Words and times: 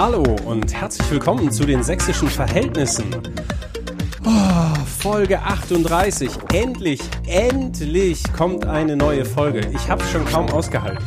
Hallo 0.00 0.22
und 0.44 0.72
herzlich 0.72 1.10
willkommen 1.10 1.50
zu 1.50 1.64
den 1.64 1.82
sächsischen 1.82 2.28
Verhältnissen. 2.28 3.06
Oh, 4.24 4.84
Folge 4.86 5.40
38. 5.40 6.30
Endlich, 6.52 7.00
endlich 7.26 8.22
kommt 8.32 8.64
eine 8.64 8.94
neue 8.94 9.24
Folge. 9.24 9.68
Ich 9.74 9.88
habe 9.88 10.04
es 10.04 10.12
schon 10.12 10.24
kaum 10.24 10.50
ausgehalten. 10.50 11.04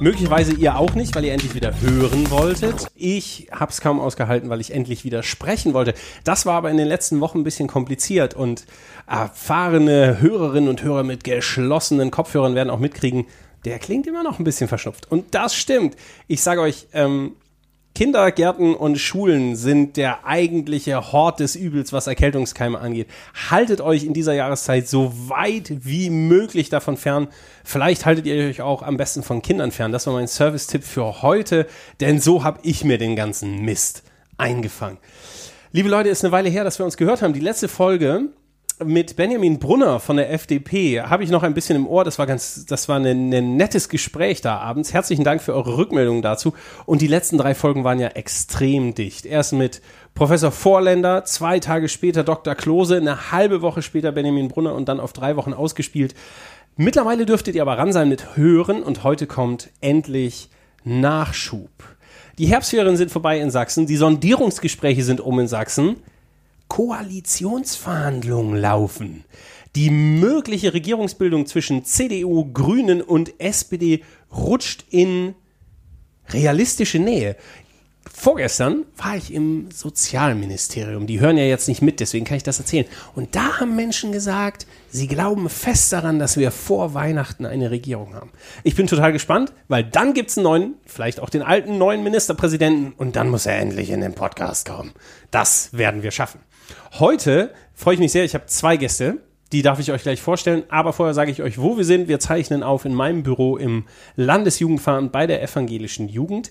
Möglicherweise 0.00 0.52
ihr 0.52 0.76
auch 0.76 0.94
nicht, 0.94 1.14
weil 1.14 1.24
ihr 1.24 1.32
endlich 1.32 1.54
wieder 1.54 1.80
hören 1.80 2.30
wolltet. 2.30 2.88
Ich 2.94 3.48
habe 3.52 3.72
es 3.72 3.80
kaum 3.80 4.00
ausgehalten, 4.00 4.50
weil 4.50 4.60
ich 4.60 4.70
endlich 4.70 5.02
wieder 5.06 5.22
sprechen 5.22 5.72
wollte. 5.72 5.94
Das 6.22 6.44
war 6.44 6.56
aber 6.56 6.70
in 6.70 6.76
den 6.76 6.88
letzten 6.88 7.22
Wochen 7.22 7.38
ein 7.38 7.44
bisschen 7.44 7.68
kompliziert 7.68 8.34
und 8.34 8.66
erfahrene 9.06 10.20
Hörerinnen 10.20 10.68
und 10.68 10.82
Hörer 10.82 11.04
mit 11.04 11.24
geschlossenen 11.24 12.10
Kopfhörern 12.10 12.54
werden 12.54 12.68
auch 12.68 12.80
mitkriegen, 12.80 13.24
der 13.64 13.78
klingt 13.78 14.06
immer 14.06 14.22
noch 14.22 14.38
ein 14.38 14.44
bisschen 14.44 14.68
verschnupft. 14.68 15.10
Und 15.10 15.34
das 15.34 15.54
stimmt. 15.54 15.96
Ich 16.26 16.42
sage 16.42 16.60
euch, 16.60 16.86
ähm, 16.92 17.32
Kindergärten 17.96 18.74
und 18.74 18.98
Schulen 18.98 19.56
sind 19.56 19.96
der 19.96 20.26
eigentliche 20.26 21.12
Hort 21.12 21.40
des 21.40 21.56
Übels, 21.56 21.94
was 21.94 22.06
Erkältungskeime 22.06 22.78
angeht. 22.78 23.08
Haltet 23.48 23.80
euch 23.80 24.04
in 24.04 24.12
dieser 24.12 24.34
Jahreszeit 24.34 24.86
so 24.86 25.14
weit 25.30 25.72
wie 25.82 26.10
möglich 26.10 26.68
davon 26.68 26.98
fern. 26.98 27.28
Vielleicht 27.64 28.04
haltet 28.04 28.26
ihr 28.26 28.48
euch 28.48 28.60
auch 28.60 28.82
am 28.82 28.98
besten 28.98 29.22
von 29.22 29.40
Kindern 29.40 29.70
fern. 29.70 29.92
Das 29.92 30.06
war 30.06 30.12
mein 30.12 30.28
Service-Tipp 30.28 30.84
für 30.84 31.22
heute, 31.22 31.66
denn 32.00 32.20
so 32.20 32.44
habe 32.44 32.58
ich 32.64 32.84
mir 32.84 32.98
den 32.98 33.16
ganzen 33.16 33.62
Mist 33.62 34.02
eingefangen. 34.36 34.98
Liebe 35.72 35.88
Leute, 35.88 36.10
ist 36.10 36.22
eine 36.22 36.32
Weile 36.32 36.50
her, 36.50 36.64
dass 36.64 36.78
wir 36.78 36.84
uns 36.84 36.98
gehört 36.98 37.22
haben. 37.22 37.32
Die 37.32 37.40
letzte 37.40 37.66
Folge 37.66 38.28
mit 38.84 39.16
Benjamin 39.16 39.58
Brunner 39.58 40.00
von 40.00 40.16
der 40.16 40.32
FDP 40.32 41.00
habe 41.00 41.24
ich 41.24 41.30
noch 41.30 41.42
ein 41.42 41.54
bisschen 41.54 41.76
im 41.76 41.86
Ohr. 41.86 42.04
Das 42.04 42.18
war 42.18 42.26
ganz, 42.26 42.66
das 42.66 42.88
war 42.88 42.98
ein, 42.98 43.32
ein 43.32 43.56
nettes 43.56 43.88
Gespräch 43.88 44.42
da 44.42 44.58
abends. 44.58 44.92
Herzlichen 44.92 45.24
Dank 45.24 45.40
für 45.40 45.54
eure 45.54 45.78
Rückmeldungen 45.78 46.20
dazu. 46.20 46.52
Und 46.84 47.00
die 47.00 47.06
letzten 47.06 47.38
drei 47.38 47.54
Folgen 47.54 47.84
waren 47.84 47.98
ja 47.98 48.08
extrem 48.08 48.94
dicht. 48.94 49.24
Erst 49.24 49.54
mit 49.54 49.80
Professor 50.14 50.52
Vorländer, 50.52 51.24
zwei 51.24 51.58
Tage 51.58 51.88
später 51.88 52.22
Dr. 52.22 52.54
Klose, 52.54 52.96
eine 52.96 53.32
halbe 53.32 53.62
Woche 53.62 53.80
später 53.80 54.12
Benjamin 54.12 54.48
Brunner 54.48 54.74
und 54.74 54.88
dann 54.88 55.00
auf 55.00 55.14
drei 55.14 55.36
Wochen 55.36 55.54
ausgespielt. 55.54 56.14
Mittlerweile 56.76 57.24
dürftet 57.24 57.54
ihr 57.54 57.62
aber 57.62 57.78
ran 57.78 57.92
sein 57.92 58.10
mit 58.10 58.36
Hören 58.36 58.82
und 58.82 59.02
heute 59.02 59.26
kommt 59.26 59.70
endlich 59.80 60.50
Nachschub. 60.84 61.70
Die 62.38 62.46
Herbstferien 62.46 62.98
sind 62.98 63.10
vorbei 63.10 63.40
in 63.40 63.50
Sachsen, 63.50 63.86
die 63.86 63.96
Sondierungsgespräche 63.96 65.02
sind 65.02 65.22
um 65.22 65.40
in 65.40 65.48
Sachsen. 65.48 65.96
Koalitionsverhandlungen 66.68 68.56
laufen. 68.56 69.24
Die 69.74 69.90
mögliche 69.90 70.72
Regierungsbildung 70.72 71.46
zwischen 71.46 71.84
CDU, 71.84 72.50
Grünen 72.52 73.02
und 73.02 73.40
SPD 73.40 74.02
rutscht 74.34 74.84
in 74.90 75.34
realistische 76.30 76.98
Nähe. 76.98 77.36
Vorgestern 78.12 78.86
war 78.96 79.16
ich 79.16 79.34
im 79.34 79.68
Sozialministerium. 79.70 81.06
Die 81.06 81.20
hören 81.20 81.36
ja 81.36 81.44
jetzt 81.44 81.68
nicht 81.68 81.82
mit, 81.82 82.00
deswegen 82.00 82.24
kann 82.24 82.38
ich 82.38 82.42
das 82.42 82.58
erzählen. 82.58 82.86
Und 83.14 83.34
da 83.34 83.60
haben 83.60 83.76
Menschen 83.76 84.12
gesagt, 84.12 84.66
sie 84.88 85.06
glauben 85.06 85.48
fest 85.50 85.92
daran, 85.92 86.18
dass 86.18 86.36
wir 86.36 86.50
vor 86.50 86.94
Weihnachten 86.94 87.44
eine 87.44 87.70
Regierung 87.70 88.14
haben. 88.14 88.30
Ich 88.62 88.76
bin 88.76 88.86
total 88.86 89.12
gespannt, 89.12 89.52
weil 89.68 89.84
dann 89.84 90.14
gibt 90.14 90.30
es 90.30 90.38
einen 90.38 90.44
neuen, 90.44 90.74
vielleicht 90.86 91.20
auch 91.20 91.28
den 91.28 91.42
alten 91.42 91.78
neuen 91.78 92.02
Ministerpräsidenten 92.04 92.92
und 92.92 93.16
dann 93.16 93.28
muss 93.28 93.44
er 93.44 93.58
endlich 93.58 93.90
in 93.90 94.00
den 94.00 94.14
Podcast 94.14 94.66
kommen. 94.66 94.92
Das 95.30 95.70
werden 95.72 96.02
wir 96.02 96.10
schaffen. 96.10 96.40
Heute 96.98 97.52
freue 97.74 97.94
ich 97.94 98.00
mich 98.00 98.12
sehr, 98.12 98.24
ich 98.24 98.34
habe 98.34 98.46
zwei 98.46 98.76
Gäste. 98.76 99.18
Die 99.52 99.62
darf 99.62 99.78
ich 99.78 99.92
euch 99.92 100.02
gleich 100.02 100.20
vorstellen, 100.20 100.64
aber 100.70 100.92
vorher 100.92 101.14
sage 101.14 101.30
ich 101.30 101.40
euch, 101.40 101.58
wo 101.58 101.76
wir 101.76 101.84
sind. 101.84 102.08
Wir 102.08 102.18
zeichnen 102.18 102.64
auf 102.64 102.84
in 102.84 102.94
meinem 102.94 103.22
Büro 103.22 103.56
im 103.56 103.84
Landesjugendverein 104.16 105.12
bei 105.12 105.28
der 105.28 105.40
evangelischen 105.42 106.08
Jugend. 106.08 106.50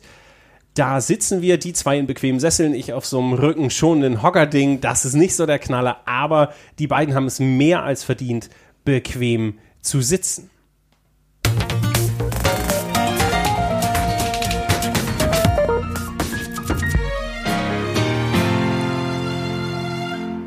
Da 0.76 1.02
sitzen 1.02 1.42
wir, 1.42 1.58
die 1.58 1.74
zwei 1.74 1.98
in 1.98 2.08
bequemen 2.08 2.40
Sesseln, 2.40 2.74
ich 2.74 2.94
auf 2.94 3.06
so 3.06 3.20
einem 3.20 3.34
rückenschonenden 3.34 4.24
Hockerding. 4.24 4.82
Das 4.82 5.06
ist 5.06 5.14
nicht 5.14 5.36
so 5.36 5.46
der 5.46 5.60
Knaller, 5.60 6.02
aber 6.06 6.54
die 6.80 6.88
beiden 6.88 7.16
haben 7.16 7.28
es 7.28 7.40
mehr 7.40 7.84
als 7.84 8.04
verdient, 8.04 8.50
bequem 8.84 9.60
zu 9.82 10.02
sitzen. 10.02 10.50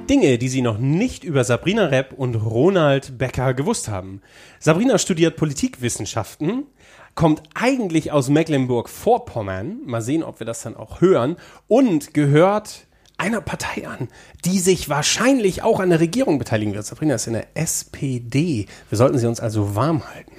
Dinge, 0.09 0.39
die 0.39 0.49
Sie 0.49 0.63
noch 0.63 0.79
nicht 0.79 1.23
über 1.23 1.45
Sabrina 1.45 1.87
Repp 1.87 2.15
und 2.15 2.35
Ronald 2.35 3.19
Becker 3.19 3.53
gewusst 3.53 3.89
haben. 3.89 4.23
Sabrina 4.59 4.99
studiert 4.99 5.37
Politikwissenschaften, 5.37 6.67
kommt 7.15 7.43
eigentlich 7.55 8.11
aus 8.11 8.31
Mecklenburg-Vorpommern, 8.31 9.81
mal 9.85 10.01
sehen, 10.01 10.23
ob 10.23 10.41
wir 10.41 10.47
das 10.47 10.63
dann 10.63 10.77
auch 10.77 11.03
hören, 11.03 11.37
und 11.67 12.15
gehört 12.15 12.87
einer 13.19 13.43
Partei 13.43 13.87
an, 13.87 14.09
die 14.45 14.61
sich 14.61 14.89
wahrscheinlich 14.89 15.63
auch 15.63 15.81
an 15.81 15.91
der 15.91 16.01
Regierung 16.01 16.39
beteiligen 16.39 16.73
wird. 16.73 16.87
Sabrina 16.87 17.17
ist 17.17 17.27
in 17.27 17.35
der 17.35 17.49
SPD. 17.55 18.67
Wir 18.89 18.99
sollten 18.99 19.19
sie 19.19 19.27
uns 19.27 19.41
also 19.41 19.75
warm 19.75 20.09
halten. 20.09 20.33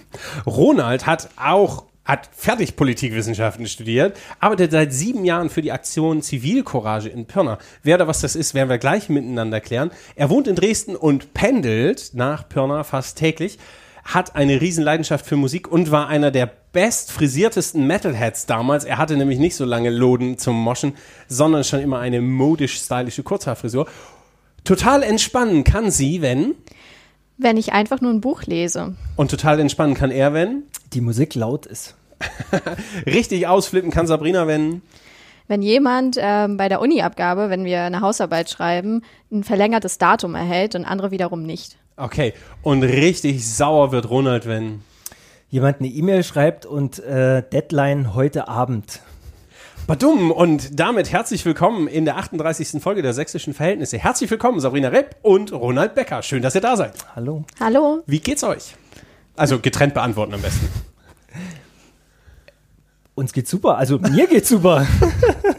Ronald 0.47 1.05
hat 1.05 1.29
auch 1.35 1.83
hat 2.05 2.29
fertig 2.31 2.75
Politikwissenschaften 2.75 3.67
studiert, 3.67 4.17
arbeitet 4.39 4.71
seit 4.71 4.93
sieben 4.93 5.25
Jahren 5.25 5.49
für 5.49 5.61
die 5.61 5.71
Aktion 5.71 6.21
Zivilcourage 6.21 7.09
in 7.09 7.25
Pirna. 7.25 7.59
Wer 7.83 7.97
da 7.97 8.07
was 8.07 8.21
das 8.21 8.35
ist, 8.35 8.53
werden 8.53 8.69
wir 8.69 8.79
gleich 8.79 9.09
miteinander 9.09 9.61
klären. 9.61 9.91
Er 10.15 10.29
wohnt 10.29 10.47
in 10.47 10.55
Dresden 10.55 10.95
und 10.95 11.33
pendelt 11.33 12.11
nach 12.13 12.49
Pirna 12.49 12.83
fast 12.83 13.17
täglich, 13.17 13.59
hat 14.03 14.35
eine 14.35 14.59
Riesenleidenschaft 14.59 15.25
für 15.25 15.35
Musik 15.35 15.67
und 15.67 15.91
war 15.91 16.07
einer 16.07 16.31
der 16.31 16.49
bestfrisiertesten 16.71 17.85
Metalheads 17.85 18.45
damals. 18.45 18.85
Er 18.85 18.97
hatte 18.97 19.17
nämlich 19.17 19.39
nicht 19.39 19.55
so 19.55 19.65
lange 19.65 19.89
Loden 19.89 20.37
zum 20.37 20.55
Moschen, 20.55 20.93
sondern 21.27 21.63
schon 21.63 21.81
immer 21.81 21.99
eine 21.99 22.21
modisch-stylische 22.21 23.23
Kurzhaarfrisur. 23.23 23.87
Total 24.63 25.03
entspannen 25.03 25.63
kann 25.63 25.91
sie, 25.91 26.21
wenn 26.21 26.55
wenn 27.39 27.57
ich 27.57 27.73
einfach 27.73 28.01
nur 28.01 28.11
ein 28.11 28.21
Buch 28.21 28.43
lese. 28.43 28.95
Und 29.15 29.31
total 29.31 29.59
entspannen 29.59 29.95
kann 29.95 30.11
er, 30.11 30.33
wenn 30.33 30.63
die 30.93 31.01
Musik 31.01 31.35
laut 31.35 31.65
ist. 31.65 31.95
Richtig 33.05 33.47
ausflippen 33.47 33.91
kann 33.91 34.05
Sabrina, 34.05 34.45
wenn 34.45 34.81
wenn 35.47 35.63
jemand 35.63 36.15
ähm, 36.19 36.57
bei 36.57 36.69
der 36.69 36.79
Uni-Abgabe, 36.79 37.49
wenn 37.49 37.65
wir 37.65 37.81
eine 37.81 38.01
Hausarbeit 38.01 38.51
schreiben, 38.51 39.01
ein 39.31 39.43
verlängertes 39.43 39.97
Datum 39.97 40.35
erhält 40.35 40.75
und 40.75 40.85
andere 40.85 41.09
wiederum 41.09 41.41
nicht. 41.41 41.75
Okay, 41.97 42.33
und 42.61 42.83
richtig 42.83 43.49
sauer 43.49 43.91
wird 43.91 44.11
Ronald, 44.11 44.45
wenn 44.45 44.83
jemand 45.49 45.79
eine 45.79 45.89
E-Mail 45.89 46.23
schreibt 46.23 46.67
und 46.67 46.99
äh, 46.99 47.41
Deadline 47.51 48.13
heute 48.13 48.47
Abend. 48.47 49.01
Badum 49.89 50.29
und 50.29 50.79
damit 50.79 51.11
herzlich 51.11 51.43
willkommen 51.45 51.87
in 51.87 52.05
der 52.05 52.17
38. 52.17 52.79
Folge 52.79 53.01
der 53.01 53.15
Sächsischen 53.15 53.55
Verhältnisse. 53.55 53.97
Herzlich 53.97 54.29
willkommen 54.29 54.59
Sabrina 54.59 54.89
Repp 54.89 55.15
und 55.23 55.51
Ronald 55.51 55.95
Becker. 55.95 56.21
Schön, 56.21 56.43
dass 56.43 56.53
ihr 56.53 56.61
da 56.61 56.77
seid. 56.77 56.93
Hallo. 57.15 57.43
Hallo. 57.59 58.03
Wie 58.05 58.19
geht's 58.19 58.43
euch? 58.43 58.75
Also 59.35 59.57
getrennt 59.57 59.95
beantworten 59.95 60.35
am 60.35 60.43
besten. 60.43 60.69
Uns 63.15 63.33
geht's 63.33 63.49
super. 63.49 63.79
Also 63.79 63.97
mir 63.97 64.27
geht's 64.27 64.49
super. 64.49 64.85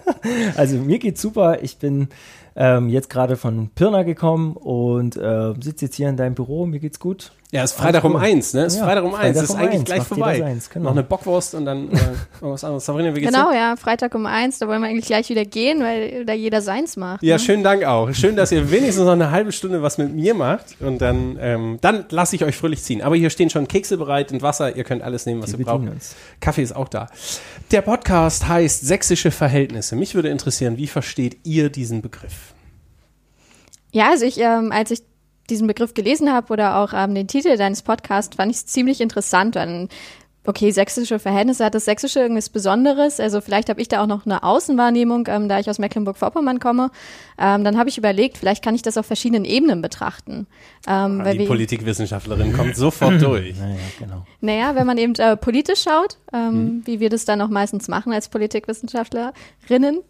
also 0.56 0.76
mir 0.76 0.98
geht's 0.98 1.20
super. 1.20 1.62
Ich 1.62 1.78
bin 1.78 2.08
ähm, 2.56 2.88
jetzt 2.88 3.08
gerade 3.10 3.36
von 3.36 3.70
Pirna 3.75 4.03
gekommen 4.03 4.56
und 4.56 5.16
äh, 5.16 5.54
sitze 5.60 5.86
jetzt 5.86 5.97
hier 5.97 6.08
in 6.08 6.16
deinem 6.16 6.34
Büro. 6.34 6.66
Mir 6.66 6.81
geht's 6.81 6.98
gut. 6.98 7.32
Ja, 7.53 7.64
ist 7.64 7.72
Freitag 7.72 8.04
um 8.04 8.14
eins, 8.14 8.54
ne? 8.54 8.64
Ist 8.66 8.76
ja, 8.76 8.84
Freitag 8.84 9.03
um 9.04 9.14
eins. 9.14 9.36
Freitag 9.36 9.42
ist 9.42 9.50
um 9.50 9.56
eigentlich 9.56 9.75
eins. 9.81 9.84
gleich 9.84 10.03
vorbei. 10.04 10.38
Seins, 10.38 10.70
genau. 10.70 10.84
Noch 10.84 10.92
eine 10.92 11.03
Bockwurst 11.03 11.55
und 11.56 11.64
dann 11.64 11.90
äh, 11.90 11.99
was 12.40 12.62
anderes. 12.62 12.84
Sabrina, 12.87 13.14
wie 13.14 13.20
geht's 13.20 13.32
Genau, 13.32 13.50
dir? 13.50 13.56
ja, 13.56 13.76
Freitag 13.76 14.14
um 14.14 14.26
eins. 14.26 14.61
Da 14.61 14.69
wollen 14.69 14.81
wir 14.82 14.88
eigentlich 14.88 15.06
gleich 15.06 15.28
wieder 15.31 15.44
gehen, 15.44 15.81
weil 15.81 16.25
da 16.25 16.32
jeder 16.32 16.62
seins 16.62 16.96
macht. 16.96 17.25
Ja, 17.25 17.37
ne? 17.37 17.38
schönen 17.40 17.64
Dank 17.64 17.84
auch. 17.84 18.12
Schön, 18.14 18.37
dass 18.37 18.52
ihr 18.52 18.70
wenigstens 18.70 19.05
noch 19.05 19.12
eine 19.12 19.32
halbe 19.32 19.50
Stunde 19.50 19.82
was 19.82 19.99
mit 19.99 20.14
mir 20.14 20.34
macht 20.34 20.76
und 20.81 21.00
dann, 21.00 21.38
ähm, 21.40 21.78
dann 21.81 22.05
lasse 22.11 22.37
ich 22.37 22.44
euch 22.44 22.56
fröhlich 22.56 22.82
ziehen. 22.84 23.02
Aber 23.02 23.17
hier 23.17 23.31
stehen 23.31 23.50
schon 23.50 23.67
Kekse 23.67 23.96
bereit 23.96 24.31
und 24.31 24.43
Wasser. 24.43 24.76
Ihr 24.76 24.84
könnt 24.84 25.02
alles 25.02 25.26
nehmen, 25.26 25.43
was 25.43 25.50
Wir 25.52 25.58
ihr 25.58 25.64
braucht. 25.64 25.88
Uns. 25.88 26.14
Kaffee 26.38 26.62
ist 26.62 26.76
auch 26.76 26.88
da. 26.88 27.08
Der 27.70 27.82
Podcast 27.82 28.49
heißt 28.49 28.84
Sächsische 28.84 29.31
Verhältnisse. 29.31 29.94
Mich 29.94 30.17
würde 30.17 30.28
interessieren, 30.28 30.76
wie 30.76 30.88
versteht 30.88 31.38
ihr 31.44 31.70
diesen 31.70 32.02
Begriff? 32.02 32.52
Ja, 33.93 34.11
also 34.11 34.25
ich, 34.25 34.38
ähm, 34.40 34.72
als 34.72 34.90
ich 34.90 35.02
diesen 35.49 35.69
Begriff 35.69 35.94
gelesen 35.94 36.32
habe 36.32 36.52
oder 36.52 36.78
auch 36.78 36.93
ähm, 36.93 37.14
den 37.14 37.28
Titel 37.28 37.56
deines 37.56 37.82
Podcasts, 37.82 38.34
fand 38.34 38.50
ich 38.50 38.56
es 38.56 38.67
ziemlich 38.67 39.00
interessant. 39.00 39.55
Dann, 39.55 39.88
okay, 40.46 40.70
sächsische 40.70 41.19
Verhältnisse, 41.19 41.64
hat 41.64 41.75
das 41.75 41.84
Sächsische 41.84 42.20
irgendwas 42.20 42.48
Besonderes? 42.48 43.20
Also 43.20 43.40
vielleicht 43.40 43.69
habe 43.69 43.81
ich 43.81 43.88
da 43.88 44.02
auch 44.02 44.06
noch 44.06 44.25
eine 44.25 44.42
Außenwahrnehmung, 44.42 45.28
ähm, 45.28 45.48
da 45.48 45.58
ich 45.58 45.69
aus 45.69 45.78
Mecklenburg-Vorpommern 45.78 46.60
komme. 46.60 46.90
Ähm, 47.38 47.62
dann 47.64 47.78
habe 47.78 47.88
ich 47.88 47.98
überlegt, 47.98 48.38
vielleicht 48.38 48.64
kann 48.64 48.75
ich 48.75 48.82
das 48.82 48.96
auf 48.96 49.06
verschiedenen 49.06 49.44
Ebenen 49.44 49.82
betrachten. 49.82 50.46
Ähm, 50.87 51.22
ah, 51.25 51.32
die 51.32 51.44
Politikwissenschaftlerin 51.44 52.52
kommt 52.52 52.76
sofort 52.76 53.20
durch. 53.22 53.58
Naja, 53.58 53.76
genau. 53.98 54.26
Naja, 54.40 54.75
wenn 54.75 54.87
man 54.87 54.98
eben 54.98 55.14
äh, 55.16 55.37
politisch 55.37 55.82
schaut, 55.82 56.19
ähm, 56.32 56.52
hm. 56.52 56.82
wie 56.86 57.00
wir 57.00 57.10
das 57.10 57.25
dann 57.26 57.40
auch 57.43 57.48
meistens 57.48 57.88
machen 57.88 58.12
als 58.12 58.28
Politikwissenschaftlerinnen, 58.28 60.00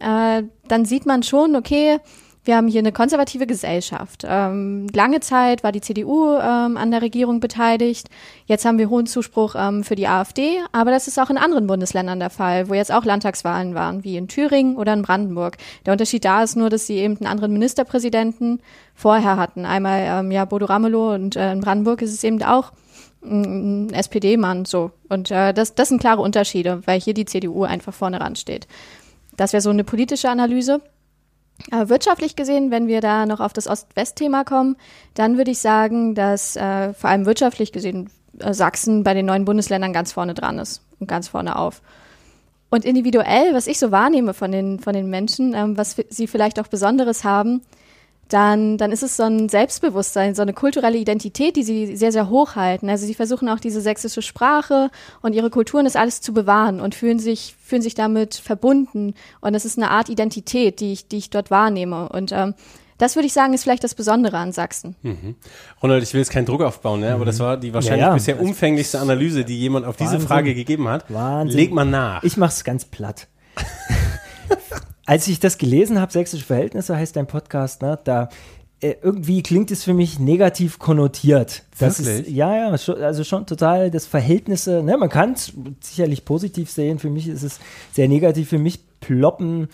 äh, 0.00 0.42
dann 0.68 0.84
sieht 0.84 1.06
man 1.06 1.22
schon, 1.22 1.54
okay, 1.54 2.00
wir 2.46 2.56
haben 2.56 2.68
hier 2.68 2.78
eine 2.78 2.92
konservative 2.92 3.46
Gesellschaft. 3.46 4.24
Ähm, 4.26 4.86
lange 4.94 5.20
Zeit 5.20 5.64
war 5.64 5.72
die 5.72 5.80
CDU 5.80 6.36
ähm, 6.36 6.76
an 6.76 6.90
der 6.90 7.02
Regierung 7.02 7.40
beteiligt. 7.40 8.08
Jetzt 8.46 8.64
haben 8.64 8.78
wir 8.78 8.88
hohen 8.88 9.06
Zuspruch 9.06 9.54
ähm, 9.58 9.84
für 9.84 9.96
die 9.96 10.06
AfD, 10.06 10.58
aber 10.72 10.90
das 10.90 11.08
ist 11.08 11.18
auch 11.18 11.28
in 11.28 11.38
anderen 11.38 11.66
Bundesländern 11.66 12.20
der 12.20 12.30
Fall, 12.30 12.68
wo 12.68 12.74
jetzt 12.74 12.92
auch 12.92 13.04
Landtagswahlen 13.04 13.74
waren, 13.74 14.04
wie 14.04 14.16
in 14.16 14.28
Thüringen 14.28 14.76
oder 14.76 14.92
in 14.92 15.02
Brandenburg. 15.02 15.56
Der 15.84 15.92
Unterschied 15.92 16.24
da 16.24 16.42
ist 16.42 16.56
nur, 16.56 16.70
dass 16.70 16.86
sie 16.86 16.98
eben 16.98 17.16
einen 17.16 17.26
anderen 17.26 17.52
Ministerpräsidenten 17.52 18.60
vorher 18.94 19.36
hatten. 19.36 19.64
Einmal 19.64 20.02
ähm, 20.06 20.30
ja 20.30 20.44
Bodo 20.44 20.66
Ramelow 20.66 21.14
und 21.14 21.36
äh, 21.36 21.52
in 21.52 21.60
Brandenburg 21.60 22.00
ist 22.02 22.12
es 22.12 22.22
eben 22.22 22.42
auch 22.42 22.72
ein 23.24 23.92
SPD-Mann 23.92 24.64
so. 24.64 24.92
Und 25.08 25.30
äh, 25.30 25.52
das, 25.52 25.74
das 25.74 25.88
sind 25.88 26.00
klare 26.00 26.22
Unterschiede, 26.22 26.82
weil 26.86 27.00
hier 27.00 27.14
die 27.14 27.24
CDU 27.24 27.64
einfach 27.64 27.92
vorne 27.92 28.20
ran 28.20 28.36
steht. 28.36 28.66
Das 29.36 29.52
wäre 29.52 29.60
so 29.60 29.70
eine 29.70 29.84
politische 29.84 30.30
Analyse. 30.30 30.80
Äh, 31.70 31.88
wirtschaftlich 31.88 32.36
gesehen, 32.36 32.70
wenn 32.70 32.86
wir 32.86 33.00
da 33.00 33.26
noch 33.26 33.40
auf 33.40 33.52
das 33.52 33.66
Ost-West-Thema 33.66 34.44
kommen, 34.44 34.76
dann 35.14 35.36
würde 35.36 35.50
ich 35.50 35.58
sagen, 35.58 36.14
dass 36.14 36.54
äh, 36.56 36.92
vor 36.92 37.10
allem 37.10 37.26
wirtschaftlich 37.26 37.72
gesehen 37.72 38.10
äh, 38.38 38.52
Sachsen 38.52 39.02
bei 39.02 39.14
den 39.14 39.26
neuen 39.26 39.44
Bundesländern 39.44 39.92
ganz 39.92 40.12
vorne 40.12 40.34
dran 40.34 40.58
ist 40.58 40.82
und 41.00 41.06
ganz 41.08 41.28
vorne 41.28 41.56
auf. 41.56 41.82
Und 42.68 42.84
individuell, 42.84 43.54
was 43.54 43.66
ich 43.68 43.78
so 43.78 43.90
wahrnehme 43.90 44.34
von 44.34 44.52
den, 44.52 44.78
von 44.80 44.92
den 44.92 45.08
Menschen, 45.08 45.54
ähm, 45.54 45.76
was 45.76 45.96
sie 46.08 46.26
vielleicht 46.26 46.60
auch 46.60 46.66
Besonderes 46.66 47.24
haben, 47.24 47.62
dann, 48.28 48.76
dann 48.76 48.90
ist 48.90 49.02
es 49.02 49.16
so 49.16 49.22
ein 49.22 49.48
Selbstbewusstsein, 49.48 50.34
so 50.34 50.42
eine 50.42 50.52
kulturelle 50.52 50.98
Identität, 50.98 51.56
die 51.56 51.62
sie 51.62 51.96
sehr, 51.96 52.12
sehr 52.12 52.28
hoch 52.28 52.56
halten. 52.56 52.88
Also 52.88 53.06
sie 53.06 53.14
versuchen 53.14 53.48
auch 53.48 53.60
diese 53.60 53.80
sächsische 53.80 54.22
Sprache 54.22 54.90
und 55.22 55.34
ihre 55.34 55.50
Kulturen, 55.50 55.84
das 55.84 55.96
alles 55.96 56.20
zu 56.20 56.34
bewahren 56.34 56.80
und 56.80 56.94
fühlen 56.94 57.18
sich, 57.18 57.54
fühlen 57.62 57.82
sich 57.82 57.94
damit 57.94 58.34
verbunden. 58.34 59.14
Und 59.40 59.54
es 59.54 59.64
ist 59.64 59.78
eine 59.78 59.90
Art 59.90 60.08
Identität, 60.08 60.80
die 60.80 60.92
ich, 60.92 61.08
die 61.08 61.18
ich 61.18 61.30
dort 61.30 61.50
wahrnehme. 61.50 62.08
Und 62.08 62.32
ähm, 62.32 62.54
das 62.98 63.14
würde 63.14 63.26
ich 63.26 63.32
sagen, 63.32 63.52
ist 63.52 63.62
vielleicht 63.62 63.84
das 63.84 63.94
Besondere 63.94 64.38
an 64.38 64.52
Sachsen. 64.52 64.96
Mhm. 65.02 65.36
Ronald, 65.82 66.02
ich 66.02 66.12
will 66.12 66.20
jetzt 66.20 66.30
keinen 66.30 66.46
Druck 66.46 66.62
aufbauen, 66.62 67.00
ne? 67.00 67.12
aber 67.12 67.26
das 67.26 67.38
war 67.38 67.56
die 67.56 67.72
wahrscheinlich 67.74 68.00
ja, 68.00 68.08
ja. 68.08 68.14
bisher 68.14 68.40
umfänglichste 68.40 68.98
Analyse, 68.98 69.44
die 69.44 69.58
jemand 69.58 69.86
auf 69.86 70.00
Wahnsinn. 70.00 70.18
diese 70.18 70.28
Frage 70.28 70.54
gegeben 70.54 70.88
hat. 70.88 71.04
Wahnsinn. 71.12 71.56
Leg 71.56 71.72
mal 71.72 71.84
nach. 71.84 72.22
Ich 72.22 72.36
mach's 72.36 72.64
ganz 72.64 72.86
platt. 72.86 73.28
Als 75.06 75.28
ich 75.28 75.40
das 75.40 75.56
gelesen 75.56 76.00
habe, 76.00 76.12
Sächsische 76.12 76.44
Verhältnisse 76.44 76.96
heißt 76.96 77.16
dein 77.16 77.28
Podcast, 77.28 77.80
ne, 77.80 77.98
da 78.02 78.28
äh, 78.80 78.96
irgendwie 79.00 79.42
klingt 79.42 79.70
es 79.70 79.84
für 79.84 79.94
mich 79.94 80.18
negativ 80.18 80.78
konnotiert. 80.78 81.62
Das 81.78 82.00
Wirklich? 82.00 82.26
Ist, 82.26 82.34
ja, 82.34 82.54
ja, 82.54 82.70
also 82.70 83.24
schon 83.24 83.46
total 83.46 83.90
das 83.90 84.04
Verhältnisse, 84.06 84.82
ne, 84.82 84.98
man 84.98 85.08
kann 85.08 85.32
es 85.32 85.52
sicherlich 85.80 86.24
positiv 86.24 86.70
sehen, 86.70 86.98
für 86.98 87.08
mich 87.08 87.28
ist 87.28 87.42
es 87.42 87.60
sehr 87.92 88.08
negativ, 88.08 88.48
für 88.48 88.58
mich 88.58 88.80
ploppen 89.00 89.68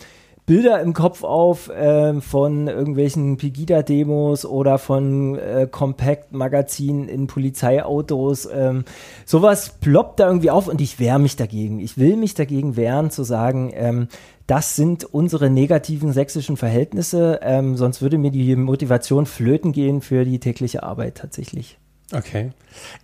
Bilder 0.45 0.81
im 0.81 0.91
Kopf 0.91 1.23
auf 1.23 1.69
äh, 1.69 2.19
von 2.19 2.67
irgendwelchen 2.67 3.37
Pegida-Demos 3.37 4.45
oder 4.45 4.77
von 4.77 5.39
äh, 5.39 5.67
Compact-Magazinen 5.71 7.07
in 7.07 7.27
Polizeiautos. 7.27 8.49
Ähm, 8.53 8.83
sowas 9.25 9.77
ploppt 9.79 10.19
da 10.19 10.27
irgendwie 10.27 10.49
auf 10.49 10.67
und 10.67 10.81
ich 10.81 10.99
wehre 10.99 11.19
mich 11.19 11.37
dagegen. 11.37 11.79
Ich 11.79 11.97
will 11.97 12.17
mich 12.17 12.33
dagegen 12.33 12.75
wehren, 12.75 13.09
zu 13.09 13.23
sagen, 13.23 13.71
ähm, 13.73 14.09
das 14.47 14.75
sind 14.75 15.05
unsere 15.05 15.49
negativen 15.49 16.11
sächsischen 16.13 16.57
Verhältnisse, 16.57 17.39
ähm, 17.41 17.77
sonst 17.77 18.01
würde 18.01 18.17
mir 18.17 18.31
die 18.31 18.55
Motivation 18.55 19.25
flöten 19.25 19.71
gehen 19.71 20.01
für 20.01 20.25
die 20.25 20.39
tägliche 20.39 20.83
Arbeit 20.83 21.15
tatsächlich. 21.15 21.77
Okay. 22.11 22.51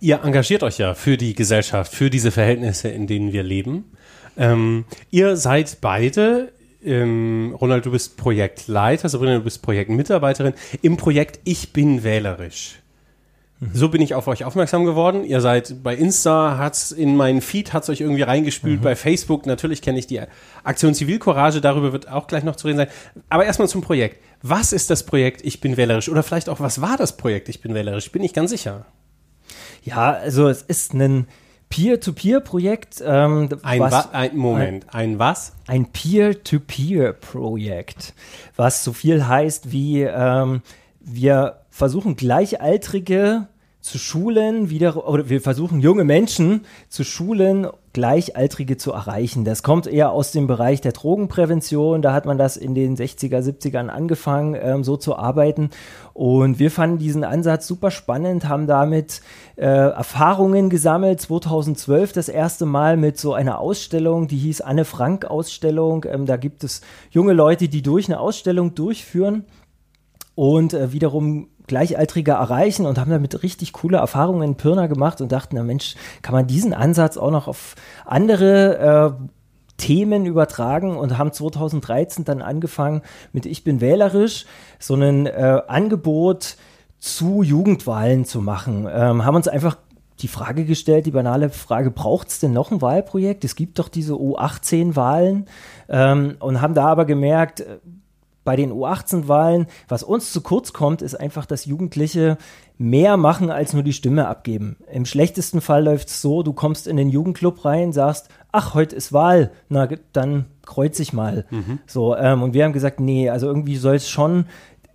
Ihr 0.00 0.22
engagiert 0.22 0.62
euch 0.62 0.78
ja 0.78 0.94
für 0.94 1.16
die 1.16 1.34
Gesellschaft, 1.34 1.94
für 1.94 2.10
diese 2.10 2.30
Verhältnisse, 2.30 2.88
in 2.88 3.06
denen 3.06 3.32
wir 3.32 3.42
leben. 3.42 3.84
Ähm, 4.36 4.84
ihr 5.10 5.36
seid 5.36 5.78
beide 5.80 6.52
ähm, 6.82 7.56
Ronald, 7.60 7.86
du 7.86 7.90
bist 7.90 8.16
Projektleiter, 8.16 9.08
Sabrina, 9.08 9.36
du 9.36 9.44
bist 9.44 9.62
Projektmitarbeiterin 9.62 10.54
im 10.82 10.96
Projekt 10.96 11.40
Ich 11.44 11.72
bin 11.72 12.04
wählerisch. 12.04 12.79
Mhm. 13.60 13.70
So 13.74 13.90
bin 13.90 14.00
ich 14.00 14.14
auf 14.14 14.26
euch 14.26 14.44
aufmerksam 14.44 14.86
geworden. 14.86 15.22
Ihr 15.24 15.42
seid 15.42 15.82
bei 15.82 15.94
Insta, 15.94 16.56
hat's 16.56 16.92
in 16.92 17.14
meinen 17.16 17.42
Feed, 17.42 17.74
hat's 17.74 17.90
euch 17.90 18.00
irgendwie 18.00 18.22
reingespült. 18.22 18.80
Mhm. 18.80 18.84
Bei 18.84 18.96
Facebook, 18.96 19.44
natürlich 19.44 19.82
kenne 19.82 19.98
ich 19.98 20.06
die 20.06 20.22
Aktion 20.64 20.94
Zivilcourage, 20.94 21.60
darüber 21.60 21.92
wird 21.92 22.08
auch 22.08 22.26
gleich 22.26 22.42
noch 22.42 22.56
zu 22.56 22.66
reden 22.66 22.78
sein. 22.78 22.88
Aber 23.28 23.44
erstmal 23.44 23.68
zum 23.68 23.82
Projekt. 23.82 24.16
Was 24.42 24.72
ist 24.72 24.88
das 24.88 25.04
Projekt 25.04 25.44
Ich 25.44 25.60
bin 25.60 25.76
wählerisch? 25.76 26.08
Oder 26.08 26.22
vielleicht 26.22 26.48
auch, 26.48 26.60
was 26.60 26.80
war 26.80 26.96
das 26.96 27.18
Projekt 27.18 27.50
Ich 27.50 27.60
bin 27.60 27.74
wählerisch? 27.74 28.10
Bin 28.10 28.22
ich 28.22 28.32
ganz 28.32 28.50
sicher. 28.50 28.86
Ja, 29.82 30.12
also 30.12 30.48
es 30.48 30.62
ist 30.62 30.94
ein 30.94 31.26
Peer-to-Peer-Projekt. 31.68 33.02
Ähm, 33.04 33.50
ein, 33.62 33.80
was, 33.80 34.10
ein 34.12 34.34
Moment, 34.36 34.86
ein, 34.88 35.12
ein 35.12 35.18
was? 35.18 35.52
Ein 35.66 35.84
Peer-to-Peer-Projekt, 35.86 38.14
was 38.56 38.84
so 38.84 38.94
viel 38.94 39.28
heißt 39.28 39.70
wie 39.70 40.00
ähm, 40.02 40.62
wir 41.00 41.59
versuchen 41.80 42.14
Gleichaltrige 42.14 43.48
zu 43.80 43.96
schulen, 43.96 44.68
wieder, 44.68 45.08
oder 45.08 45.30
wir 45.30 45.40
versuchen 45.40 45.80
junge 45.80 46.04
Menschen 46.04 46.66
zu 46.90 47.04
schulen, 47.04 47.68
Gleichaltrige 47.94 48.76
zu 48.76 48.92
erreichen. 48.92 49.46
Das 49.46 49.62
kommt 49.62 49.86
eher 49.86 50.12
aus 50.12 50.30
dem 50.30 50.46
Bereich 50.46 50.82
der 50.82 50.92
Drogenprävention. 50.92 52.02
Da 52.02 52.12
hat 52.12 52.26
man 52.26 52.36
das 52.36 52.58
in 52.58 52.74
den 52.74 52.98
60er, 52.98 53.40
70ern 53.40 53.88
angefangen, 53.88 54.58
ähm, 54.60 54.84
so 54.84 54.98
zu 54.98 55.16
arbeiten. 55.16 55.70
Und 56.12 56.58
wir 56.58 56.70
fanden 56.70 56.98
diesen 56.98 57.24
Ansatz 57.24 57.66
super 57.66 57.90
spannend, 57.90 58.46
haben 58.46 58.66
damit 58.66 59.22
äh, 59.56 59.64
Erfahrungen 59.64 60.68
gesammelt. 60.68 61.22
2012 61.22 62.12
das 62.12 62.28
erste 62.28 62.66
Mal 62.66 62.98
mit 62.98 63.18
so 63.18 63.32
einer 63.32 63.58
Ausstellung, 63.58 64.28
die 64.28 64.36
hieß 64.36 64.60
Anne 64.60 64.84
Frank 64.84 65.24
Ausstellung. 65.24 66.04
Ähm, 66.06 66.26
da 66.26 66.36
gibt 66.36 66.62
es 66.62 66.82
junge 67.10 67.32
Leute, 67.32 67.68
die 67.68 67.80
durch 67.80 68.06
eine 68.06 68.20
Ausstellung 68.20 68.74
durchführen 68.74 69.46
und 70.34 70.74
äh, 70.74 70.92
wiederum 70.92 71.48
Gleichaltrige 71.70 72.32
erreichen 72.32 72.84
und 72.84 72.98
haben 72.98 73.10
damit 73.10 73.42
richtig 73.42 73.72
coole 73.72 73.98
Erfahrungen 73.98 74.42
in 74.42 74.56
Pirna 74.56 74.88
gemacht 74.88 75.20
und 75.20 75.30
dachten, 75.30 75.56
na 75.56 75.62
Mensch, 75.62 75.94
kann 76.20 76.34
man 76.34 76.46
diesen 76.46 76.74
Ansatz 76.74 77.16
auch 77.16 77.30
noch 77.30 77.46
auf 77.46 77.76
andere 78.04 79.16
äh, 79.18 79.24
Themen 79.76 80.26
übertragen 80.26 80.96
und 80.96 81.16
haben 81.16 81.32
2013 81.32 82.24
dann 82.24 82.42
angefangen 82.42 83.02
mit 83.32 83.46
Ich 83.46 83.64
bin 83.64 83.80
wählerisch, 83.80 84.44
so 84.78 84.94
ein 84.94 85.26
äh, 85.26 85.62
Angebot 85.68 86.56
zu 86.98 87.42
Jugendwahlen 87.42 88.24
zu 88.24 88.42
machen. 88.42 88.86
Ähm, 88.92 89.24
haben 89.24 89.36
uns 89.36 89.48
einfach 89.48 89.76
die 90.18 90.28
Frage 90.28 90.64
gestellt, 90.64 91.06
die 91.06 91.12
banale 91.12 91.50
Frage, 91.50 91.90
braucht 91.90 92.28
es 92.28 92.40
denn 92.40 92.52
noch 92.52 92.70
ein 92.70 92.82
Wahlprojekt? 92.82 93.44
Es 93.44 93.54
gibt 93.54 93.78
doch 93.78 93.88
diese 93.88 94.14
U18-Wahlen 94.14 95.46
ähm, 95.88 96.36
und 96.40 96.60
haben 96.60 96.74
da 96.74 96.86
aber 96.86 97.04
gemerkt, 97.06 97.60
äh, 97.60 97.78
bei 98.44 98.56
den 98.56 98.72
U18-Wahlen, 98.72 99.66
was 99.88 100.02
uns 100.02 100.32
zu 100.32 100.40
kurz 100.40 100.72
kommt, 100.72 101.02
ist 101.02 101.14
einfach, 101.14 101.46
dass 101.46 101.66
Jugendliche 101.66 102.38
mehr 102.78 103.16
machen 103.16 103.50
als 103.50 103.74
nur 103.74 103.82
die 103.82 103.92
Stimme 103.92 104.26
abgeben. 104.26 104.76
Im 104.90 105.04
schlechtesten 105.04 105.60
Fall 105.60 105.84
läuft 105.84 106.08
es 106.08 106.22
so, 106.22 106.42
du 106.42 106.54
kommst 106.54 106.86
in 106.86 106.96
den 106.96 107.10
Jugendclub 107.10 107.64
rein, 107.64 107.92
sagst, 107.92 108.28
ach, 108.52 108.74
heute 108.74 108.96
ist 108.96 109.12
Wahl, 109.12 109.50
na, 109.68 109.86
dann 110.12 110.46
kreuz 110.64 110.98
ich 110.98 111.12
mal. 111.12 111.44
Mhm. 111.50 111.78
So, 111.86 112.16
ähm, 112.16 112.42
und 112.42 112.54
wir 112.54 112.64
haben 112.64 112.72
gesagt, 112.72 112.98
nee, 112.98 113.28
also 113.28 113.46
irgendwie 113.46 113.76
soll 113.76 113.96
es 113.96 114.08
schon 114.08 114.46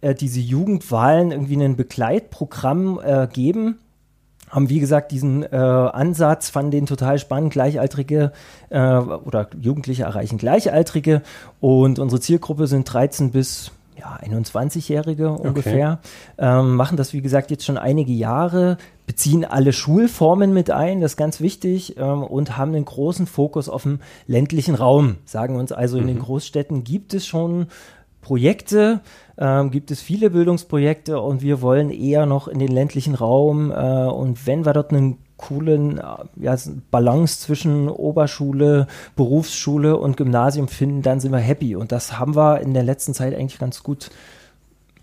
äh, 0.01 0.15
diese 0.15 0.39
Jugendwahlen 0.39 1.31
irgendwie 1.31 1.61
ein 1.63 1.75
Begleitprogramm 1.75 2.99
äh, 3.03 3.27
geben, 3.31 3.77
haben 4.49 4.69
wie 4.69 4.79
gesagt 4.79 5.11
diesen 5.11 5.43
äh, 5.43 5.55
Ansatz, 5.55 6.49
fanden 6.49 6.71
den 6.71 6.85
total 6.85 7.19
spannend, 7.19 7.53
Gleichaltrige 7.53 8.31
äh, 8.69 8.97
oder 8.97 9.49
Jugendliche 9.59 10.03
erreichen 10.03 10.37
Gleichaltrige 10.37 11.21
und 11.59 11.99
unsere 11.99 12.21
Zielgruppe 12.21 12.67
sind 12.67 12.91
13 12.91 13.31
bis 13.31 13.71
ja, 13.97 14.19
21-Jährige 14.21 15.31
ungefähr, 15.31 15.99
okay. 16.37 16.59
ähm, 16.59 16.75
machen 16.75 16.97
das 16.97 17.13
wie 17.13 17.21
gesagt 17.21 17.49
jetzt 17.49 17.65
schon 17.65 17.77
einige 17.77 18.11
Jahre, 18.11 18.77
beziehen 19.05 19.45
alle 19.45 19.71
Schulformen 19.71 20.53
mit 20.53 20.69
ein, 20.69 21.01
das 21.01 21.13
ist 21.13 21.17
ganz 21.17 21.39
wichtig 21.39 21.97
ähm, 21.97 22.23
und 22.23 22.57
haben 22.57 22.75
einen 22.75 22.85
großen 22.85 23.25
Fokus 23.25 23.69
auf 23.69 23.83
dem 23.83 23.99
ländlichen 24.27 24.75
Raum, 24.75 25.17
sagen 25.25 25.55
uns 25.55 25.71
also 25.71 25.95
mhm. 25.95 26.01
in 26.01 26.07
den 26.07 26.17
mhm. 26.17 26.23
Großstädten 26.23 26.83
gibt 26.83 27.13
es 27.13 27.25
schon 27.25 27.67
Projekte, 28.25 29.01
ähm, 29.37 29.69
gibt 29.69 29.91
es 29.91 30.01
viele 30.01 30.31
Bildungsprojekte 30.31 31.19
und 31.19 31.43
wir 31.43 31.61
wollen 31.61 31.91
eher 31.91 32.25
noch 32.25 32.47
in 32.47 32.57
den 32.57 32.71
ländlichen 32.71 33.13
Raum 33.13 33.71
äh, 33.71 33.75
und 33.75 34.47
wenn 34.47 34.65
wir 34.65 34.73
dort 34.73 34.91
einen 34.91 35.19
coolen 35.37 35.99
äh, 35.99 36.01
ja, 36.37 36.57
Balance 36.89 37.39
zwischen 37.39 37.87
Oberschule, 37.87 38.87
Berufsschule 39.15 39.95
und 39.95 40.17
Gymnasium 40.17 40.67
finden, 40.67 41.03
dann 41.03 41.19
sind 41.19 41.33
wir 41.33 41.39
happy. 41.39 41.75
Und 41.75 41.91
das 41.91 42.17
haben 42.17 42.35
wir 42.35 42.61
in 42.61 42.73
der 42.73 42.81
letzten 42.81 43.13
Zeit 43.13 43.35
eigentlich 43.35 43.59
ganz 43.59 43.83
gut 43.83 44.09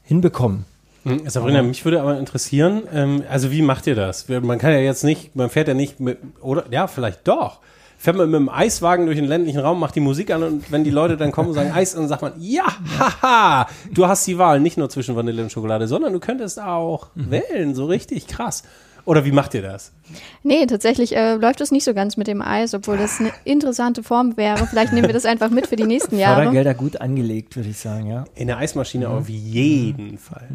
hinbekommen. 0.02 0.64
Hm, 1.04 1.28
Sabrina, 1.28 1.62
mich 1.62 1.84
würde 1.84 2.00
aber 2.00 2.18
interessieren, 2.18 2.82
ähm, 2.92 3.22
also 3.30 3.52
wie 3.52 3.62
macht 3.62 3.86
ihr 3.86 3.94
das? 3.94 4.28
Man 4.28 4.58
kann 4.58 4.72
ja 4.72 4.78
jetzt 4.78 5.04
nicht, 5.04 5.36
man 5.36 5.48
fährt 5.48 5.68
ja 5.68 5.74
nicht 5.74 6.00
mit, 6.00 6.18
oder, 6.40 6.64
ja, 6.72 6.88
vielleicht 6.88 7.28
doch 7.28 7.60
fährt 8.02 8.16
man 8.16 8.28
mit 8.28 8.40
dem 8.40 8.48
Eiswagen 8.48 9.06
durch 9.06 9.16
den 9.16 9.26
ländlichen 9.26 9.60
Raum, 9.60 9.78
macht 9.78 9.94
die 9.94 10.00
Musik 10.00 10.32
an 10.32 10.42
und 10.42 10.72
wenn 10.72 10.82
die 10.82 10.90
Leute 10.90 11.16
dann 11.16 11.30
kommen 11.30 11.50
und 11.50 11.54
sagen 11.54 11.70
Eis, 11.74 11.94
dann 11.94 12.08
sagt 12.08 12.20
man, 12.20 12.32
ja, 12.38 12.64
haha, 12.98 13.68
du 13.92 14.08
hast 14.08 14.26
die 14.26 14.38
Wahl 14.38 14.58
nicht 14.58 14.76
nur 14.76 14.90
zwischen 14.90 15.14
Vanille 15.14 15.40
und 15.40 15.52
Schokolade, 15.52 15.86
sondern 15.86 16.12
du 16.12 16.18
könntest 16.18 16.60
auch 16.60 17.10
mhm. 17.14 17.30
wählen, 17.30 17.74
so 17.76 17.86
richtig 17.86 18.26
krass. 18.26 18.64
Oder 19.04 19.24
wie 19.24 19.30
macht 19.30 19.54
ihr 19.54 19.62
das? 19.62 19.92
Nee, 20.42 20.66
tatsächlich 20.66 21.14
äh, 21.16 21.34
läuft 21.34 21.60
es 21.60 21.70
nicht 21.70 21.84
so 21.84 21.94
ganz 21.94 22.16
mit 22.16 22.26
dem 22.26 22.42
Eis, 22.42 22.74
obwohl 22.74 22.96
das 22.96 23.20
eine 23.20 23.30
interessante 23.44 24.02
Form 24.02 24.36
wäre. 24.36 24.66
Vielleicht 24.66 24.92
nehmen 24.92 25.06
wir 25.06 25.14
das 25.14 25.24
einfach 25.24 25.50
mit 25.50 25.68
für 25.68 25.76
die 25.76 25.84
nächsten 25.84 26.18
Jahre. 26.18 26.42
Fördergelder 26.42 26.74
gut 26.74 27.00
angelegt, 27.00 27.56
würde 27.56 27.68
ich 27.68 27.78
sagen, 27.78 28.06
ja. 28.06 28.24
In 28.34 28.48
der 28.48 28.58
Eismaschine 28.58 29.08
auf 29.08 29.28
jeden 29.28 30.18
Fall. 30.18 30.48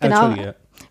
Äh, 0.00 0.08
Genau. 0.08 0.34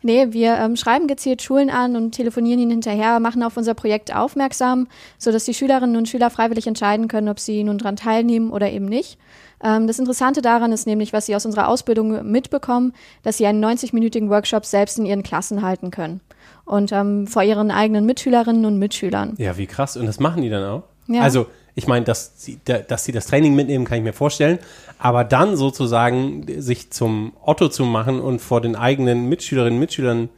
Nee, 0.06 0.28
wir 0.34 0.54
ähm, 0.60 0.76
schreiben 0.76 1.08
gezielt 1.08 1.42
Schulen 1.42 1.72
an 1.72 1.96
und 1.96 2.12
telefonieren 2.12 2.60
ihnen 2.60 2.70
hinterher, 2.70 3.20
machen 3.20 3.42
auf 3.42 3.58
unser 3.58 3.74
Projekt 3.74 4.16
aufmerksam, 4.16 4.88
sodass 5.18 5.46
die 5.46 5.56
Schülerinnen 5.56 5.98
und 5.98 6.08
Schüler 6.08 6.30
freiwillig 6.30 6.68
entscheiden 6.68 7.08
können, 7.08 7.28
ob 7.28 7.40
sie 7.40 7.64
nun 7.64 7.80
dran 7.80 7.96
teilnehmen 7.96 8.52
oder 8.52 8.70
eben 8.70 8.86
nicht. 8.86 9.18
Ähm, 9.64 9.88
das 9.88 9.98
Interessante 9.98 10.44
daran 10.44 10.72
ist 10.72 10.86
nämlich, 10.86 11.12
was 11.12 11.26
sie 11.26 11.36
aus 11.36 11.48
unserer 11.48 11.68
Ausbildung 11.70 12.32
mitbekommen, 12.32 12.94
dass 13.24 13.38
sie 13.38 13.48
einen 13.48 13.66
90-minütigen 13.66 14.30
Workshop 14.30 14.68
selbst 14.68 15.00
in 15.00 15.08
ihren 15.08 15.24
Klassen 15.24 15.64
halten 15.64 15.90
können 15.90 16.22
und 16.66 16.92
ähm, 16.92 17.26
vor 17.26 17.42
ihren 17.42 17.72
eigenen 17.72 18.06
Mitschülerinnen 18.06 18.66
und 18.66 18.78
Mitschülern. 18.78 19.34
Ja, 19.38 19.58
wie 19.58 19.66
krass. 19.66 19.98
Und 19.98 20.06
das 20.06 20.20
machen 20.20 20.44
die 20.44 20.52
dann 20.52 20.66
auch? 20.66 20.84
Ja. 21.08 21.22
Also, 21.22 21.48
ich 21.76 21.88
meine, 21.88 22.06
dass 22.06 22.34
sie, 22.38 22.60
da- 22.66 22.80
dass 22.80 23.04
sie 23.06 23.12
das 23.12 23.28
Training 23.28 23.54
mitnehmen, 23.56 23.86
kann 23.86 23.98
ich 23.98 24.04
mir 24.04 24.14
vorstellen. 24.14 24.60
Aber 24.98 25.24
dann 25.24 25.58
sozusagen 25.58 26.46
sich 26.62 26.90
zum 26.92 27.34
Otto 27.44 27.68
zu 27.68 27.84
machen 27.84 28.20
und 28.22 28.40
vor 28.40 28.62
den 28.62 28.76
eigenen 28.76 29.28
Mitschülerinnen 29.30 29.74
und 29.76 29.80
Mitschülern 29.80 30.30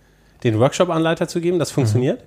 den 0.44 0.60
Workshop-Anleiter 0.60 1.28
zu 1.28 1.40
geben, 1.42 1.60
das 1.60 1.72
funktioniert? 1.72 2.24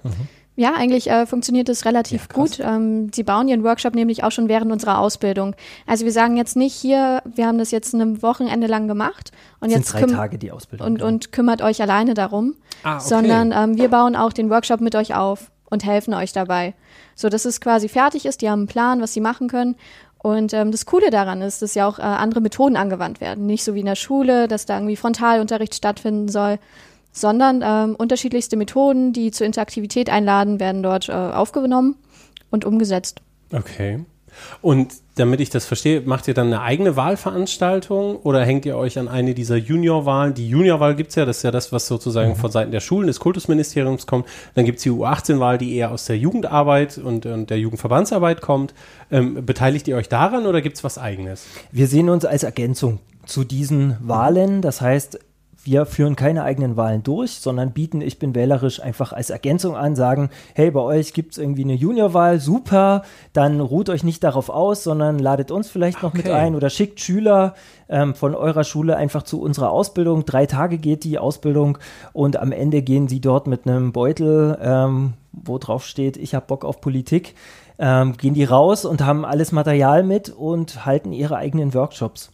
Ja, 0.57 0.75
eigentlich 0.75 1.09
äh, 1.09 1.26
funktioniert 1.26 1.69
es 1.69 1.85
relativ 1.85 2.26
Ja, 2.29 2.35
gut. 2.35 2.61
Ähm, 2.61 3.11
sie 3.14 3.23
bauen 3.23 3.49
ihren 3.49 3.62
Workshop 3.64 3.95
nämlich 3.95 4.25
auch 4.25 4.31
schon 4.33 4.49
während 4.49 4.71
unserer 4.73 4.99
Ausbildung. 4.99 5.55
Also 5.87 6.05
wir 6.05 6.12
sagen 6.12 6.37
jetzt 6.37 6.57
nicht 6.57 6.75
hier, 6.75 7.23
wir 7.35 7.47
haben 7.47 7.57
das 7.59 7.71
jetzt 7.71 7.95
ein 7.95 8.21
Wochenende 8.23 8.67
lang 8.67 8.87
gemacht 8.88 9.31
und 9.61 9.71
jetzt 9.71 9.90
sind 9.90 10.11
drei 10.11 10.14
Tage 10.14 10.38
die 10.38 10.50
Ausbildung. 10.52 10.87
und, 10.88 10.95
genau. 10.97 11.07
und 11.09 11.33
kümmert 11.33 11.62
euch 11.62 11.81
alleine 11.81 12.14
darum, 12.14 12.57
Ah, 12.83 12.97
okay. 12.97 13.05
sondern 13.09 13.52
ähm, 13.52 13.76
wir 13.79 13.88
bauen 13.88 14.17
auch 14.17 14.33
den 14.33 14.50
Workshop 14.50 14.81
mit 14.81 14.95
euch 14.97 15.14
auf 15.14 15.50
und 15.71 15.85
helfen 15.85 16.15
euch 16.15 16.33
dabei, 16.33 16.75
so 17.15 17.29
dass 17.29 17.45
es 17.45 17.61
quasi 17.61 17.89
fertig 17.89 18.27
ist. 18.27 18.43
Die 18.43 18.50
haben 18.50 18.61
einen 18.61 18.69
Plan, 18.69 19.00
was 19.00 19.15
sie 19.15 19.21
machen 19.21 19.49
können. 19.49 19.77
Und 20.19 20.53
ähm, 20.53 20.71
das 20.71 20.85
Coole 20.85 21.11
daran 21.11 21.41
ist, 21.41 21.62
dass 21.62 21.75
ja 21.75 21.89
auch 21.89 21.99
äh, 21.99 22.03
andere 22.03 22.43
Methoden 22.43 22.77
angewandt 22.77 23.23
werden. 23.23 23.47
Nicht 23.47 23.65
so 23.65 23.75
wie 23.75 23.81
in 23.81 23.87
der 23.87 23.95
Schule, 23.95 24.49
dass 24.49 24.67
da 24.67 24.77
irgendwie 24.77 24.97
Frontalunterricht 24.97 25.75
stattfinden 25.75 26.29
soll, 26.29 26.59
sondern 27.12 27.62
ähm, 27.65 27.97
unterschiedlichste 27.97 28.57
Methoden, 28.57 29.12
die 29.12 29.31
zur 29.31 29.47
Interaktivität 29.47 30.11
einladen, 30.11 30.61
werden 30.61 30.83
dort 30.83 31.09
äh, 31.09 31.12
aufgenommen 31.12 31.97
und 32.50 32.65
umgesetzt. 32.65 33.23
Okay. 33.53 34.05
Und 34.63 34.93
damit 35.17 35.41
ich 35.41 35.51
das 35.51 35.67
verstehe, 35.67 36.01
macht 36.01 36.29
ihr 36.29 36.35
dann 36.35 36.47
eine 36.47 36.63
eigene 36.63 36.97
Wahlveranstaltung 36.97 38.17
oder 38.17 38.45
hängt 38.45 38.65
ihr 38.67 38.77
euch 38.77 38.99
an 38.99 39.09
eine 39.09 39.35
dieser 39.35 39.57
Juniorwahlen? 39.57 40.35
Die 40.35 40.49
Juniorwahl 40.49 40.95
gibt's 40.95 41.15
ja, 41.15 41.25
das 41.25 41.39
ist 41.39 41.43
ja 41.43 41.51
das, 41.51 41.73
was 41.73 41.87
sozusagen 41.87 42.37
von 42.37 42.51
Seiten 42.51 42.71
der 42.71 42.81
Schulen, 42.81 43.07
des 43.07 43.21
Kultusministeriums 43.21 44.07
kommt. 44.07 44.27
Dann 44.55 44.65
gibt's 44.65 44.83
die 44.83 44.91
U18-Wahl, 44.91 45.59
die 45.59 45.75
eher 45.75 45.91
aus 45.91 46.07
der 46.07 46.17
Jugendarbeit 46.17 46.99
und, 46.99 47.27
und 47.27 47.51
der 47.51 47.59
Jugendverbandsarbeit 47.59 48.41
kommt. 48.41 48.75
Ähm, 49.11 49.45
beteiligt 49.45 49.89
ihr 49.89 49.97
euch 49.97 50.09
daran 50.09 50.47
oder 50.47 50.63
gibt's 50.63 50.85
was 50.85 50.99
eigenes? 50.99 51.47
Wir 51.73 51.87
sehen 51.87 52.09
uns 52.09 52.25
als 52.25 52.43
Ergänzung 52.43 53.01
zu 53.27 53.45
diesen 53.45 53.97
Wahlen. 54.01 54.63
Das 54.63 54.81
heißt, 54.81 55.19
wir 55.64 55.85
führen 55.85 56.17
keine 56.17 56.43
eigenen 56.43 56.76
Wahlen 56.76 57.02
durch, 57.02 57.33
sondern 57.33 57.73
bieten 57.73 58.00
Ich 58.00 58.19
bin 58.19 58.35
wählerisch 58.35 58.81
einfach 58.81 59.12
als 59.12 59.31
Ergänzung 59.31 59.76
an, 59.76 59.95
sagen, 59.95 60.31
hey, 60.55 60.71
bei 60.71 60.81
euch 60.81 61.12
gibt 61.12 61.33
es 61.33 61.38
irgendwie 61.38 61.64
eine 61.64 61.75
Juniorwahl, 61.75 62.40
super, 62.40 63.02
dann 63.33 63.61
ruht 63.61 63.90
euch 63.90 64.02
nicht 64.02 64.25
darauf 64.25 64.49
aus, 64.49 64.85
sondern 64.85 65.19
ladet 65.19 65.50
uns 65.50 65.69
vielleicht 65.69 66.02
noch 66.02 66.14
mit 66.14 66.21
Okay. 66.26 66.33
ein 66.33 66.55
oder 66.55 66.71
schickt 66.71 67.00
Schüler 67.00 67.55
ähm, 67.88 68.14
von 68.14 68.35
eurer 68.35 68.64
Schule 68.64 68.97
einfach 68.97 69.23
zu 69.23 69.40
unserer 69.40 69.71
Ausbildung. 69.71 70.25
Drei 70.25 70.47
Tage 70.47 70.79
geht 70.79 71.05
die 71.05 71.19
Ausbildung 71.19 71.79
und 72.12 72.37
am 72.37 72.52
Ende 72.52 72.83
gehen 72.83 73.09
sie 73.09 73.21
dort 73.21 73.47
mit 73.47 73.67
einem 73.67 73.93
Beutel, 73.93 74.59
ähm, 74.62 75.14
wo 75.33 75.59
drauf 75.59 75.85
steht, 75.85 76.17
ich 76.17 76.35
habe 76.35 76.47
Bock 76.47 76.64
auf 76.64 76.81
Politik, 76.81 77.35
ähm, 77.79 78.17
gehen 78.17 78.35
die 78.35 78.45
raus 78.45 78.85
und 78.85 79.05
haben 79.05 79.25
alles 79.25 79.52
Material 79.52 80.02
mit 80.02 80.31
und 80.31 80.85
halten 80.85 81.12
ihre 81.12 81.37
eigenen 81.37 81.75
Workshops. 81.75 82.31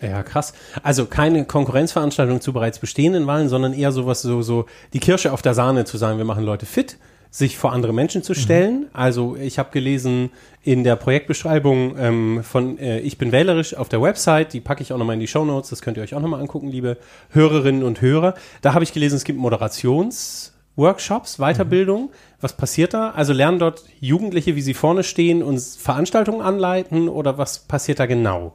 Ja, 0.00 0.22
krass. 0.22 0.52
Also 0.82 1.06
keine 1.06 1.44
Konkurrenzveranstaltung 1.44 2.40
zu 2.40 2.52
bereits 2.52 2.78
bestehenden 2.78 3.26
Wahlen, 3.26 3.48
sondern 3.48 3.72
eher 3.72 3.92
sowas, 3.92 4.22
so, 4.22 4.42
so 4.42 4.66
die 4.92 5.00
Kirsche 5.00 5.32
auf 5.32 5.42
der 5.42 5.54
Sahne 5.54 5.84
zu 5.84 5.96
sagen, 5.96 6.18
wir 6.18 6.24
machen 6.24 6.44
Leute 6.44 6.66
fit, 6.66 6.98
sich 7.30 7.58
vor 7.58 7.72
andere 7.72 7.92
Menschen 7.92 8.22
zu 8.22 8.34
stellen. 8.34 8.86
Also 8.92 9.36
ich 9.36 9.58
habe 9.58 9.70
gelesen 9.70 10.30
in 10.62 10.84
der 10.84 10.96
Projektbeschreibung 10.96 11.96
ähm, 11.98 12.42
von 12.42 12.78
äh, 12.78 13.00
Ich 13.00 13.18
bin 13.18 13.32
wählerisch 13.32 13.74
auf 13.74 13.88
der 13.88 14.00
Website, 14.00 14.52
die 14.52 14.60
packe 14.60 14.82
ich 14.82 14.92
auch 14.92 14.98
nochmal 14.98 15.14
in 15.14 15.20
die 15.20 15.26
Show 15.26 15.44
Notes, 15.44 15.70
das 15.70 15.82
könnt 15.82 15.96
ihr 15.96 16.02
euch 16.02 16.14
auch 16.14 16.20
nochmal 16.20 16.40
angucken, 16.40 16.68
liebe 16.68 16.96
Hörerinnen 17.30 17.82
und 17.82 18.00
Hörer. 18.00 18.34
Da 18.62 18.74
habe 18.74 18.84
ich 18.84 18.92
gelesen, 18.92 19.16
es 19.16 19.24
gibt 19.24 19.38
Moderationsworkshops, 19.38 21.38
Weiterbildung. 21.38 22.10
Was 22.40 22.56
passiert 22.56 22.94
da? 22.94 23.10
Also 23.10 23.32
lernen 23.32 23.58
dort 23.58 23.84
Jugendliche, 24.00 24.56
wie 24.56 24.62
sie 24.62 24.74
vorne 24.74 25.02
stehen 25.02 25.42
und 25.42 25.60
Veranstaltungen 25.60 26.40
anleiten 26.40 27.08
oder 27.08 27.36
was 27.36 27.58
passiert 27.58 27.98
da 27.98 28.06
genau? 28.06 28.54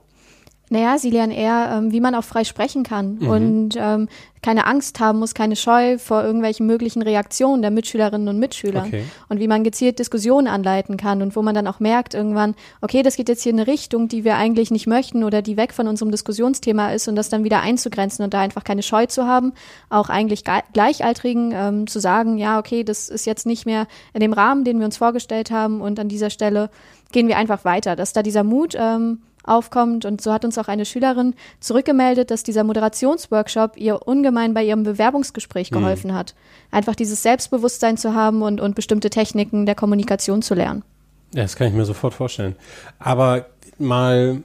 Naja, 0.69 0.97
sie 0.97 1.11
lernen 1.11 1.33
eher, 1.33 1.75
ähm, 1.77 1.91
wie 1.91 1.99
man 1.99 2.15
auch 2.15 2.23
frei 2.23 2.45
sprechen 2.45 2.83
kann 2.83 3.19
und 3.19 3.75
ähm, 3.77 4.07
keine 4.41 4.65
Angst 4.65 4.99
haben 4.99 5.19
muss, 5.19 5.33
keine 5.35 5.55
Scheu 5.55 5.97
vor 5.99 6.23
irgendwelchen 6.23 6.65
möglichen 6.65 7.01
Reaktionen 7.03 7.61
der 7.61 7.69
Mitschülerinnen 7.69 8.27
und 8.27 8.39
Mitschüler. 8.39 8.85
Okay. 8.87 9.03
Und 9.29 9.39
wie 9.39 9.47
man 9.47 9.63
gezielt 9.63 9.99
Diskussionen 9.99 10.47
anleiten 10.47 10.97
kann 10.97 11.21
und 11.21 11.35
wo 11.35 11.41
man 11.43 11.53
dann 11.53 11.67
auch 11.67 11.79
merkt 11.79 12.13
irgendwann, 12.15 12.55
okay, 12.81 13.03
das 13.03 13.17
geht 13.17 13.29
jetzt 13.29 13.43
hier 13.43 13.51
in 13.51 13.59
eine 13.59 13.67
Richtung, 13.67 14.07
die 14.07 14.23
wir 14.23 14.35
eigentlich 14.35 14.71
nicht 14.71 14.87
möchten 14.87 15.23
oder 15.23 15.41
die 15.41 15.57
weg 15.57 15.73
von 15.73 15.87
unserem 15.87 16.11
Diskussionsthema 16.11 16.91
ist 16.91 17.07
und 17.07 17.15
das 17.15 17.29
dann 17.29 17.43
wieder 17.43 17.61
einzugrenzen 17.61 18.23
und 18.25 18.33
da 18.33 18.39
einfach 18.39 18.63
keine 18.63 18.83
Scheu 18.83 19.05
zu 19.05 19.27
haben, 19.27 19.53
auch 19.89 20.09
eigentlich 20.09 20.43
ge- 20.43 20.61
Gleichaltrigen 20.73 21.51
ähm, 21.53 21.87
zu 21.87 21.99
sagen, 21.99 22.37
ja, 22.37 22.57
okay, 22.57 22.83
das 22.83 23.09
ist 23.09 23.25
jetzt 23.25 23.45
nicht 23.45 23.65
mehr 23.65 23.85
in 24.13 24.21
dem 24.21 24.33
Rahmen, 24.33 24.63
den 24.63 24.79
wir 24.79 24.85
uns 24.85 24.97
vorgestellt 24.97 25.51
haben 25.51 25.81
und 25.81 25.99
an 25.99 26.09
dieser 26.09 26.29
Stelle 26.31 26.69
gehen 27.11 27.27
wir 27.27 27.37
einfach 27.37 27.63
weiter, 27.63 27.95
dass 27.95 28.11
da 28.11 28.23
dieser 28.23 28.43
Mut 28.43 28.75
ähm, 28.77 29.19
aufkommt. 29.43 30.05
Und 30.05 30.21
so 30.21 30.31
hat 30.31 30.45
uns 30.45 30.57
auch 30.57 30.67
eine 30.67 30.85
Schülerin 30.85 31.35
zurückgemeldet, 31.59 32.31
dass 32.31 32.43
dieser 32.43 32.63
Moderationsworkshop 32.63 33.77
ihr 33.77 34.07
ungemein 34.07 34.53
bei 34.53 34.63
ihrem 34.63 34.83
Bewerbungsgespräch 34.83 35.69
geholfen 35.71 36.13
hat. 36.13 36.35
Einfach 36.71 36.95
dieses 36.95 37.23
Selbstbewusstsein 37.23 37.97
zu 37.97 38.13
haben 38.13 38.41
und, 38.41 38.61
und 38.61 38.75
bestimmte 38.75 39.09
Techniken 39.09 39.65
der 39.65 39.75
Kommunikation 39.75 40.41
zu 40.41 40.53
lernen. 40.53 40.83
Ja, 41.33 41.41
das 41.43 41.55
kann 41.55 41.67
ich 41.67 41.73
mir 41.73 41.85
sofort 41.85 42.13
vorstellen. 42.13 42.55
Aber 42.99 43.47
mal, 43.77 44.43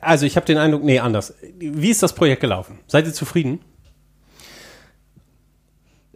also 0.00 0.26
ich 0.26 0.36
habe 0.36 0.46
den 0.46 0.58
Eindruck, 0.58 0.82
nee, 0.82 0.98
anders. 0.98 1.34
Wie 1.58 1.90
ist 1.90 2.02
das 2.02 2.14
Projekt 2.14 2.40
gelaufen? 2.40 2.80
Seid 2.86 3.06
ihr 3.06 3.14
zufrieden? 3.14 3.60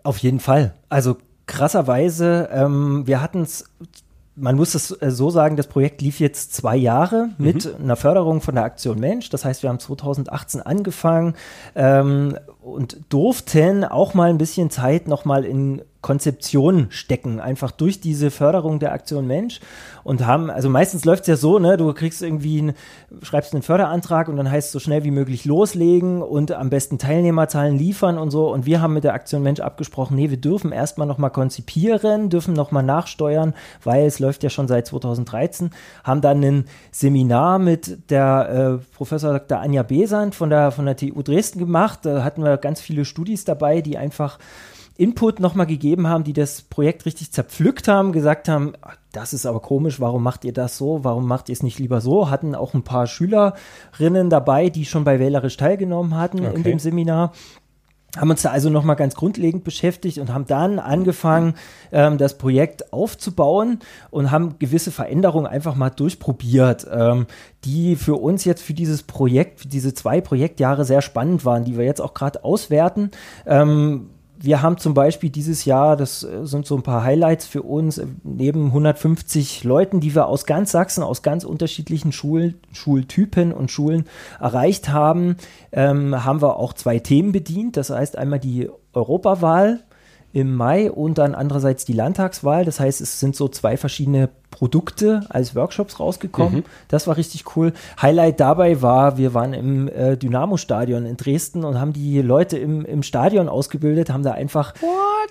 Auf 0.03 0.19
jeden 0.19 0.41
Fall. 0.41 0.75
Also 0.89 1.17
krasserweise, 1.47 2.49
ähm, 2.53 3.07
wir 3.07 3.21
hatten 3.21 3.43
es, 3.43 3.65
man 4.35 4.57
muss 4.57 4.75
es 4.75 4.91
äh, 5.03 5.11
so 5.11 5.31
sagen, 5.31 5.57
das 5.57 5.67
Projekt 5.67 6.01
lief 6.01 6.21
jetzt 6.21 6.55
zwei 6.55 6.77
Jahre 6.77 7.31
mit 7.39 7.75
einer 7.79 7.97
Förderung 7.97 8.41
von 8.41 8.55
der 8.55 8.65
Aktion 8.65 8.99
Mensch. 8.99 9.29
Das 9.31 9.45
heißt, 9.45 9.63
wir 9.63 9.71
haben 9.71 9.79
2018 9.79 10.63
angefangen 10.63 11.35
ähm, 11.75 12.39
und 12.63 12.99
durften 13.09 13.85
auch 13.85 14.15
mal 14.15 14.31
ein 14.31 14.39
bisschen 14.39 14.71
Zeit 14.71 15.09
nochmal 15.09 15.45
in 15.45 15.83
Konzeption 16.03 16.89
stecken, 16.91 17.41
einfach 17.41 17.71
durch 17.71 18.01
diese 18.01 18.33
Förderung 18.33 18.81
der 18.81 18.93
Aktion 18.93 19.27
Mensch 19.29 19.61
und 20.03 20.27
haben, 20.27 20.51
also 20.51 20.69
meistens 20.69 21.05
läuft 21.05 21.23
es 21.23 21.27
ja 21.29 21.37
so, 21.37 21.61
ne, 21.61 21.77
du 21.77 21.93
kriegst 21.95 22.23
irgendwie, 22.23 22.61
ein, 22.61 22.73
schreibst 23.23 23.55
einen 23.55 23.63
Förderantrag 23.63 24.29
und 24.29 24.37
dann 24.37 24.51
heißt 24.51 24.67
es 24.67 24.73
so 24.73 24.81
schnell 24.81 25.05
wie 25.05 25.13
möglich 25.13 25.45
loslegen 25.45 26.21
und 26.21 26.51
am 26.51 26.71
besten 26.71 26.99
Teilnehmerzahlen 26.99 27.79
liefern 27.79 28.19
und 28.19 28.33
so 28.33 28.53
und 28.53 28.67
wir 28.67 28.83
haben 28.83 28.95
mit 28.95 29.05
der 29.05 29.15
Aktion 29.15 29.45
Mensch 29.45 29.61
abgesprochen, 29.61 30.17
nee, 30.17 30.29
wir 30.29 30.39
dürfen 30.39 30.73
erstmal 30.73 31.07
nochmal 31.07 31.31
konzipieren, 31.31 32.31
dürfen 32.31 32.53
nochmal 32.53 32.83
nachsteuern, 32.83 33.55
weil 33.85 34.05
es 34.05 34.19
läuft 34.19 34.43
ja 34.43 34.51
schon 34.51 34.67
seit 34.67 34.89
2013, 34.89 35.71
haben 36.03 36.21
dann 36.21 36.43
ein 36.43 36.65
Seminar 36.91 37.61
mit 37.61 38.11
der 38.11 38.81
äh, 38.81 38.97
Professor 38.97 39.33
Dr. 39.39 39.61
Anja 39.61 39.85
Besant 39.85 40.35
von 40.35 40.51
der, 40.51 40.73
von 40.73 40.85
der 40.85 40.97
TU 40.97 41.23
Dresden 41.23 41.61
gemacht, 41.61 42.01
da 42.03 42.25
hatten 42.25 42.43
wir 42.43 42.52
ganz 42.57 42.81
viele 42.81 43.05
Studis 43.05 43.45
dabei, 43.45 43.81
die 43.81 43.97
einfach 43.99 44.39
Input 44.99 45.41
nochmal 45.41 45.67
gegeben 45.67 46.07
haben, 46.07 46.23
die 46.23 46.35
das 46.35 46.63
Projekt 46.63 47.07
richtig 47.07 47.33
zerpflückt 47.33 47.89
haben, 47.89 48.13
gesagt 48.13 48.47
haben, 48.49 48.75
"Ah, 48.83 48.93
das 49.13 49.33
ist 49.33 49.47
aber 49.47 49.61
komisch, 49.61 50.01
warum 50.01 50.23
macht 50.23 50.45
ihr 50.45 50.53
das 50.53 50.77
so, 50.77 51.03
warum 51.03 51.27
macht 51.27 51.49
ihr 51.49 51.55
es 51.55 51.63
nicht 51.63 51.79
lieber 51.79 52.01
so, 52.03 52.29
hatten 52.31 52.55
auch 52.55 52.75
ein 52.75 52.83
paar 52.85 53.07
Schülerinnen 53.07 54.29
dabei, 54.31 54.69
die 54.69 54.85
schon 54.85 55.05
bei 55.05 55.19
Wählerisch 55.19 55.57
teilgenommen 55.57 56.17
hatten 56.17 56.39
in 56.39 56.47
Okay. 56.47 56.63
dem 56.63 56.79
Seminar 56.79 57.33
haben 58.17 58.31
uns 58.31 58.43
da 58.43 58.51
also 58.51 58.69
nochmal 58.69 58.97
ganz 58.97 59.15
grundlegend 59.15 59.65
beschäftigt 59.65 60.19
und 60.19 60.33
haben 60.35 60.47
dann 60.47 60.79
angefangen, 60.79 61.55
ähm, 61.93 62.19
das 62.19 62.37
Projekt 62.37 62.93
aufzubauen 62.93 63.79
und 64.11 64.31
haben 64.31 64.59
gewisse 64.59 64.91
Veränderungen 64.91 65.47
einfach 65.47 65.77
mal 65.77 65.91
durchprobiert, 65.91 66.87
ähm, 66.93 67.27
die 67.65 67.97
für 67.97 68.17
uns 68.17 68.45
jetzt 68.45 68.63
für 68.63 68.75
dieses 68.75 69.03
Projekt, 69.03 69.61
für 69.61 69.69
diese 69.69 69.95
zwei 69.95 70.21
Projektjahre 70.21 70.85
sehr 70.85 71.01
spannend 71.01 71.45
waren, 71.47 71.65
die 71.65 71.79
wir 71.79 71.85
jetzt 71.85 72.01
auch 72.01 72.13
gerade 72.13 72.45
auswerten. 72.45 73.11
Ähm, 73.47 74.11
wir 74.43 74.61
haben 74.61 74.77
zum 74.77 74.93
Beispiel 74.93 75.31
dieses 75.31 75.65
Jahr, 75.65 75.97
das 75.97 76.25
äh, 76.25 76.45
sind 76.45 76.67
so 76.67 76.77
ein 76.77 76.83
paar 76.83 77.05
Highlights 77.05 77.47
für 77.47 77.63
uns, 77.63 77.99
äh, 77.99 78.07
neben 78.25 78.67
150 78.67 79.63
Leuten, 79.65 80.01
die 80.01 80.15
wir 80.15 80.27
aus 80.27 80.47
ganz 80.47 80.73
Sachsen, 80.73 81.03
aus 81.03 81.23
ganz 81.23 81.45
unterschiedlichen 81.45 82.13
Schul 82.13 82.55
Schultypen 82.73 83.53
und 83.53 83.71
Schulen 83.71 84.05
erreicht 84.41 84.89
haben, 84.89 85.37
ähm, 85.71 86.25
haben 86.25 86.43
wir 86.43 86.57
auch 86.57 86.73
zwei 86.73 86.99
Themen 86.99 87.33
bedient. 87.33 87.77
Das 87.77 87.91
heißt 87.91 88.19
einmal 88.19 88.41
die 88.41 88.69
Europawahl 88.93 89.85
im 90.33 90.55
Mai 90.55 90.91
und 90.91 91.19
dann 91.19 91.35
andererseits 91.35 91.85
die 91.85 91.93
Landtagswahl. 91.93 92.65
Das 92.65 92.81
heißt, 92.81 93.01
es 93.01 93.21
sind 93.21 93.37
so 93.37 93.49
zwei 93.49 93.77
verschiedene 93.77 94.29
Produkte 94.53 95.23
als 95.31 95.57
Workshops 95.57 95.99
rausgekommen. 95.99 96.61
Mhm. 96.61 96.65
Das 96.87 97.09
war 97.09 97.17
richtig 97.17 97.57
cool. 97.57 97.73
Highlight 98.01 98.39
dabei 98.39 98.81
war, 98.83 99.17
wir 99.19 99.35
waren 99.35 99.53
im 99.55 99.89
äh, 99.89 100.17
Dynamo-Stadion 100.17 101.05
in 101.07 101.17
Dresden 101.17 101.65
und 101.65 101.81
haben 101.81 101.93
die 101.93 102.23
Leute 102.23 102.57
im, 102.59 102.85
im 102.85 103.03
Stadion 103.03 103.49
ausgebildet, 103.49 104.11
haben 104.11 104.23
da 104.23 104.33
einfach. 104.33 104.75
What? 104.81 104.91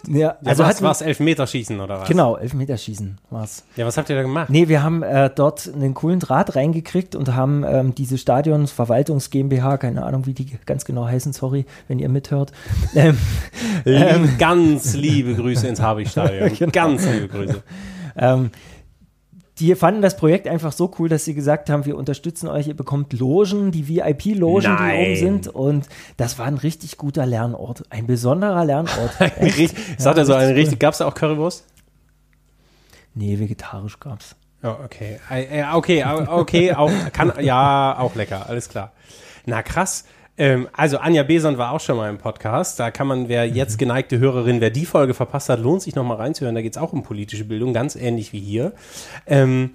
Ja, 0.10 0.20
Ja, 0.20 0.38
also 0.46 0.64
was, 0.64 0.70
hatten- 0.76 0.84
was 0.86 1.02
Elfmeterschießen 1.02 1.80
oder 1.80 2.02
was? 2.02 2.08
Genau, 2.10 2.36
Elfmeterschießen 2.36 3.20
war's. 3.30 3.64
Ja, 3.78 3.86
was 3.86 3.96
habt 3.98 4.10
ihr 4.10 4.16
da 4.18 4.22
gemacht? 4.24 4.50
Nee, 4.50 4.68
wir 4.68 4.84
haben 4.84 5.04
äh, 5.04 5.30
dort 5.34 5.72
einen 5.74 5.94
coolen 5.94 6.20
Draht 6.20 6.56
reingekriegt 6.56 7.16
und 7.16 7.34
haben 7.34 7.64
ähm, 7.66 7.96
diese 7.96 8.18
Stadionsverwaltungs 8.18 9.30
GmbH, 9.30 9.78
keine 9.78 10.04
Ahnung, 10.04 10.26
wie 10.26 10.34
die 10.34 10.58
ganz 10.66 10.84
genau 10.84 11.06
heißen, 11.06 11.32
sorry, 11.34 11.66
wenn 11.88 12.00
ihr 12.00 12.10
mithört. 12.10 12.52
Ähm, 12.94 13.18
Lieb, 13.86 14.38
ganz 14.40 14.96
liebe 14.96 15.34
Grüße 15.36 15.68
ins 15.68 15.80
Habich-Stadion. 15.82 16.52
Genau. 16.58 16.72
Ganz 16.72 17.06
liebe 17.08 17.28
Grüße. 17.28 17.62
ähm, 18.18 18.50
die 19.62 19.76
fanden 19.76 20.02
das 20.02 20.18
Projekt 20.18 20.48
einfach 20.48 20.72
so 20.72 20.92
cool, 20.98 21.08
dass 21.08 21.24
sie 21.24 21.36
gesagt 21.36 21.70
haben, 21.70 21.86
wir 21.86 21.96
unterstützen 21.96 22.48
euch, 22.48 22.68
ihr 22.68 22.76
bekommt 22.76 23.14
Logen, 23.14 23.72
die 23.72 23.88
VIP-Logen, 23.88 24.76
die 24.76 24.84
oben 24.84 25.16
sind. 25.16 25.48
Und 25.48 25.88
das 26.18 26.40
war 26.40 26.48
ein 26.48 26.58
richtig 26.58 26.98
guter 26.98 27.28
Lernort, 27.28 27.84
ein 27.92 28.08
besonderer 28.08 28.66
Lernort. 28.66 29.20
Richtig, 29.40 29.74
sagt 30.00 30.18
er 30.18 30.26
so 30.26 30.34
eine 30.34 30.56
richtig, 30.56 30.80
gab 30.80 30.94
es 30.94 30.98
da 30.98 31.08
auch 31.08 31.14
Currywurst? 31.14 31.64
Nee, 33.14 33.38
vegetarisch 33.40 34.00
gab's. 34.00 34.36
Ja, 34.64 34.80
okay. 34.84 35.20
Äh, 35.30 35.62
äh, 35.62 35.66
Okay, 35.74 36.04
okay, 36.06 36.74
auch, 36.74 36.92
kann, 37.14 37.34
ja, 37.42 37.98
auch 38.00 38.16
lecker, 38.16 38.50
alles 38.50 38.68
klar. 38.68 38.94
Na 39.46 39.62
krass. 39.62 40.06
Ähm, 40.38 40.68
also 40.74 40.98
Anja 40.98 41.24
Beson 41.24 41.58
war 41.58 41.72
auch 41.72 41.80
schon 41.80 41.98
mal 41.98 42.10
im 42.10 42.18
Podcast. 42.18 42.80
Da 42.80 42.92
kann 42.92 43.08
man, 43.08 43.30
wer 43.30 43.48
jetzt 43.48 43.78
geneigte 43.78 44.20
Hörerin, 44.20 44.62
wer 44.62 44.70
die 44.70 44.86
Folge 44.86 45.14
verpasst 45.14 45.50
hat, 45.50 45.60
lohnt 45.60 45.82
sich 45.82 45.96
nochmal 45.96 46.18
reinzuhören. 46.18 46.56
Da 46.56 46.62
geht 46.62 46.76
es 46.76 46.82
auch 46.82 46.94
um 46.94 47.04
politische 47.04 47.46
Bildung, 47.46 47.74
ganz 47.74 47.96
ähnlich 47.96 48.34
wie 48.34 48.40
hier. 48.40 48.74
Ähm, 49.28 49.72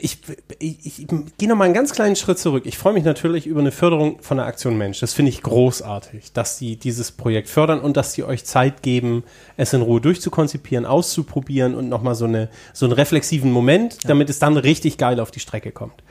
ich, 0.00 0.18
ich, 0.58 0.86
ich 0.86 1.06
gehe 1.38 1.48
noch 1.48 1.56
mal 1.56 1.64
einen 1.64 1.74
ganz 1.74 1.92
kleinen 1.92 2.16
Schritt 2.16 2.38
zurück. 2.38 2.64
Ich 2.66 2.78
freue 2.78 2.92
mich 2.92 3.04
natürlich 3.04 3.46
über 3.46 3.60
eine 3.60 3.72
Förderung 3.72 4.20
von 4.20 4.36
der 4.36 4.46
Aktion 4.46 4.78
Mensch. 4.78 5.00
Das 5.00 5.12
finde 5.12 5.30
ich 5.30 5.42
großartig, 5.42 6.32
dass 6.32 6.58
die 6.58 6.76
dieses 6.76 7.12
Projekt 7.12 7.48
fördern 7.48 7.80
und 7.80 7.96
dass 7.96 8.12
sie 8.12 8.24
euch 8.24 8.44
Zeit 8.44 8.82
geben, 8.82 9.24
es 9.56 9.72
in 9.72 9.82
Ruhe 9.82 10.00
durchzukonzipieren, 10.00 10.86
auszuprobieren 10.86 11.74
und 11.74 11.88
noch 11.88 12.02
mal 12.02 12.14
so, 12.14 12.26
eine, 12.26 12.48
so 12.72 12.86
einen 12.86 12.92
reflexiven 12.92 13.50
Moment, 13.50 13.98
damit 14.08 14.30
es 14.30 14.38
dann 14.38 14.56
richtig 14.56 14.98
geil 14.98 15.20
auf 15.20 15.30
die 15.30 15.40
Strecke 15.40 15.72
kommt. 15.72 16.02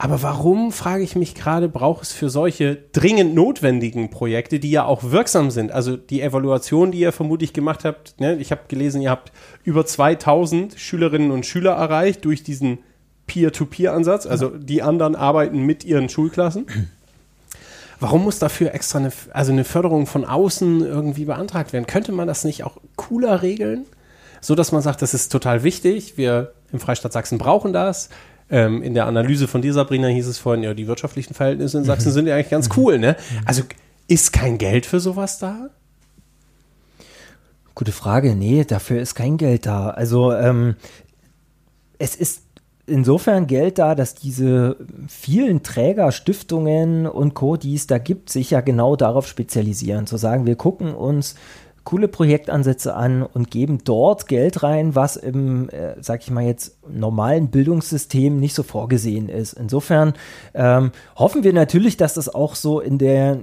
Aber 0.00 0.22
warum, 0.22 0.70
frage 0.70 1.02
ich 1.02 1.16
mich 1.16 1.34
gerade, 1.34 1.68
braucht 1.68 2.04
es 2.04 2.12
für 2.12 2.30
solche 2.30 2.76
dringend 2.92 3.34
notwendigen 3.34 4.10
Projekte, 4.10 4.60
die 4.60 4.70
ja 4.70 4.84
auch 4.84 5.02
wirksam 5.10 5.50
sind? 5.50 5.72
Also 5.72 5.96
die 5.96 6.22
Evaluation, 6.22 6.92
die 6.92 7.00
ihr 7.00 7.10
vermutlich 7.10 7.52
gemacht 7.52 7.84
habt, 7.84 8.20
ne, 8.20 8.36
ich 8.36 8.52
habe 8.52 8.62
gelesen, 8.68 9.02
ihr 9.02 9.10
habt 9.10 9.32
über 9.64 9.84
2000 9.84 10.78
Schülerinnen 10.78 11.32
und 11.32 11.46
Schüler 11.46 11.72
erreicht 11.72 12.24
durch 12.24 12.44
diesen 12.44 12.78
Peer-to-Peer-Ansatz. 13.26 14.26
Also 14.26 14.50
die 14.50 14.82
anderen 14.82 15.16
arbeiten 15.16 15.62
mit 15.62 15.84
ihren 15.84 16.08
Schulklassen. 16.08 16.66
Warum 17.98 18.22
muss 18.22 18.38
dafür 18.38 18.74
extra 18.74 19.00
eine, 19.00 19.10
also 19.32 19.50
eine 19.50 19.64
Förderung 19.64 20.06
von 20.06 20.24
außen 20.24 20.80
irgendwie 20.80 21.24
beantragt 21.24 21.72
werden? 21.72 21.88
Könnte 21.88 22.12
man 22.12 22.28
das 22.28 22.44
nicht 22.44 22.62
auch 22.62 22.76
cooler 22.94 23.42
regeln? 23.42 23.86
So 24.40 24.54
dass 24.54 24.70
man 24.70 24.82
sagt, 24.82 25.02
das 25.02 25.14
ist 25.14 25.30
total 25.30 25.64
wichtig. 25.64 26.16
Wir 26.16 26.52
im 26.70 26.78
Freistaat 26.78 27.12
Sachsen 27.12 27.38
brauchen 27.38 27.72
das. 27.72 28.08
Ähm, 28.50 28.82
in 28.82 28.94
der 28.94 29.06
Analyse 29.06 29.46
von 29.46 29.60
dir, 29.60 29.74
Sabrina, 29.74 30.08
hieß 30.08 30.26
es 30.26 30.38
vorhin, 30.38 30.62
ja, 30.62 30.72
die 30.74 30.86
wirtschaftlichen 30.86 31.34
Verhältnisse 31.34 31.78
in 31.78 31.84
Sachsen 31.84 32.12
sind 32.12 32.26
ja 32.26 32.34
eigentlich 32.34 32.50
ganz 32.50 32.70
cool, 32.76 32.98
ne? 32.98 33.16
Also 33.44 33.62
ist 34.06 34.32
kein 34.32 34.56
Geld 34.56 34.86
für 34.86 35.00
sowas 35.00 35.38
da? 35.38 35.68
Gute 37.74 37.92
Frage. 37.92 38.34
Nee, 38.34 38.64
dafür 38.64 39.00
ist 39.00 39.14
kein 39.14 39.36
Geld 39.36 39.66
da. 39.66 39.90
Also 39.90 40.32
ähm, 40.32 40.76
es 41.98 42.16
ist 42.16 42.42
insofern 42.86 43.46
Geld 43.46 43.78
da, 43.78 43.94
dass 43.94 44.14
diese 44.14 44.76
vielen 45.08 45.62
Träger, 45.62 46.10
Stiftungen 46.10 47.06
und 47.06 47.34
Co., 47.34 47.56
die 47.56 47.74
es 47.74 47.86
da 47.86 47.98
gibt, 47.98 48.30
sich 48.30 48.50
ja 48.50 48.62
genau 48.62 48.96
darauf 48.96 49.28
spezialisieren. 49.28 50.06
Zu 50.06 50.16
sagen, 50.16 50.46
wir 50.46 50.56
gucken 50.56 50.94
uns 50.94 51.36
coole 51.88 52.06
Projektansätze 52.08 52.94
an 52.94 53.22
und 53.22 53.50
geben 53.50 53.78
dort 53.82 54.28
Geld 54.28 54.62
rein, 54.62 54.94
was 54.94 55.16
im, 55.16 55.70
äh, 55.70 55.94
sag 56.02 56.20
ich 56.20 56.30
mal 56.30 56.44
jetzt, 56.44 56.76
normalen 56.86 57.48
Bildungssystem 57.48 58.38
nicht 58.38 58.52
so 58.52 58.62
vorgesehen 58.62 59.30
ist. 59.30 59.54
Insofern 59.54 60.12
ähm, 60.52 60.90
hoffen 61.16 61.44
wir 61.44 61.54
natürlich, 61.54 61.96
dass 61.96 62.12
das 62.12 62.28
auch 62.28 62.56
so 62.56 62.80
in 62.80 62.98
der 62.98 63.38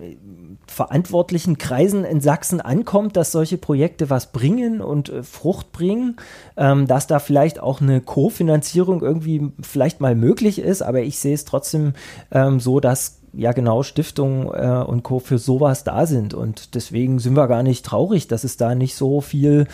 verantwortlichen 0.68 1.58
Kreisen 1.58 2.06
in 2.06 2.22
Sachsen 2.22 2.62
ankommt, 2.62 3.18
dass 3.18 3.32
solche 3.32 3.58
Projekte 3.58 4.12
was 4.12 4.32
bringen 4.32 4.80
und 4.80 5.10
äh, 5.10 5.24
Frucht 5.24 5.72
bringen, 5.72 6.18
ähm, 6.56 6.86
dass 6.86 7.08
da 7.08 7.18
vielleicht 7.18 7.60
auch 7.60 7.82
eine 7.82 8.00
Kofinanzierung 8.00 9.02
irgendwie 9.02 9.54
vielleicht 9.64 10.02
mal 10.02 10.14
möglich 10.14 10.60
ist, 10.60 10.84
aber 10.84 11.02
ich 11.02 11.18
sehe 11.18 11.34
es 11.34 11.46
trotzdem 11.46 11.94
ähm, 12.32 12.60
so, 12.60 12.80
dass 12.80 13.22
ja 13.38 13.52
genau 13.52 13.84
Stiftungen 13.84 14.48
äh, 14.48 14.84
und 14.84 15.04
Co. 15.04 15.20
für 15.20 15.38
sowas 15.38 15.84
da 15.84 16.06
sind 16.06 16.34
und 16.34 16.76
deswegen 16.76 17.20
sind 17.20 17.36
wir 17.36 17.48
gar 17.48 17.64
nicht 17.64 17.86
traurig, 17.86 18.28
dass 18.28 18.44
es 18.44 18.58
da 18.58 18.76
nicht 18.76 18.96
so 18.96 19.22
viel 19.22 19.68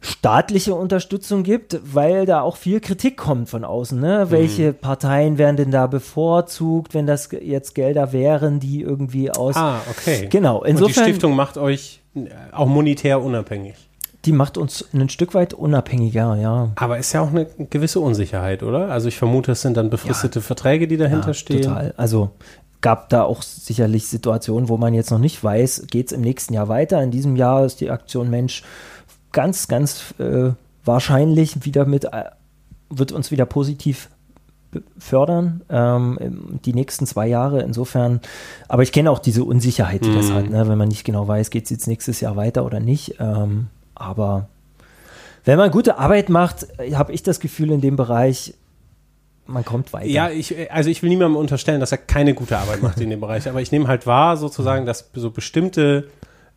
staatliche 0.00 0.74
Unterstützung 0.74 1.42
gibt, 1.42 1.80
weil 1.82 2.26
da 2.26 2.40
auch 2.40 2.56
viel 2.56 2.80
Kritik 2.80 3.16
kommt 3.16 3.48
von 3.48 3.64
außen. 3.64 3.98
Ne? 3.98 4.26
Welche 4.30 4.72
Parteien 4.72 5.38
werden 5.38 5.56
denn 5.56 5.70
da 5.70 5.86
bevorzugt, 5.86 6.94
wenn 6.94 7.06
das 7.06 7.30
jetzt 7.32 7.74
Gelder 7.74 8.12
wären, 8.12 8.60
die 8.60 8.82
irgendwie 8.82 9.30
aus 9.30 9.56
Ah, 9.56 9.80
okay. 9.90 10.28
Genau, 10.30 10.58
Und 10.58 10.66
die 10.66 10.70
insofern, 10.70 11.04
die, 11.04 11.10
Stiftung 11.10 11.34
macht 11.34 11.58
euch 11.58 12.00
äh, 12.14 12.28
auch 12.52 12.66
monetär 12.66 13.22
unabhängig. 13.22 13.74
macht 14.32 14.58
uns 14.58 14.84
ein 14.92 15.08
Stück 15.08 15.34
weit 15.34 15.54
unabhängiger, 15.54 16.36
ja. 16.36 16.70
Aber 16.76 16.98
ist 16.98 17.12
ja 17.12 17.20
auch 17.20 17.30
eine 17.30 17.46
gewisse 17.46 18.00
Unsicherheit, 18.00 18.62
oder? 18.62 18.88
Also 18.90 19.08
ich 19.08 19.16
vermute, 19.16 19.52
es 19.52 19.62
sind 19.62 19.76
dann 19.76 19.88
befristete 19.88 20.40
Verträge, 20.40 20.88
die 20.88 20.96
dahinter 20.96 21.28
ja, 21.28 21.34
stehen. 21.34 21.62
Total. 21.62 21.94
Also 21.96 22.30
gab 22.86 23.08
da 23.08 23.24
auch 23.24 23.42
sicherlich 23.42 24.06
Situationen, 24.06 24.68
wo 24.68 24.76
man 24.76 24.94
jetzt 24.94 25.10
noch 25.10 25.18
nicht 25.18 25.42
weiß, 25.42 25.88
geht 25.90 26.06
es 26.06 26.12
im 26.12 26.20
nächsten 26.20 26.54
Jahr 26.54 26.68
weiter. 26.68 27.02
In 27.02 27.10
diesem 27.10 27.34
Jahr 27.34 27.64
ist 27.64 27.80
die 27.80 27.90
Aktion 27.90 28.30
Mensch 28.30 28.62
ganz, 29.32 29.66
ganz 29.66 30.14
äh, 30.20 30.50
wahrscheinlich 30.84 31.64
wieder 31.64 31.84
mit, 31.84 32.04
äh, 32.04 32.26
wird 32.88 33.10
uns 33.10 33.32
wieder 33.32 33.44
positiv 33.44 34.08
fördern, 35.00 35.62
ähm, 35.68 36.60
die 36.64 36.74
nächsten 36.74 37.08
zwei 37.08 37.26
Jahre. 37.26 37.60
Insofern, 37.62 38.20
aber 38.68 38.84
ich 38.84 38.92
kenne 38.92 39.10
auch 39.10 39.18
diese 39.18 39.42
Unsicherheit, 39.42 40.04
die 40.04 40.14
das 40.14 40.28
Mhm. 40.28 40.34
hat, 40.34 40.50
ne? 40.50 40.68
wenn 40.68 40.78
man 40.78 40.86
nicht 40.86 41.02
genau 41.02 41.26
weiß, 41.26 41.50
geht 41.50 41.64
es 41.64 41.70
jetzt 41.70 41.88
nächstes 41.88 42.20
Jahr 42.20 42.36
weiter 42.36 42.64
oder 42.64 42.78
nicht. 42.78 43.16
Ähm, 43.18 43.66
aber 43.96 44.48
wenn 45.44 45.58
man 45.58 45.72
gute 45.72 45.98
Arbeit 45.98 46.28
macht, 46.28 46.68
habe 46.92 47.12
ich 47.12 47.24
das 47.24 47.40
Gefühl 47.40 47.72
in 47.72 47.80
dem 47.80 47.96
Bereich, 47.96 48.54
man 49.46 49.64
kommt 49.64 49.92
weiter. 49.92 50.06
Ja, 50.06 50.30
ich, 50.30 50.70
also 50.72 50.90
ich 50.90 51.02
will 51.02 51.10
niemandem 51.10 51.36
unterstellen, 51.36 51.80
dass 51.80 51.92
er 51.92 51.98
keine 51.98 52.34
gute 52.34 52.58
Arbeit 52.58 52.82
macht 52.82 53.00
in 53.00 53.10
dem 53.10 53.20
Bereich, 53.20 53.48
aber 53.48 53.60
ich 53.60 53.72
nehme 53.72 53.88
halt 53.88 54.06
wahr, 54.06 54.36
sozusagen, 54.36 54.86
dass 54.86 55.10
so 55.14 55.30
bestimmte 55.30 56.08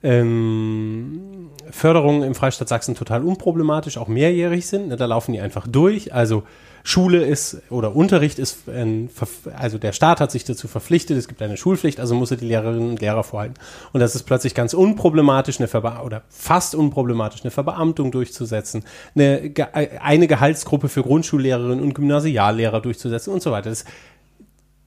ähm, 0.04 1.50
Förderungen 1.70 2.24
im 2.24 2.36
Freistaat 2.36 2.70
Sachsen 2.70 2.96
total 2.96 3.24
unproblematisch, 3.24 3.98
auch 3.98 4.08
mehrjährig 4.08 4.68
sind. 4.68 4.88
Ne, 4.88 4.96
da 4.96 5.06
laufen 5.06 5.34
die 5.34 5.42
einfach 5.42 5.68
durch. 5.68 6.14
Also 6.14 6.44
Schule 6.84 7.24
ist 7.24 7.62
oder 7.70 7.96
Unterricht 7.96 8.40
ist, 8.40 8.58
Verf- 8.68 9.52
also 9.56 9.78
der 9.78 9.92
Staat 9.92 10.20
hat 10.20 10.32
sich 10.32 10.44
dazu 10.44 10.68
verpflichtet, 10.68 11.18
es 11.18 11.28
gibt 11.28 11.42
eine 11.42 11.58
Schulpflicht, 11.58 12.00
also 12.00 12.16
muss 12.16 12.32
er 12.32 12.38
die 12.38 12.46
Lehrerinnen 12.48 12.90
und 12.90 13.02
Lehrer 13.02 13.24
vorhalten. 13.24 13.56
Und 13.94 14.00
das 14.00 14.16
ist 14.16 14.24
plötzlich 14.24 14.56
ganz 14.56 14.74
unproblematisch, 14.74 15.60
eine 15.60 15.68
Verbe 15.68 16.02
oder 16.04 16.24
fast 16.30 16.76
unproblematisch, 16.76 17.42
eine 17.44 17.52
Verbeamtung 17.52 18.12
durchzusetzen, 18.12 18.84
eine, 19.16 19.50
Ge- 19.50 19.68
eine 19.74 20.28
Gehaltsgruppe 20.28 20.90
für 20.90 21.04
Grundschullehrerinnen 21.04 21.82
und 21.82 21.94
Gymnasiallehrer 21.94 22.82
durchzusetzen 22.82 23.34
und 23.34 23.42
so 23.42 23.52
weiter. 23.52 23.70
Das 23.70 23.86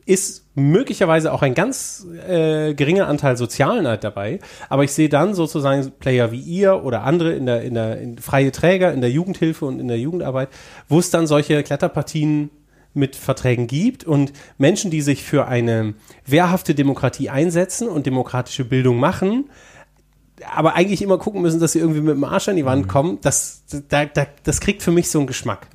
ist 0.05 0.47
möglicherweise 0.55 1.33
auch 1.33 1.43
ein 1.43 1.55
ganz 1.55 2.07
äh, 2.29 2.75
geringer 2.75 3.09
Anteil 3.09 3.37
Sozialneid 3.37 4.05
dabei, 4.05 4.41
aber 4.69 4.85
ich 4.85 4.93
sehe 4.93 5.09
dann 5.09 5.35
sozusagen 5.35 5.93
Player 5.99 6.33
wie 6.33 6.41
ihr 6.41 6.85
oder 6.85 7.05
andere 7.05 7.33
in 7.33 7.47
der, 7.47 7.63
in 7.63 7.75
der 7.75 8.01
in 8.01 8.19
freie 8.19 8.53
Träger, 8.53 8.93
in 8.93 9.01
der 9.01 9.11
Jugendhilfe 9.11 9.65
und 9.65 9.81
in 9.81 9.89
der 9.89 9.99
Jugendarbeit, 9.99 10.49
wo 10.89 10.99
es 10.99 11.11
dann 11.11 11.27
solche 11.27 11.63
Kletterpartien 11.63 12.51
mit 12.95 13.17
Verträgen 13.17 13.67
gibt 13.67 14.05
und 14.05 14.33
Menschen, 14.59 14.91
die 14.91 15.01
sich 15.01 15.23
für 15.23 15.47
eine 15.47 15.95
wehrhafte 16.27 16.75
Demokratie 16.75 17.31
einsetzen 17.31 17.89
und 17.89 18.07
demokratische 18.07 18.65
Bildung 18.65 18.99
machen, 18.99 19.49
aber 20.55 20.75
eigentlich 20.75 21.01
immer 21.03 21.19
gucken 21.19 21.41
müssen, 21.41 21.61
dass 21.61 21.73
sie 21.73 21.79
irgendwie 21.79 22.01
mit 22.01 22.15
dem 22.15 22.25
Arsch 22.25 22.49
an 22.49 22.57
die 22.57 22.65
Wand 22.65 22.89
kommen, 22.89 23.19
das, 23.23 23.65
da, 23.89 24.05
da, 24.05 24.27
das 24.43 24.61
kriegt 24.61 24.83
für 24.83 24.91
mich 24.91 25.09
so 25.09 25.19
einen 25.19 25.27
Geschmack. 25.27 25.69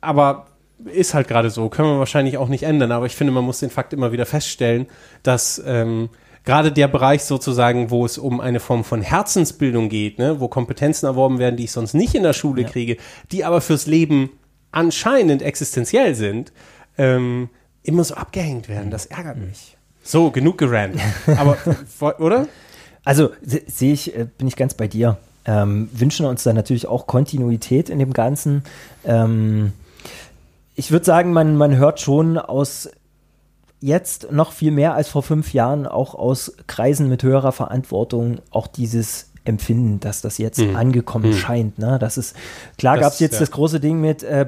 Aber 0.00 0.46
ist 0.84 1.14
halt 1.14 1.28
gerade 1.28 1.50
so, 1.50 1.68
können 1.68 1.88
wir 1.88 1.98
wahrscheinlich 1.98 2.36
auch 2.38 2.48
nicht 2.48 2.62
ändern, 2.62 2.92
aber 2.92 3.06
ich 3.06 3.16
finde, 3.16 3.32
man 3.32 3.44
muss 3.44 3.58
den 3.60 3.70
Fakt 3.70 3.92
immer 3.92 4.12
wieder 4.12 4.26
feststellen, 4.26 4.86
dass 5.22 5.60
ähm, 5.66 6.08
gerade 6.44 6.70
der 6.72 6.88
Bereich 6.88 7.24
sozusagen, 7.24 7.90
wo 7.90 8.04
es 8.06 8.16
um 8.18 8.40
eine 8.40 8.60
Form 8.60 8.84
von 8.84 9.02
Herzensbildung 9.02 9.88
geht, 9.88 10.18
ne, 10.18 10.40
wo 10.40 10.48
Kompetenzen 10.48 11.06
erworben 11.06 11.38
werden, 11.38 11.56
die 11.56 11.64
ich 11.64 11.72
sonst 11.72 11.94
nicht 11.94 12.14
in 12.14 12.22
der 12.22 12.32
Schule 12.32 12.64
kriege, 12.64 12.96
die 13.32 13.44
aber 13.44 13.60
fürs 13.60 13.86
Leben 13.86 14.30
anscheinend 14.70 15.42
existenziell 15.42 16.14
sind, 16.14 16.52
ähm, 16.96 17.48
immer 17.82 18.04
so 18.04 18.14
abgehängt 18.14 18.68
werden. 18.68 18.90
Das 18.90 19.06
ärgert 19.06 19.38
mich. 19.38 19.76
So, 20.02 20.30
genug 20.30 20.58
gerannt. 20.58 21.00
Aber, 21.36 21.56
oder? 22.18 22.48
Also 23.04 23.30
se- 23.42 23.62
sehe 23.66 23.92
ich, 23.92 24.16
äh, 24.16 24.26
bin 24.38 24.46
ich 24.48 24.56
ganz 24.56 24.74
bei 24.74 24.88
dir. 24.88 25.18
ähm, 25.44 25.88
wünschen 25.92 26.26
uns 26.26 26.42
da 26.44 26.52
natürlich 26.52 26.86
auch 26.86 27.06
Kontinuität 27.06 27.88
in 27.90 27.98
dem 27.98 28.12
Ganzen. 28.12 28.62
Ähm, 29.04 29.72
ich 30.78 30.92
würde 30.92 31.04
sagen, 31.04 31.32
man, 31.32 31.56
man 31.56 31.76
hört 31.76 31.98
schon 32.00 32.38
aus 32.38 32.88
jetzt 33.80 34.30
noch 34.30 34.52
viel 34.52 34.70
mehr 34.70 34.94
als 34.94 35.08
vor 35.08 35.22
fünf 35.24 35.52
Jahren 35.52 35.86
auch 35.88 36.14
aus 36.14 36.52
Kreisen 36.68 37.08
mit 37.08 37.22
höherer 37.24 37.50
Verantwortung 37.52 38.36
auch 38.50 38.68
dieses 38.68 39.30
Empfinden, 39.44 39.98
dass 39.98 40.20
das 40.20 40.38
jetzt 40.38 40.60
Mhm. 40.60 40.76
angekommen 40.76 41.30
Mhm. 41.30 41.34
scheint. 41.34 41.78
Ne? 41.78 41.98
Das 41.98 42.16
ist 42.16 42.36
klar, 42.76 42.96
gab 42.98 43.12
es 43.12 43.18
jetzt 43.18 43.34
ja. 43.34 43.40
das 43.40 43.50
große 43.50 43.80
Ding 43.80 44.00
mit 44.00 44.22
äh, 44.22 44.46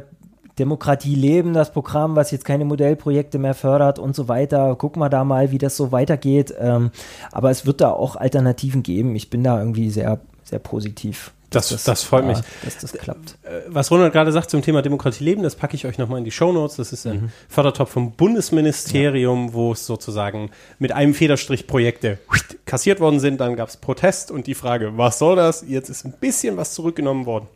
Demokratie 0.59 1.15
leben, 1.17 1.53
das 1.53 1.73
Programm, 1.73 2.15
was 2.15 2.31
jetzt 2.31 2.45
keine 2.45 2.65
Modellprojekte 2.65 3.39
mehr 3.39 3.55
fördert 3.55 3.99
und 3.99 4.15
so 4.15 4.29
weiter. 4.29 4.77
Gucken 4.77 5.01
wir 5.03 5.09
da 5.09 5.25
mal, 5.25 5.51
wie 5.51 5.59
das 5.59 5.77
so 5.77 5.91
weitergeht. 5.91 6.55
Ähm, 6.61 6.91
aber 7.33 7.51
es 7.51 7.67
wird 7.67 7.81
da 7.81 7.91
auch 7.91 8.15
Alternativen 8.15 8.83
geben. 8.85 9.17
Ich 9.17 9.31
bin 9.31 9.43
da 9.43 9.59
irgendwie 9.59 9.91
sehr, 9.91 10.21
sehr 10.45 10.59
positiv. 10.61 11.33
Das- 11.51 11.69
dass 11.71 11.83
das 11.85 12.03
freut 12.05 12.25
mich. 12.27 12.39
Dass 12.65 12.79
das 12.79 12.93
klappt. 12.93 13.37
Äh, 13.43 13.63
Was 13.69 13.91
Ronald 13.91 14.13
gerade 14.13 14.31
sagt 14.33 14.51
zum 14.51 14.63
Thema 14.63 14.83
Demokratie 14.83 15.25
leben, 15.25 15.43
das 15.43 15.57
packe 15.57 15.75
ich 15.75 15.85
euch 15.85 15.99
nochmal 15.99 16.19
in 16.19 16.25
die 16.25 16.31
Shownotes. 16.31 16.77
Das 16.77 16.93
ist 16.93 17.07
ein 17.07 17.33
Fördertopf 17.49 17.91
vom 17.91 18.13
Bundesministerium, 18.13 19.53
wo 19.53 19.73
es 19.73 19.87
sozusagen 19.87 20.51
mit 20.79 20.93
einem 20.93 21.15
Federstrich 21.15 21.67
Projekte 21.67 22.19
kassiert 22.67 23.01
worden 23.01 23.21
sind. 23.21 23.41
Dann 23.41 23.57
gab 23.57 23.69
es 23.69 23.77
Protest 23.77 24.31
und 24.31 24.47
die 24.47 24.55
Frage, 24.55 24.97
was 24.97 25.19
soll 25.19 25.37
das? 25.37 25.65
Jetzt 25.67 25.89
ist 25.89 26.05
ein 26.05 26.13
bisschen 26.21 26.57
was 26.57 26.73
zurückgenommen 26.75 27.27
worden. 27.27 27.49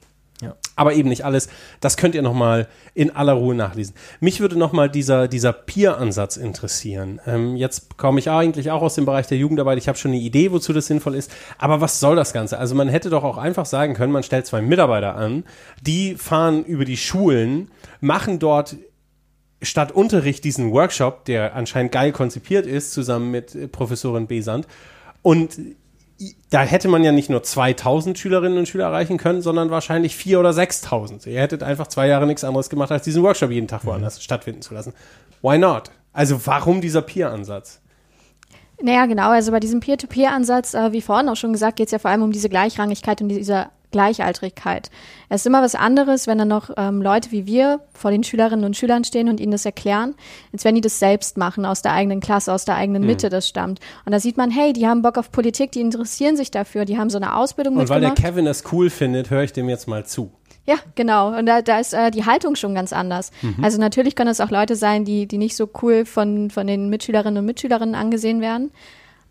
Ja. 0.43 0.57
Aber 0.75 0.95
eben 0.95 1.09
nicht 1.09 1.25
alles. 1.25 1.49
Das 1.81 1.97
könnt 1.97 2.15
ihr 2.15 2.23
nochmal 2.23 2.67
in 2.95 3.15
aller 3.15 3.35
Ruhe 3.35 3.55
nachlesen. 3.55 3.95
Mich 4.21 4.41
würde 4.41 4.59
nochmal 4.59 4.91
dieser, 4.91 5.29
dieser 5.29 5.53
Peer-Ansatz 5.53 6.37
interessieren. 6.37 7.21
Ähm, 7.27 7.57
jetzt 7.57 7.97
komme 7.97 8.19
ich 8.19 8.31
eigentlich 8.31 8.71
auch 8.73 8.83
aus 8.83 8.97
dem 8.97 9.07
Bereich 9.07 9.29
der 9.29 9.39
Jugendarbeit. 9.39 9.79
Ich 9.79 9.87
habe 9.87 9.97
schon 9.97 10.11
eine 10.11 10.21
Idee, 10.21 10.51
wozu 10.51 10.73
das 10.73 10.87
sinnvoll 10.87 11.15
ist. 11.15 11.31
Aber 11.59 11.81
was 11.81 12.01
soll 12.01 12.17
das 12.17 12.33
Ganze? 12.33 12.59
Also 12.59 12.75
man 12.75 12.89
hätte 12.89 13.11
doch 13.11 13.23
auch 13.23 13.39
einfach 13.39 13.67
sagen 13.67 13.95
können, 13.95 14.13
man 14.13 14.25
stellt 14.25 14.47
zwei 14.47 14.61
Mitarbeiter 14.61 15.15
an, 15.15 15.45
die 15.81 16.17
fahren 16.17 16.65
über 16.65 16.85
die 16.85 16.97
Schulen, 16.97 17.71
machen 18.01 18.41
dort 18.41 18.77
statt 19.63 19.93
Unterricht 19.93 20.45
diesen 20.45 20.73
Workshop, 20.73 21.25
der 21.25 21.55
anscheinend 21.55 21.93
geil 21.93 22.13
konzipiert 22.13 22.67
ist, 22.67 22.93
zusammen 22.93 23.31
mit 23.31 23.55
äh, 23.55 23.69
Professorin 23.69 24.27
Besant. 24.27 24.67
Und 25.23 25.59
da 26.51 26.63
hätte 26.63 26.89
man 26.89 27.03
ja 27.03 27.13
nicht 27.13 27.31
nur 27.31 27.43
2000 27.43 28.19
Schülerinnen 28.19 28.59
und 28.59 28.69
Schüler 28.69 28.85
erreichen 28.85 29.19
können, 29.19 29.43
sondern 29.43 29.71
wahrscheinlich 29.71 30.15
4.000 30.15 30.39
oder 30.39 30.51
6.000. 30.51 31.29
Ihr 31.29 31.41
hättet 31.41 31.63
einfach 31.63 31.89
zwei 31.89 32.07
Jahre 32.07 32.27
nichts 32.27 32.45
anderes 32.45 32.71
gemacht, 32.71 32.93
als 32.93 33.03
diesen 33.03 33.23
Workshop 33.23 33.51
jeden 33.51 33.69
Tag 33.69 33.85
woanders 33.85 34.23
stattfinden 34.23 34.63
zu 34.63 34.75
lassen. 34.75 34.93
Why 35.43 35.59
not? 35.59 35.91
Also 36.13 36.47
warum 36.47 36.81
dieser 36.81 37.03
Peer-Ansatz? 37.03 37.81
Naja, 38.81 39.07
genau. 39.07 39.31
Also 39.31 39.51
bei 39.51 39.61
diesem 39.61 39.81
Peer-to-Peer-Ansatz, 39.81 40.75
äh, 40.75 40.93
wie 40.93 41.01
vorhin 41.01 41.29
auch 41.29 41.37
schon 41.37 41.53
gesagt, 41.53 41.77
geht 41.77 41.87
es 41.87 41.93
ja 41.93 41.99
vor 41.99 42.11
allem 42.11 42.23
um 42.23 42.33
diese 42.33 42.49
Gleichrangigkeit 42.49 43.21
und 43.21 43.29
diese 43.29 43.67
Gleichaltrigkeit. 43.95 44.91
Es 45.29 45.43
ist 45.43 45.47
immer 45.47 45.63
was 45.63 45.77
anderes, 45.77 46.27
wenn 46.27 46.37
dann 46.37 46.49
noch 46.49 46.71
ähm, 46.77 47.01
Leute 47.01 47.31
wie 47.31 47.47
wir 47.47 47.79
vor 47.93 48.11
den 48.11 48.25
Schülerinnen 48.25 48.65
und 48.65 48.77
Schülern 48.77 49.05
stehen 49.05 49.29
und 49.29 49.39
ihnen 49.39 49.53
das 49.53 49.65
erklären, 49.65 50.17
als 50.53 50.65
wenn 50.65 50.75
die 50.75 50.81
das 50.81 50.99
selbst 50.99 51.39
machen, 51.39 51.65
aus 51.65 51.81
der 51.81 51.93
eigenen 51.93 52.19
Klasse, 52.19 52.53
aus 52.53 52.65
der 52.65 52.75
eigenen 52.75 53.07
Mitte 53.07 53.29
das 53.29 53.49
stammt. 53.49 53.79
Und 54.05 54.11
da 54.11 54.19
sieht 54.19 54.37
man, 54.37 54.51
hey, 54.51 54.73
die 54.73 54.89
haben 54.89 55.03
Bock 55.03 55.17
auf 55.17 55.31
Politik, 55.31 55.71
die 55.71 55.81
interessieren 55.81 56.37
sich 56.37 56.51
dafür, 56.51 56.87
die 56.87 56.99
haben 56.99 57.09
so 57.09 57.19
eine 57.19 57.37
Ausbildung 57.37 57.77
Und 57.77 57.89
weil 57.89 58.01
der 58.01 58.11
mitgemacht. 58.11 58.35
Kevin 58.35 58.47
es 58.49 58.65
cool 58.73 58.91
findet, 58.91 59.31
höre 59.31 59.45
ich 59.45 59.53
dem 59.53 59.69
jetzt 59.69 59.87
mal 59.87 60.05
zu. 60.05 60.33
Ja, 60.67 60.77
genau. 60.97 61.37
Und 61.39 61.47
da, 61.47 61.63
da 61.63 61.79
ist 61.79 61.95
äh, 61.95 62.11
die 62.11 62.25
Haltung 62.25 62.57
schon 62.57 62.75
ganz 62.75 62.93
anders. 62.93 63.31
Also 63.63 63.79
natürlich 63.79 64.17
können 64.17 64.31
es 64.31 64.41
auch 64.41 64.51
Leute 64.51 64.77
sein, 64.77 65.05
die, 65.05 65.27
die 65.27 65.39
nicht 65.39 65.55
so 65.57 65.69
cool 65.83 66.05
von, 66.05 66.51
von 66.51 66.67
den 66.67 66.89
Mitschülerinnen 66.89 67.39
und 67.39 67.45
Mitschülerinnen 67.45 67.95
angesehen 67.95 68.41
werden. 68.41 68.73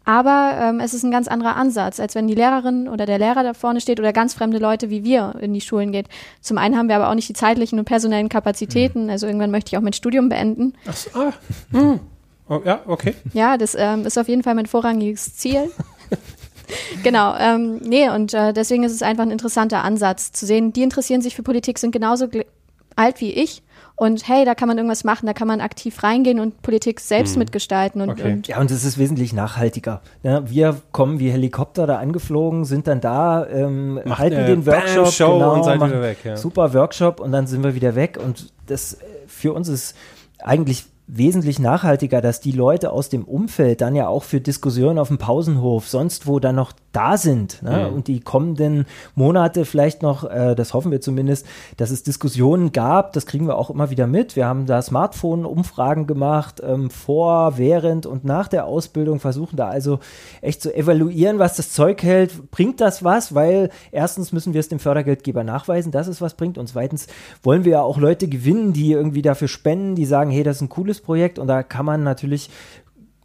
Aber 0.06 0.58
ähm, 0.60 0.80
es 0.80 0.94
ist 0.94 1.04
ein 1.04 1.12
ganz 1.12 1.28
anderer 1.28 1.56
Ansatz, 1.56 2.00
als 2.00 2.16
wenn 2.16 2.28
die 2.28 2.36
Lehrerin 2.36 2.90
oder 2.90 3.06
der 3.06 3.20
Lehrer 3.20 3.44
da 3.44 3.54
vorne 3.54 3.80
steht 3.80 4.00
oder 4.00 4.12
ganz 4.12 4.34
fremde 4.34 4.58
Leute 4.58 4.90
wie 4.90 5.04
wir 5.04 5.36
in 5.40 5.54
die 5.54 5.62
Schulen 5.62 5.92
geht. 5.92 6.08
Zum 6.42 6.58
einen 6.58 6.78
haben 6.78 6.90
wir 6.90 6.96
aber 6.96 7.10
auch 7.10 7.16
nicht 7.16 7.30
die 7.30 7.34
zeitlichen 7.34 7.80
und 7.80 7.86
personellen 7.86 8.30
Kapazitäten. 8.30 9.10
Also 9.10 9.28
irgendwann 9.28 9.52
möchte 9.52 9.70
ich 9.70 9.78
auch 9.78 9.82
mein 9.82 9.94
Studium 9.94 10.30
beenden. 10.30 10.74
Ach 10.88 10.96
so, 10.96 11.10
ah. 11.18 11.34
hm. 11.72 12.00
oh, 12.50 12.62
ja, 12.66 12.82
okay. 12.86 13.16
Ja, 13.34 13.58
das 13.58 13.76
ähm, 13.80 14.06
ist 14.06 14.18
auf 14.18 14.28
jeden 14.28 14.44
Fall 14.44 14.56
mein 14.56 14.66
vorrangiges 14.66 15.38
Ziel. 15.38 15.72
genau, 17.04 17.36
ähm, 17.38 17.78
nee, 17.78 18.10
und 18.10 18.34
äh, 18.34 18.52
deswegen 18.52 18.84
ist 18.84 18.94
es 18.94 19.02
einfach 19.02 19.24
ein 19.24 19.32
interessanter 19.32 19.84
Ansatz 19.84 20.34
zu 20.34 20.46
sehen, 20.46 20.74
die 20.74 20.84
interessieren 20.84 21.22
sich 21.22 21.36
für 21.36 21.44
Politik, 21.44 21.80
sind 21.80 21.92
genauso 21.92 22.28
alt 22.96 23.22
wie 23.22 23.32
ich. 23.32 23.64
Und 24.04 24.28
hey, 24.28 24.44
da 24.44 24.54
kann 24.54 24.68
man 24.68 24.78
irgendwas 24.78 25.06
machen, 25.06 25.28
da 25.28 25.34
kann 25.34 25.48
man 25.48 25.62
aktiv 25.62 26.04
reingehen 26.04 26.42
und 26.42 26.62
Politik 26.62 27.00
selbst 27.00 27.38
mitgestalten. 27.38 28.02
Und, 28.02 28.10
Okay. 28.10 28.34
und 28.34 28.48
Ja, 28.50 28.60
und 28.60 28.70
es 28.70 28.84
ist 28.84 28.98
wesentlich 28.98 29.32
nachhaltiger. 29.32 30.02
Ja, 30.24 30.50
wir 30.50 30.76
kommen 30.92 31.20
wie 31.20 31.32
Helikopter 31.32 31.88
da 31.88 32.00
angeflogen, 32.00 32.66
sind 32.66 32.88
dann 32.88 33.00
da, 33.00 33.48
ähm, 33.48 34.02
Macht 34.04 34.20
halten 34.20 34.46
den 34.46 34.66
Workshop, 34.66 35.04
Bam-Show 35.06 35.34
genau, 35.36 35.54
und 35.54 35.64
seid 35.64 35.80
machen 35.80 35.94
wieder 35.94 36.02
weg, 36.02 36.18
ja. 36.26 36.36
super 36.36 36.74
Workshop 36.74 37.22
und 37.22 37.32
dann 37.32 37.48
sind 37.48 37.64
wir 37.64 37.76
wieder 37.76 37.96
weg. 37.96 38.20
Und 38.22 38.52
das 38.68 38.96
äh, 38.96 38.98
für 39.26 39.54
uns 39.54 39.70
ist 39.70 39.96
eigentlich 40.40 40.84
wesentlich 41.08 41.60
nachhaltiger, 41.60 42.20
dass 42.20 42.42
die 42.42 42.52
Leute 42.52 42.92
aus 42.92 43.08
dem 43.08 43.24
Umfeld 43.24 43.80
dann 43.80 43.96
ja 43.96 44.10
auch 44.10 44.24
für 44.24 44.42
Diskussionen 44.42 45.00
auf 45.00 45.08
dem 45.08 45.18
Pausenhof, 45.18 45.88
sonst 45.88 46.28
wo 46.28 46.40
dann 46.42 46.56
noch 46.56 46.74
da 46.94 47.18
sind 47.18 47.62
ne? 47.64 47.90
Mhm. 47.90 47.96
und 47.96 48.08
die 48.08 48.22
kommenden 48.22 48.86
Monate 49.16 49.66
vielleicht 49.66 50.02
noch, 50.02 50.24
äh, 50.24 50.56
das 50.56 50.74
hoffen 50.74 50.92
wir 50.92 51.02
zumindest, 51.02 51.46
dass 51.78 51.92
es 51.92 52.04
Diskussionen 52.04 52.72
gab, 52.72 53.14
das 53.14 53.26
kriegen 53.26 53.48
wir 53.48 53.58
auch 53.58 53.70
immer 53.70 53.90
wieder 53.90 54.08
mit. 54.08 54.36
Wir 54.36 54.46
haben 54.46 54.66
da 54.66 54.82
Smartphone-Umfragen 54.82 56.08
gemacht, 56.08 56.62
ähm, 56.66 56.90
vor, 56.90 57.58
während 57.58 58.06
und 58.06 58.24
nach 58.24 58.48
der 58.48 58.66
Ausbildung, 58.66 59.20
versuchen 59.20 59.58
da 59.58 59.68
also 59.68 60.00
echt 60.42 60.62
zu 60.62 60.74
evaluieren, 60.74 61.40
was 61.40 61.58
das 61.58 61.74
Zeug 61.74 62.04
hält. 62.04 62.52
Bringt 62.52 62.80
das 62.80 63.04
was? 63.04 63.34
Weil 63.34 63.70
erstens 63.92 64.32
müssen 64.32 64.54
wir 64.54 64.60
es 64.60 64.70
dem 64.70 64.80
Fördergeldgeber 64.80 65.44
nachweisen, 65.44 65.92
dass 65.92 66.08
es 66.08 66.22
was 66.22 66.36
bringt 66.36 66.58
und 66.58 66.68
zweitens 66.68 67.08
wollen 67.42 67.66
wir 67.66 67.74
ja 67.74 67.82
auch 67.82 67.98
Leute 67.98 68.28
gewinnen, 68.28 68.72
die 68.72 68.92
irgendwie 68.92 69.24
dafür 69.24 69.48
spenden, 69.48 69.96
die 69.96 70.06
sagen, 70.06 70.30
hey, 70.30 70.44
das 70.44 70.58
ist 70.58 70.62
ein 70.62 70.70
cooles 70.70 71.02
Projekt 71.02 71.40
und 71.40 71.48
da 71.48 71.64
kann 71.64 71.86
man 71.86 72.04
natürlich 72.04 72.52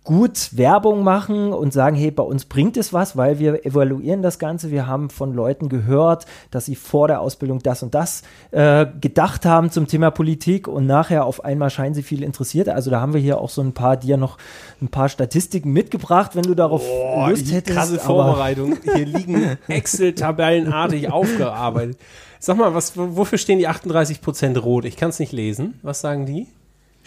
gut 0.08 0.56
Werbung 0.56 1.04
machen 1.04 1.52
und 1.52 1.74
sagen, 1.74 1.94
hey, 1.94 2.10
bei 2.10 2.22
uns 2.22 2.46
bringt 2.46 2.78
es 2.78 2.94
was, 2.94 3.18
weil 3.18 3.38
wir 3.38 3.66
evaluieren 3.66 4.22
das 4.22 4.38
Ganze. 4.38 4.70
Wir 4.70 4.86
haben 4.86 5.10
von 5.10 5.34
Leuten 5.34 5.68
gehört, 5.68 6.24
dass 6.50 6.64
sie 6.64 6.76
vor 6.76 7.08
der 7.08 7.20
Ausbildung 7.20 7.58
das 7.58 7.82
und 7.82 7.94
das 7.94 8.22
äh, 8.50 8.86
gedacht 9.02 9.44
haben 9.44 9.70
zum 9.70 9.86
Thema 9.86 10.10
Politik 10.10 10.66
und 10.66 10.86
nachher 10.86 11.26
auf 11.26 11.44
einmal 11.44 11.68
scheinen 11.68 11.94
sie 11.94 12.02
viel 12.02 12.22
interessiert. 12.22 12.70
Also 12.70 12.90
da 12.90 13.02
haben 13.02 13.12
wir 13.12 13.20
hier 13.20 13.38
auch 13.38 13.50
so 13.50 13.60
ein 13.60 13.74
paar, 13.74 13.98
dir 13.98 14.16
noch 14.16 14.38
ein 14.80 14.88
paar 14.88 15.10
Statistiken 15.10 15.74
mitgebracht, 15.74 16.34
wenn 16.34 16.44
du 16.44 16.54
darauf 16.54 16.82
Lust 17.28 17.52
hättest. 17.52 17.76
krasse 17.76 17.98
Vorbereitung. 17.98 18.78
Hier 18.82 19.04
liegen 19.04 19.58
Excel-Tabellenartig 19.68 21.12
aufgearbeitet. 21.12 21.98
Sag 22.40 22.56
mal, 22.56 22.72
was, 22.72 22.96
wofür 22.96 23.36
stehen 23.36 23.58
die 23.58 23.68
38% 23.68 24.58
rot? 24.58 24.86
Ich 24.86 24.96
kann 24.96 25.10
es 25.10 25.18
nicht 25.18 25.32
lesen. 25.32 25.78
Was 25.82 26.00
sagen 26.00 26.24
die? 26.24 26.46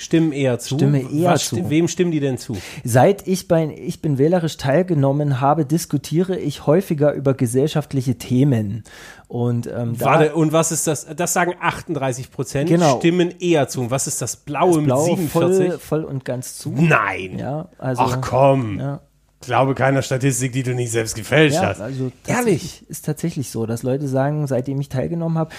Stimmen 0.01 0.31
eher 0.31 0.57
zu. 0.59 0.75
Stimme 0.75 0.99
eher 1.11 1.31
was, 1.31 1.45
zu. 1.45 1.69
Wem 1.69 1.87
stimmen 1.87 2.11
die 2.11 2.19
denn 2.19 2.37
zu? 2.37 2.57
Seit 2.83 3.27
ich 3.27 3.47
bei 3.47 3.75
Ich 3.77 4.01
bin 4.01 4.17
wählerisch 4.17 4.57
teilgenommen 4.57 5.39
habe, 5.41 5.65
diskutiere 5.65 6.37
ich 6.37 6.65
häufiger 6.65 7.13
über 7.13 7.33
gesellschaftliche 7.35 8.15
Themen. 8.17 8.83
Und 9.27 9.67
ähm, 9.67 9.95
da 9.97 10.05
Warte, 10.05 10.33
und 10.35 10.51
was 10.53 10.71
ist 10.71 10.87
das? 10.87 11.05
Das 11.15 11.33
sagen 11.33 11.53
38%, 11.63 12.65
Genau. 12.65 12.97
stimmen 12.97 13.33
eher 13.39 13.67
zu. 13.67 13.81
Und 13.81 13.91
was 13.91 14.07
ist 14.07 14.21
das 14.21 14.35
Blaue 14.35 14.77
das 14.77 14.83
Blau 14.83 15.07
mit 15.07 15.17
47? 15.31 15.67
voll, 15.69 15.79
voll 15.79 16.03
und 16.03 16.25
ganz 16.25 16.57
zu. 16.57 16.71
Nein. 16.75 17.37
Ja, 17.37 17.69
also, 17.77 18.01
Ach 18.01 18.19
komm. 18.21 18.79
Ja. 18.79 19.01
Glaube 19.41 19.73
keiner 19.73 20.01
Statistik, 20.01 20.51
die 20.51 20.63
du 20.63 20.73
nicht 20.75 20.91
selbst 20.91 21.15
gefälscht 21.15 21.55
Ja, 21.55 21.67
hast. 21.69 21.81
also 21.81 22.11
Ehrlich? 22.27 22.83
ist 22.89 23.05
tatsächlich 23.05 23.49
so, 23.49 23.65
dass 23.65 23.81
Leute 23.81 24.07
sagen, 24.07 24.45
seitdem 24.47 24.79
ich 24.79 24.89
teilgenommen 24.89 25.37
habe, 25.37 25.51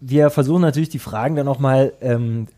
wir 0.00 0.30
versuchen 0.30 0.62
natürlich 0.62 0.88
die 0.88 0.98
Fragen 0.98 1.36
dann 1.36 1.46
nochmal 1.46 1.92
ähm, 2.00 2.48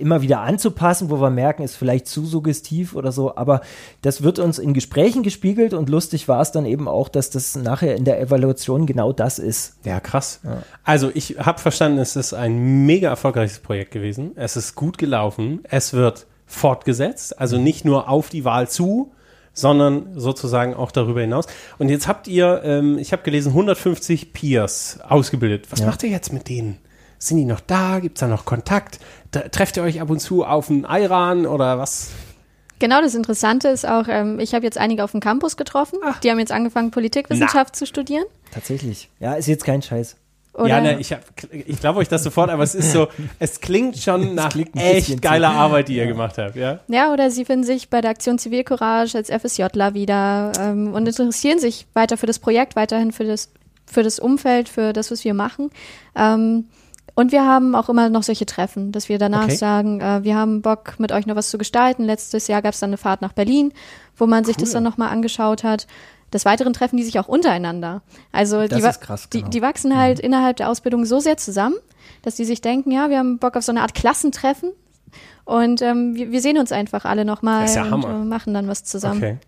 immer 0.00 0.22
wieder 0.22 0.40
anzupassen, 0.40 1.10
wo 1.10 1.20
wir 1.20 1.30
merken, 1.30 1.62
ist 1.62 1.76
vielleicht 1.76 2.06
zu 2.06 2.24
suggestiv 2.24 2.94
oder 2.94 3.12
so, 3.12 3.36
aber 3.36 3.60
das 4.02 4.22
wird 4.22 4.38
uns 4.38 4.58
in 4.58 4.74
Gesprächen 4.74 5.22
gespiegelt 5.22 5.74
und 5.74 5.88
lustig 5.88 6.28
war 6.28 6.40
es 6.40 6.52
dann 6.52 6.66
eben 6.66 6.88
auch, 6.88 7.08
dass 7.08 7.30
das 7.30 7.56
nachher 7.56 7.96
in 7.96 8.04
der 8.04 8.20
Evaluation 8.20 8.86
genau 8.86 9.12
das 9.12 9.38
ist. 9.38 9.76
Ja, 9.84 10.00
krass. 10.00 10.40
Also 10.84 11.10
ich 11.14 11.36
habe 11.38 11.58
verstanden, 11.60 11.98
es 11.98 12.16
ist 12.16 12.32
ein 12.34 12.84
mega 12.86 13.08
erfolgreiches 13.08 13.58
Projekt 13.58 13.92
gewesen. 13.92 14.32
Es 14.36 14.56
ist 14.56 14.74
gut 14.74 14.98
gelaufen. 14.98 15.60
Es 15.64 15.92
wird 15.92 16.26
fortgesetzt. 16.46 17.38
Also 17.38 17.58
nicht 17.58 17.84
nur 17.84 18.08
auf 18.08 18.28
die 18.30 18.44
Wahl 18.44 18.68
zu, 18.68 19.12
sondern 19.52 20.08
sozusagen 20.14 20.74
auch 20.74 20.90
darüber 20.92 21.20
hinaus. 21.20 21.46
Und 21.78 21.88
jetzt 21.88 22.06
habt 22.08 22.28
ihr, 22.28 22.60
ähm, 22.64 22.96
ich 22.98 23.12
habe 23.12 23.22
gelesen, 23.22 23.50
150 23.50 24.32
Peers 24.32 24.98
ausgebildet. 25.06 25.66
Was 25.70 25.80
Ja. 25.80 25.86
macht 25.86 26.02
ihr 26.04 26.10
jetzt 26.10 26.32
mit 26.32 26.48
denen? 26.48 26.78
Sind 27.18 27.38
die 27.38 27.44
noch 27.44 27.60
da? 27.60 27.98
Gibt 28.00 28.18
es 28.18 28.20
da 28.20 28.26
noch 28.28 28.44
Kontakt? 28.44 28.98
Da, 29.30 29.40
trefft 29.40 29.76
ihr 29.76 29.82
euch 29.82 30.00
ab 30.00 30.10
und 30.10 30.20
zu 30.20 30.44
auf 30.44 30.70
einen 30.70 30.84
Iran 30.88 31.46
oder 31.46 31.78
was? 31.78 32.10
Genau, 32.78 33.00
das 33.00 33.14
Interessante 33.16 33.68
ist 33.68 33.86
auch, 33.86 34.04
ähm, 34.08 34.38
ich 34.38 34.54
habe 34.54 34.64
jetzt 34.64 34.78
einige 34.78 35.02
auf 35.02 35.10
dem 35.10 35.20
Campus 35.20 35.56
getroffen. 35.56 35.98
Die 36.22 36.30
haben 36.30 36.38
jetzt 36.38 36.52
angefangen, 36.52 36.92
Politikwissenschaft 36.92 37.74
zu 37.74 37.86
studieren. 37.86 38.24
Tatsächlich. 38.52 39.10
Ja, 39.18 39.34
ist 39.34 39.48
jetzt 39.48 39.64
kein 39.64 39.82
Scheiß. 39.82 40.16
Oder 40.54 40.68
ja, 40.68 40.80
ne, 40.80 40.98
ich, 41.00 41.12
hab- 41.12 41.20
ich 41.52 41.78
glaube 41.80 41.98
euch 42.00 42.08
das 42.08 42.22
sofort, 42.24 42.50
aber 42.50 42.62
es 42.62 42.74
ist 42.74 42.92
so, 42.92 43.08
es 43.38 43.60
klingt 43.60 43.96
schon 43.98 44.34
nach 44.34 44.50
klingt 44.50 44.76
echt 44.76 45.20
geiler 45.22 45.50
zu- 45.50 45.56
Arbeit, 45.56 45.88
die 45.88 45.96
ihr 45.96 46.06
gemacht 46.06 46.38
habt, 46.38 46.56
ja? 46.56 46.80
Ja, 46.88 47.12
oder 47.12 47.30
sie 47.30 47.44
finden 47.44 47.64
sich 47.64 47.90
bei 47.90 48.00
der 48.00 48.10
Aktion 48.10 48.38
Zivilcourage 48.38 49.16
als 49.16 49.28
FSJler 49.30 49.94
wieder 49.94 50.52
ähm, 50.60 50.94
und 50.94 51.06
interessieren 51.06 51.58
sich 51.58 51.86
weiter 51.94 52.16
für 52.16 52.26
das 52.26 52.38
Projekt, 52.38 52.76
weiterhin 52.76 53.12
für 53.12 53.24
das 53.24 53.50
für 53.86 54.02
das 54.02 54.18
Umfeld, 54.18 54.68
für 54.68 54.92
das, 54.92 55.10
was 55.10 55.24
wir 55.24 55.32
machen. 55.32 55.70
Ähm, 56.14 56.66
und 57.14 57.32
wir 57.32 57.44
haben 57.44 57.74
auch 57.74 57.88
immer 57.88 58.08
noch 58.08 58.22
solche 58.22 58.46
Treffen, 58.46 58.92
dass 58.92 59.08
wir 59.08 59.18
danach 59.18 59.44
Okay. 59.44 59.56
sagen, 59.56 60.00
äh, 60.00 60.22
wir 60.24 60.36
haben 60.36 60.62
Bock, 60.62 60.94
mit 60.98 61.12
euch 61.12 61.26
noch 61.26 61.36
was 61.36 61.50
zu 61.50 61.58
gestalten. 61.58 62.04
Letztes 62.04 62.48
Jahr 62.48 62.62
gab 62.62 62.74
es 62.74 62.80
dann 62.80 62.90
eine 62.90 62.96
Fahrt 62.96 63.22
nach 63.22 63.32
Berlin, 63.32 63.72
wo 64.16 64.26
man 64.26 64.44
sich 64.44 64.56
das 64.56 64.70
Cool. 64.70 64.74
dann 64.74 64.82
nochmal 64.84 65.10
angeschaut 65.10 65.64
hat. 65.64 65.86
Des 66.32 66.44
Weiteren 66.44 66.72
treffen 66.72 66.96
die 66.96 67.04
sich 67.04 67.18
auch 67.18 67.28
untereinander. 67.28 68.02
Also 68.32 68.66
die, 68.68 68.80
krass, 68.80 69.28
die, 69.30 69.38
genau. 69.38 69.50
die 69.50 69.62
wachsen 69.62 69.96
halt 69.96 70.20
innerhalb 70.20 70.58
der 70.58 70.68
Ausbildung 70.68 71.06
so 71.06 71.20
sehr 71.20 71.38
zusammen, 71.38 71.76
dass 72.22 72.34
die 72.34 72.44
sich 72.44 72.60
denken, 72.60 72.90
ja, 72.90 73.08
wir 73.08 73.18
haben 73.18 73.38
Bock 73.38 73.56
auf 73.56 73.64
so 73.64 73.72
eine 73.72 73.80
Art 73.80 73.94
Klassentreffen. 73.94 74.72
Und 75.44 75.80
ähm, 75.80 76.14
wir, 76.14 76.30
wir 76.30 76.42
sehen 76.42 76.58
uns 76.58 76.72
einfach 76.72 77.06
alle 77.06 77.24
nochmal 77.24 77.66
ja 77.74 77.84
und 77.84 78.04
äh, 78.04 78.12
machen 78.24 78.52
dann 78.52 78.68
was 78.68 78.84
zusammen. 78.84 79.18
Okay. 79.22 79.38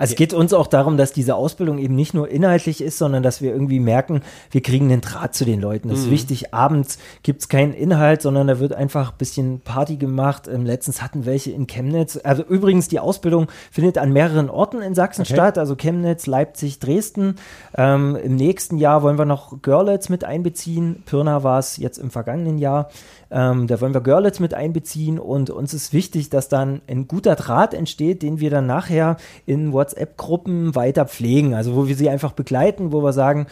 Also 0.00 0.12
es 0.12 0.16
geht 0.16 0.32
uns 0.32 0.54
auch 0.54 0.66
darum, 0.66 0.96
dass 0.96 1.12
diese 1.12 1.34
Ausbildung 1.34 1.78
eben 1.78 1.94
nicht 1.94 2.14
nur 2.14 2.28
inhaltlich 2.30 2.80
ist, 2.80 2.96
sondern 2.96 3.22
dass 3.22 3.42
wir 3.42 3.52
irgendwie 3.52 3.80
merken, 3.80 4.22
wir 4.50 4.62
kriegen 4.62 4.90
einen 4.90 5.02
Draht 5.02 5.34
zu 5.34 5.44
den 5.44 5.60
Leuten. 5.60 5.90
Das 5.90 5.98
ist 5.98 6.10
wichtig. 6.10 6.54
Abends 6.54 6.98
gibt's 7.22 7.50
keinen 7.50 7.74
Inhalt, 7.74 8.22
sondern 8.22 8.46
da 8.46 8.58
wird 8.58 8.72
einfach 8.72 9.12
ein 9.12 9.18
bisschen 9.18 9.60
Party 9.60 9.98
gemacht. 9.98 10.48
Ähm, 10.48 10.64
letztens 10.64 11.02
hatten 11.02 11.26
welche 11.26 11.50
in 11.50 11.66
Chemnitz. 11.66 12.18
Also 12.24 12.42
übrigens, 12.42 12.88
die 12.88 12.98
Ausbildung 12.98 13.48
findet 13.70 13.98
an 13.98 14.10
mehreren 14.10 14.48
Orten 14.48 14.80
in 14.80 14.94
Sachsen 14.94 15.22
Okay. 15.22 15.34
statt. 15.34 15.58
Also 15.58 15.76
Chemnitz, 15.76 16.26
Leipzig, 16.26 16.78
Dresden. 16.78 17.34
Ähm, 17.76 18.16
Im 18.16 18.36
nächsten 18.36 18.78
Jahr 18.78 19.02
wollen 19.02 19.18
wir 19.18 19.26
noch 19.26 19.60
Görlitz 19.60 20.08
mit 20.08 20.24
einbeziehen. 20.24 21.02
Pirna 21.04 21.44
war 21.44 21.58
es 21.58 21.76
jetzt 21.76 21.98
im 21.98 22.10
vergangenen 22.10 22.56
Jahr. 22.56 22.88
Ähm, 23.30 23.66
da 23.66 23.80
wollen 23.80 23.94
wir 23.94 24.00
Görlitz 24.00 24.40
mit 24.40 24.54
einbeziehen 24.54 25.18
und 25.18 25.50
uns 25.50 25.72
ist 25.72 25.92
wichtig, 25.92 26.30
dass 26.30 26.48
dann 26.48 26.80
ein 26.88 27.06
guter 27.06 27.36
Draht 27.36 27.74
entsteht, 27.74 28.22
den 28.22 28.40
wir 28.40 28.50
dann 28.50 28.66
nachher 28.66 29.18
in 29.46 29.72
WhatsApp-Gruppen 29.90 30.74
weiter 30.74 31.06
pflegen. 31.06 31.54
Also 31.54 31.74
wo 31.74 31.88
wir 31.88 31.96
sie 31.96 32.08
einfach 32.08 32.32
begleiten, 32.32 32.92
wo 32.92 33.02
wir 33.02 33.12
sagen, 33.12 33.46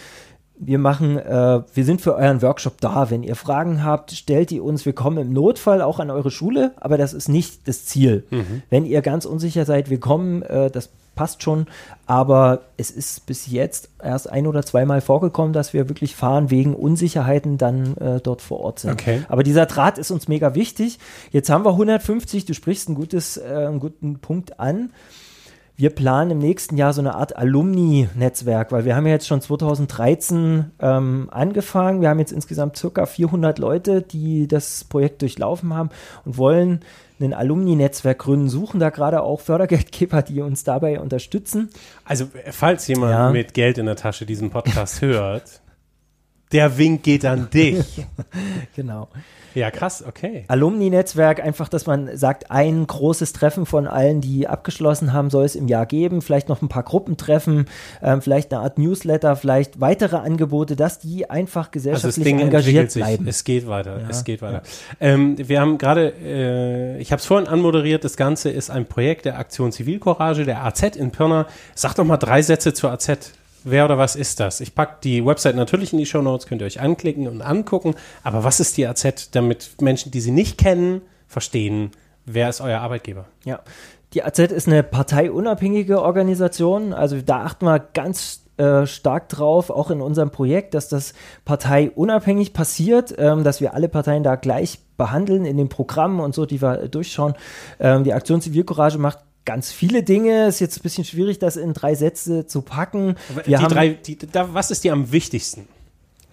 wir 0.60 0.78
machen, 0.78 1.18
äh, 1.18 1.62
wir 1.72 1.84
sind 1.84 2.00
für 2.00 2.16
euren 2.16 2.42
Workshop 2.42 2.80
da. 2.80 3.10
Wenn 3.10 3.22
ihr 3.22 3.36
Fragen 3.36 3.84
habt, 3.84 4.10
stellt 4.12 4.50
die 4.50 4.60
uns. 4.60 4.86
Wir 4.86 4.92
kommen 4.92 5.18
im 5.18 5.32
Notfall 5.32 5.82
auch 5.82 6.00
an 6.00 6.10
eure 6.10 6.30
Schule, 6.30 6.72
aber 6.76 6.98
das 6.98 7.14
ist 7.14 7.28
nicht 7.28 7.68
das 7.68 7.84
Ziel. 7.84 8.24
Wenn 8.70 8.84
ihr 8.84 9.00
ganz 9.02 9.24
unsicher 9.24 9.64
seid, 9.64 9.88
wir 9.88 10.00
kommen, 10.00 10.42
äh, 10.42 10.70
das 10.70 10.90
passt 11.18 11.42
schon. 11.42 11.66
Aber 12.06 12.60
es 12.76 12.90
ist 12.90 13.26
bis 13.26 13.48
jetzt 13.48 13.90
erst 14.02 14.30
ein 14.30 14.46
oder 14.46 14.62
zweimal 14.64 15.00
vorgekommen, 15.00 15.52
dass 15.52 15.74
wir 15.74 15.88
wirklich 15.88 16.14
fahren 16.16 16.50
wegen 16.50 16.74
Unsicherheiten 16.74 17.58
dann 17.58 17.96
äh, 17.96 18.20
dort 18.20 18.40
vor 18.40 18.60
Ort 18.60 18.78
sind. 18.78 18.92
Okay. 18.92 19.22
Aber 19.28 19.42
dieser 19.42 19.66
Draht 19.66 19.98
ist 19.98 20.10
uns 20.10 20.28
mega 20.28 20.54
wichtig. 20.54 20.98
Jetzt 21.32 21.50
haben 21.50 21.64
wir 21.64 21.72
150, 21.72 22.44
du 22.46 22.54
sprichst 22.54 22.88
ein 22.88 22.94
gutes, 22.94 23.36
äh, 23.36 23.66
einen 23.68 23.80
guten 23.80 24.20
Punkt 24.20 24.60
an. 24.60 24.90
Wir 25.80 25.90
planen 25.90 26.32
im 26.32 26.38
nächsten 26.38 26.76
Jahr 26.76 26.92
so 26.92 27.00
eine 27.00 27.14
Art 27.14 27.36
Alumni-Netzwerk, 27.36 28.72
weil 28.72 28.84
wir 28.84 28.96
haben 28.96 29.06
ja 29.06 29.12
jetzt 29.12 29.28
schon 29.28 29.40
2013 29.40 30.72
ähm, 30.80 31.28
angefangen. 31.30 32.00
Wir 32.00 32.08
haben 32.08 32.18
jetzt 32.18 32.32
insgesamt 32.32 32.76
circa 32.76 33.06
400 33.06 33.60
Leute, 33.60 34.02
die 34.02 34.48
das 34.48 34.82
Projekt 34.82 35.22
durchlaufen 35.22 35.72
haben 35.72 35.90
und 36.24 36.36
wollen 36.36 36.80
ein 37.20 37.32
Alumni-Netzwerk 37.32 38.18
gründen, 38.18 38.48
suchen 38.48 38.80
da 38.80 38.90
gerade 38.90 39.22
auch 39.22 39.38
Fördergeldgeber, 39.40 40.22
die 40.22 40.40
uns 40.40 40.64
dabei 40.64 40.98
unterstützen. 40.98 41.68
Also, 42.04 42.26
falls 42.50 42.88
jemand 42.88 43.12
Ja. 43.12 43.30
mit 43.30 43.54
Geld 43.54 43.78
in 43.78 43.86
der 43.86 43.96
Tasche 43.96 44.26
diesen 44.26 44.50
Podcast 44.50 45.00
hört, 45.02 45.60
der 46.52 46.78
Wink 46.78 47.02
geht 47.02 47.24
an 47.24 47.48
dich. 47.50 47.84
Genau. 48.76 49.08
Ja, 49.54 49.70
krass, 49.72 50.04
okay. 50.06 50.44
Alumni-Netzwerk, 50.46 51.42
einfach, 51.42 51.68
dass 51.68 51.86
man 51.86 52.16
sagt, 52.16 52.50
ein 52.50 52.86
großes 52.86 53.32
Treffen 53.32 53.66
von 53.66 53.88
allen, 53.88 54.20
die 54.20 54.46
abgeschlossen 54.46 55.12
haben, 55.12 55.30
soll 55.30 55.44
es 55.46 55.56
im 55.56 55.66
Jahr 55.66 55.86
geben. 55.86 56.22
Vielleicht 56.22 56.48
noch 56.48 56.62
ein 56.62 56.68
paar 56.68 56.84
Gruppentreffen, 56.84 57.66
ähm, 58.02 58.22
vielleicht 58.22 58.52
eine 58.52 58.62
Art 58.62 58.78
Newsletter, 58.78 59.34
vielleicht 59.34 59.80
weitere 59.80 60.16
Angebote, 60.16 60.76
dass 60.76 61.00
die 61.00 61.28
einfach 61.28 61.66
Also 61.66 61.70
das 61.70 61.72
gesellschaftlich 61.72 62.24
Ding 62.24 62.38
engagiert 62.38 62.92
sich. 62.92 63.02
bleiben. 63.02 63.26
Es 63.26 63.42
geht 63.42 63.66
weiter. 63.66 64.00
Ja, 64.00 64.06
es 64.08 64.22
geht 64.22 64.42
weiter. 64.42 64.62
Ähm, 65.00 65.36
wir 65.38 65.60
haben 65.60 65.76
gerade, 65.78 66.12
äh, 66.22 66.98
ich 66.98 67.10
habe 67.10 67.18
es 67.18 67.26
vorhin 67.26 67.48
anmoderiert, 67.48 68.04
das 68.04 68.16
Ganze 68.16 68.50
ist 68.50 68.70
ein 68.70 68.86
Projekt 68.86 69.24
der 69.24 69.38
Aktion 69.38 69.72
Zivilcourage, 69.72 70.44
der 70.44 70.64
AZ 70.64 70.82
in 70.94 71.10
Pirna. 71.10 71.46
Sag 71.74 71.94
doch 71.94 72.04
mal 72.04 72.16
drei 72.18 72.42
Sätze 72.42 72.74
zur 72.74 72.92
AZ. 72.92 73.32
Wer 73.64 73.84
oder 73.84 73.98
was 73.98 74.16
ist 74.16 74.40
das? 74.40 74.60
Ich 74.60 74.74
packe 74.74 74.98
die 75.02 75.24
Website 75.24 75.56
natürlich 75.56 75.92
in 75.92 75.98
die 75.98 76.06
Show 76.06 76.22
Notes, 76.22 76.46
könnt 76.46 76.62
ihr 76.62 76.66
euch 76.66 76.80
anklicken 76.80 77.26
und 77.26 77.42
angucken. 77.42 77.94
Aber 78.22 78.44
was 78.44 78.60
ist 78.60 78.76
die 78.76 78.86
AZ, 78.86 79.30
damit 79.32 79.80
Menschen, 79.80 80.10
die 80.10 80.20
sie 80.20 80.30
nicht 80.30 80.58
kennen, 80.58 81.02
verstehen, 81.26 81.90
wer 82.24 82.48
ist 82.48 82.60
euer 82.60 82.80
Arbeitgeber? 82.80 83.26
Ja. 83.44 83.60
Die 84.14 84.22
AZ 84.24 84.38
ist 84.38 84.66
eine 84.66 84.82
parteiunabhängige 84.82 86.00
Organisation. 86.00 86.94
Also 86.94 87.20
da 87.20 87.44
achten 87.44 87.66
wir 87.66 87.78
ganz 87.78 88.42
äh, 88.58 88.86
stark 88.86 89.28
drauf, 89.28 89.70
auch 89.70 89.90
in 89.90 90.00
unserem 90.00 90.30
Projekt, 90.30 90.74
dass 90.74 90.88
das 90.88 91.12
parteiunabhängig 91.44 92.54
passiert, 92.54 93.14
ähm, 93.18 93.44
dass 93.44 93.60
wir 93.60 93.74
alle 93.74 93.88
Parteien 93.88 94.22
da 94.22 94.36
gleich 94.36 94.80
behandeln 94.96 95.44
in 95.44 95.56
den 95.56 95.68
Programmen 95.68 96.20
und 96.20 96.34
so, 96.34 96.44
die 96.44 96.60
wir 96.60 96.88
durchschauen. 96.88 97.34
Ähm, 97.78 98.02
die 98.02 98.12
Aktion 98.12 98.40
Zivilcourage 98.40 98.98
macht 98.98 99.20
ganz 99.48 99.72
viele 99.72 100.02
Dinge. 100.02 100.46
Ist 100.46 100.60
jetzt 100.60 100.78
ein 100.78 100.82
bisschen 100.82 101.04
schwierig, 101.04 101.38
das 101.38 101.56
in 101.56 101.72
drei 101.72 101.94
Sätze 101.94 102.46
zu 102.46 102.60
packen. 102.60 103.14
Wir 103.34 103.44
die 103.44 103.56
haben, 103.56 103.72
drei, 103.72 103.88
die, 103.88 104.18
da, 104.18 104.52
was 104.52 104.70
ist 104.70 104.84
dir 104.84 104.92
am 104.92 105.10
wichtigsten? 105.10 105.66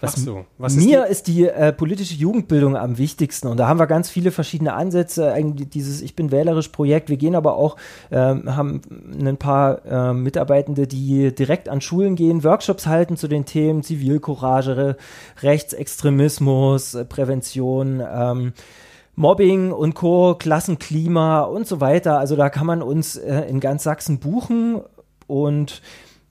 Was 0.02 0.16
Ach 0.16 0.18
so, 0.18 0.46
was 0.58 0.76
ist 0.76 0.84
Mir 0.86 1.06
ist 1.06 1.28
die 1.28 1.48
äh, 1.48 1.72
politische 1.72 2.16
Jugendbildung 2.16 2.76
am 2.76 2.98
wichtigsten 2.98 3.48
und 3.48 3.56
da 3.56 3.70
haben 3.70 3.80
wir 3.80 3.88
ganz 3.88 4.10
viele 4.10 4.32
verschiedene 4.32 4.74
Ansätze. 4.74 5.32
Eigentlich 5.32 5.70
dieses 5.70 6.02
Ich 6.02 6.18
bin 6.18 6.30
wählerisch 6.30 6.68
Projekt. 6.68 7.08
Wir 7.08 7.16
gehen 7.16 7.36
aber 7.36 7.56
auch, 7.56 7.78
ähm, 8.12 8.54
haben 8.54 8.82
ein 9.18 9.38
paar 9.38 9.86
äh, 9.86 10.14
Mitarbeitende, 10.14 10.86
die 10.86 11.34
direkt 11.34 11.70
an 11.70 11.80
Schulen 11.80 12.18
gehen, 12.18 12.44
Workshops 12.44 12.86
halten 12.86 13.16
zu 13.16 13.30
den 13.30 13.46
Themen 13.46 13.82
Zivilcourage, 13.82 14.76
Re 14.76 14.98
Rechtsextremismus, 15.42 16.96
äh, 16.96 17.06
Prävention. 17.06 18.04
Ähm, 18.06 18.54
Mobbing 19.16 19.72
und 19.72 19.96
Co., 19.96 20.36
Klassenklima 20.36 21.42
und 21.42 21.68
so 21.68 21.80
weiter. 21.80 22.20
Also 22.20 22.36
da 22.36 22.50
kann 22.50 22.68
man 22.68 22.82
uns 22.82 23.16
äh, 23.16 23.42
in 23.42 23.60
ganz 23.60 23.84
Sachsen 23.84 24.20
buchen 24.20 24.82
und 25.28 25.82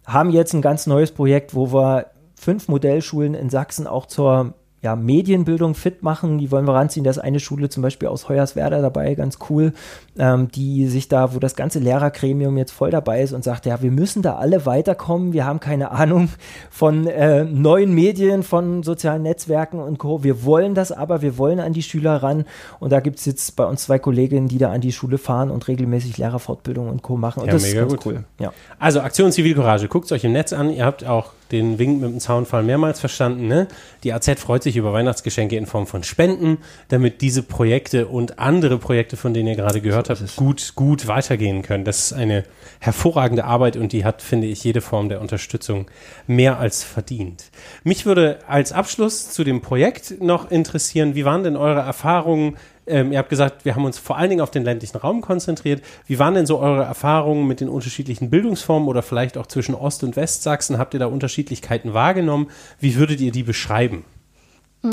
haben 0.07 0.31
jetzt 0.31 0.53
ein 0.53 0.63
ganz 0.63 0.87
neues 0.87 1.13
Projekt, 1.13 1.55
wo 1.55 1.73
wir 1.73 2.07
fünf 2.35 2.69
Modellschulen 2.69 3.35
in 3.35 3.49
Sachsen 3.49 3.87
auch 3.87 4.07
zur 4.07 4.55
ja, 4.85 4.95
Medienbildung 4.97 5.75
fit 5.75 6.03
machen. 6.03 6.39
Die 6.39 6.51
wollen 6.51 6.67
wir 6.67 6.75
ranziehen. 6.75 7.05
Da 7.05 7.11
ist 7.11 7.19
eine 7.19 7.41
Schule 7.41 7.71
zum 7.71 7.83
Beispiel 7.83 8.07
aus 8.09 8.29
Hoyerswerda 8.29 8.83
dabei, 8.83 9.15
ganz 9.15 9.39
cool, 9.49 9.73
ähm, 10.19 10.49
die 10.55 10.87
sich 10.87 11.09
da, 11.09 11.35
wo 11.35 11.39
das 11.39 11.57
ganze 11.57 11.79
Lehrergremium 11.79 12.59
jetzt 12.59 12.73
voll 12.73 12.91
dabei 12.91 13.23
ist 13.23 13.33
und 13.33 13.43
sagt, 13.43 13.65
ja, 13.65 13.81
wir 13.81 13.91
müssen 13.91 14.21
da 14.23 14.37
alle 14.37 14.67
weiterkommen. 14.67 15.33
Wir 15.33 15.47
haben 15.47 15.59
keine 15.59 15.91
Ahnung 15.91 16.29
von 16.71 17.07
äh, 17.07 17.45
neuen 17.45 17.95
Medien, 17.95 18.43
von 18.43 18.83
sozialen 18.83 19.23
Netzwerken 19.23 19.81
und 19.81 19.99
Co. 19.99 20.23
Wir 20.23 20.45
wollen 20.45 20.75
das 20.75 20.93
aber, 20.93 21.23
wir 21.23 21.39
wollen 21.39 21.61
an 21.61 21.73
die 21.73 21.83
Schüler 21.83 22.23
ran. 22.23 22.45
Und 22.79 22.93
da 22.93 23.01
gibt 23.01 23.19
es 23.19 23.25
jetzt 23.25 23.57
bei 23.57 23.65
uns 23.65 23.85
zwei 23.85 23.99
Kolleginnen, 23.99 24.49
die 24.49 24.59
da 24.59 24.71
an 24.71 24.83
die 24.83 24.93
Schule 24.93 25.17
fahren 25.17 25.51
und 25.51 25.67
regelmäßig 25.67 26.19
Lehrerfortbildung 26.19 26.91
und 26.91 27.01
Co. 27.03 27.17
machen. 27.17 27.41
Und 27.41 27.47
Ja, 27.47 27.55
das 27.55 27.63
mega 27.63 27.81
ist 27.83 27.89
ganz 27.89 28.03
gut. 28.05 28.15
cool. 28.15 28.25
Ja. 28.39 28.53
Also 28.79 29.01
Aktion 29.01 29.33
Zivilcourage, 29.33 29.89
guckt 29.89 30.05
es 30.05 30.13
euch 30.13 30.25
im 30.25 30.33
Netz 30.33 30.53
an. 30.53 30.69
Ihr 30.69 30.85
habt 30.85 31.07
auch 31.07 31.31
den 31.55 31.79
Wink 31.79 32.01
mit 32.01 32.11
dem 32.11 32.21
Zaunfall 32.21 32.63
mehrmals 32.63 33.01
verstanden. 33.01 33.47
Ne? 33.47 33.69
Die 34.03 34.13
AZ 34.13 34.29
freut 34.39 34.63
sich 34.63 34.77
über 34.77 34.93
Weihnachtsgeschenke 34.93 35.57
in 35.57 35.67
Form 35.67 35.87
von 35.87 36.03
Spenden, 36.03 36.59
damit 36.89 37.21
diese 37.23 37.43
Projekte 37.43 38.07
und 38.07 38.39
andere 38.39 38.79
Projekte, 38.79 39.17
von 39.17 39.33
denen 39.33 39.49
ihr 39.49 39.57
gerade 39.57 39.81
gehört 39.81 40.11
habt, 40.11 40.37
gut, 40.37 40.73
gut 40.75 41.07
weitergehen 41.07 41.63
können. 41.63 41.85
Das 41.85 42.07
ist 42.07 42.13
eine 42.13 42.45
hervorragende 42.81 43.45
Arbeit 43.45 43.77
und 43.77 43.93
die 43.93 44.05
hat, 44.05 44.21
finde 44.21 44.47
ich, 44.47 44.63
jede 44.65 44.81
Form 44.81 45.09
der 45.09 45.21
Unterstützung 45.21 45.87
mehr 46.27 46.59
als 46.59 46.83
verdient. 46.83 47.45
Mich 47.83 48.05
würde 48.05 48.41
als 48.47 48.73
Abschluss 48.73 49.31
zu 49.31 49.45
dem 49.45 49.63
Projekt 49.63 50.21
noch 50.21 50.51
interessieren, 50.51 51.15
wie 51.15 51.25
waren 51.25 51.45
denn 51.45 51.57
eure 51.57 51.81
Erfahrungen 51.81 52.57
ähm, 52.87 53.13
ihr 53.13 53.19
habt 53.19 53.29
gesagt, 53.29 53.65
wir 53.65 53.75
haben 53.75 53.85
uns 53.85 53.99
vor 53.99 54.17
allen 54.17 54.31
Dingen 54.31 54.43
auf 54.43 54.51
den 54.51 54.65
ländlichen 54.65 54.99
Raum 54.99 55.21
konzentriert. 55.21 55.83
Wie 56.07 56.19
waren 56.19 56.35
denn 56.35 56.47
so 56.47 56.59
eure 56.59 56.85
Erfahrungen 56.85 57.47
mit 57.47 57.61
den 57.61 57.69
unterschiedlichen 57.69 58.31
Bildungsformen 58.31 58.89
oder 58.89 59.03
vielleicht 59.03 59.39
auch 59.39 59.47
zwischen 59.47 59.75
Ost- 59.75 60.05
und 60.05 60.17
Westsachsen? 60.17 60.79
Habt 60.79 60.95
ihr 60.95 61.01
da 61.01 61.07
Unterschiedlichkeiten 61.07 61.95
wahrgenommen? 61.95 62.51
Wie 62.81 62.97
würdet 62.97 63.21
ihr 63.21 63.33
die 63.33 63.43
beschreiben? 63.43 64.05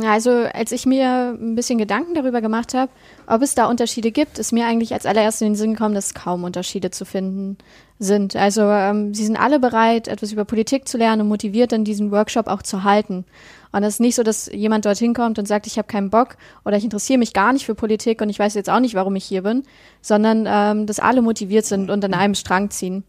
Also 0.05 0.31
als 0.31 0.71
ich 0.71 0.85
mir 0.85 1.35
ein 1.37 1.55
bisschen 1.55 1.77
Gedanken 1.77 2.13
darüber 2.13 2.39
gemacht 2.39 2.73
habe, 2.73 2.89
ob 3.27 3.41
es 3.41 3.55
da 3.55 3.65
Unterschiede 3.65 4.11
gibt, 4.11 4.39
ist 4.39 4.53
mir 4.53 4.65
eigentlich 4.65 4.93
als 4.93 5.05
allererstes 5.05 5.41
in 5.41 5.47
den 5.47 5.55
Sinn 5.55 5.73
gekommen, 5.73 5.95
dass 5.95 6.13
kaum 6.13 6.45
Unterschiede 6.45 6.91
zu 6.91 7.03
finden 7.03 7.57
sind. 7.99 8.37
Also 8.37 8.61
ähm, 8.61 9.13
sie 9.13 9.25
sind 9.25 9.37
alle 9.37 9.59
bereit, 9.59 10.07
etwas 10.07 10.31
über 10.31 10.45
Politik 10.45 10.87
zu 10.87 10.97
lernen 10.97 11.23
und 11.23 11.27
motiviert 11.27 11.73
dann 11.73 11.83
diesen 11.83 12.09
Workshop 12.11 12.47
auch 12.47 12.61
zu 12.61 12.85
halten. 12.85 13.25
Und 13.71 13.83
es 13.83 13.95
ist 13.95 13.99
nicht 13.99 14.15
so, 14.15 14.23
dass 14.23 14.51
jemand 14.51 14.85
dorthin 14.85 15.13
kommt 15.13 15.39
und 15.39 15.47
sagt, 15.47 15.67
ich 15.67 15.77
habe 15.77 15.87
keinen 15.87 16.09
Bock 16.09 16.37
oder 16.65 16.77
ich 16.77 16.83
interessiere 16.83 17.19
mich 17.19 17.33
gar 17.33 17.53
nicht 17.53 17.65
für 17.65 17.75
Politik 17.75 18.21
und 18.21 18.29
ich 18.29 18.39
weiß 18.39 18.53
jetzt 18.55 18.69
auch 18.69 18.79
nicht, 18.79 18.95
warum 18.95 19.15
ich 19.15 19.25
hier 19.25 19.43
bin, 19.43 19.63
sondern 20.01 20.45
ähm, 20.47 20.85
dass 20.85 20.99
alle 20.99 21.21
motiviert 21.21 21.65
sind 21.65 21.89
und 21.89 22.03
an 22.03 22.13
einem 22.13 22.35
Strang 22.35 22.69
ziehen. 22.69 23.03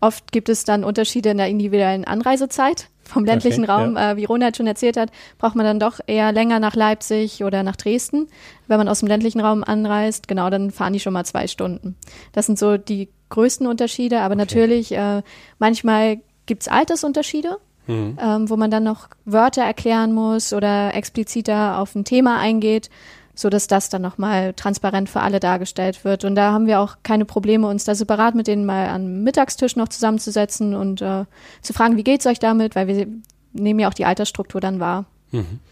Oft 0.00 0.32
gibt 0.32 0.48
es 0.48 0.64
dann 0.64 0.84
Unterschiede 0.84 1.30
in 1.30 1.38
der 1.38 1.48
individuellen 1.48 2.04
Anreisezeit. 2.04 2.88
Vom 3.04 3.24
ländlichen 3.24 3.64
Okay, 3.64 3.72
Raum, 3.72 3.96
äh, 3.96 4.16
wie 4.16 4.24
Ronald 4.24 4.56
schon 4.56 4.66
erzählt 4.66 4.96
hat, 4.96 5.10
braucht 5.38 5.56
man 5.56 5.66
dann 5.66 5.78
doch 5.78 6.00
eher 6.06 6.32
länger 6.32 6.58
nach 6.58 6.74
Leipzig 6.74 7.44
oder 7.44 7.62
nach 7.62 7.76
Dresden. 7.76 8.28
Wenn 8.66 8.78
man 8.78 8.88
aus 8.88 9.00
dem 9.00 9.08
ländlichen 9.08 9.40
Raum 9.40 9.62
anreist, 9.62 10.26
genau, 10.26 10.48
dann 10.50 10.70
fahren 10.70 10.92
die 10.92 11.00
schon 11.00 11.12
mal 11.12 11.24
zwei 11.24 11.46
Stunden. 11.46 11.96
Das 12.32 12.46
sind 12.46 12.58
so 12.58 12.76
die 12.76 13.08
größten 13.28 13.66
Unterschiede, 13.66 14.20
aber 14.20 14.36
natürlich, 14.36 14.92
äh, 14.92 15.22
manchmal 15.58 16.18
gibt's 16.46 16.68
Altersunterschiede. 16.68 17.58
Mhm. 17.86 18.18
ähm, 18.20 18.50
wo 18.50 18.56
man 18.56 18.70
dann 18.70 18.84
noch 18.84 19.08
Wörter 19.24 19.62
erklären 19.62 20.12
muss 20.12 20.52
oder 20.52 20.94
expliziter 20.94 21.78
auf 21.78 21.94
ein 21.94 22.04
Thema 22.04 22.38
eingeht, 22.38 22.90
so 23.34 23.50
dass 23.50 23.66
das 23.66 23.88
dann 23.88 24.02
nochmal 24.02 24.52
transparent 24.54 25.08
für 25.08 25.20
alle 25.20 25.40
dargestellt 25.40 26.04
wird. 26.04 26.24
Und 26.24 26.34
da 26.36 26.52
haben 26.52 26.66
wir 26.66 26.80
auch 26.80 26.96
keine 27.02 27.24
Probleme, 27.24 27.66
uns 27.66 27.84
da 27.84 27.94
separat 27.94 28.34
mit 28.34 28.46
denen 28.46 28.64
mal 28.64 28.88
am 28.88 29.22
Mittagstisch 29.22 29.76
noch 29.76 29.88
zusammenzusetzen 29.88 30.74
und 30.74 31.02
äh, 31.02 31.24
zu 31.62 31.72
fragen, 31.72 31.96
wie 31.96 32.04
geht's 32.04 32.26
euch 32.26 32.38
damit, 32.38 32.76
weil 32.76 32.86
wir 32.86 33.06
nehmen 33.52 33.80
ja 33.80 33.88
auch 33.88 33.94
die 33.94 34.04
Altersstruktur 34.04 34.60
dann 34.60 34.80
wahr. 34.80 35.06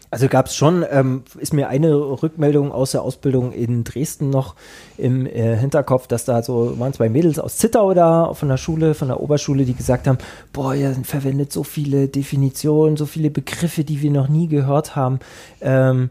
Also 0.09 0.27
gab 0.27 0.45
es 0.45 0.55
schon, 0.55 0.85
ähm, 0.91 1.23
ist 1.39 1.53
mir 1.53 1.69
eine 1.69 1.95
Rückmeldung 1.95 2.71
aus 2.71 2.91
der 2.91 3.01
Ausbildung 3.01 3.51
in 3.51 3.83
Dresden 3.83 4.29
noch 4.29 4.55
im 4.97 5.25
äh, 5.25 5.57
Hinterkopf, 5.57 6.05
dass 6.05 6.25
da 6.25 6.43
so 6.43 6.77
waren 6.79 6.93
zwei 6.93 7.09
Mädels 7.09 7.39
aus 7.39 7.57
Zittau 7.57 7.93
da 7.93 8.33
von 8.33 8.49
der 8.49 8.57
Schule, 8.57 8.93
von 8.93 9.07
der 9.07 9.21
Oberschule, 9.21 9.65
die 9.65 9.73
gesagt 9.73 10.07
haben, 10.07 10.19
boah, 10.51 10.75
ihr 10.75 10.93
verwendet 11.03 11.51
so 11.51 11.63
viele 11.63 12.09
Definitionen, 12.09 12.95
so 12.95 13.07
viele 13.07 13.31
Begriffe, 13.31 13.83
die 13.83 14.01
wir 14.01 14.11
noch 14.11 14.27
nie 14.27 14.47
gehört 14.47 14.95
haben. 14.95 15.19
Ähm, 15.61 16.09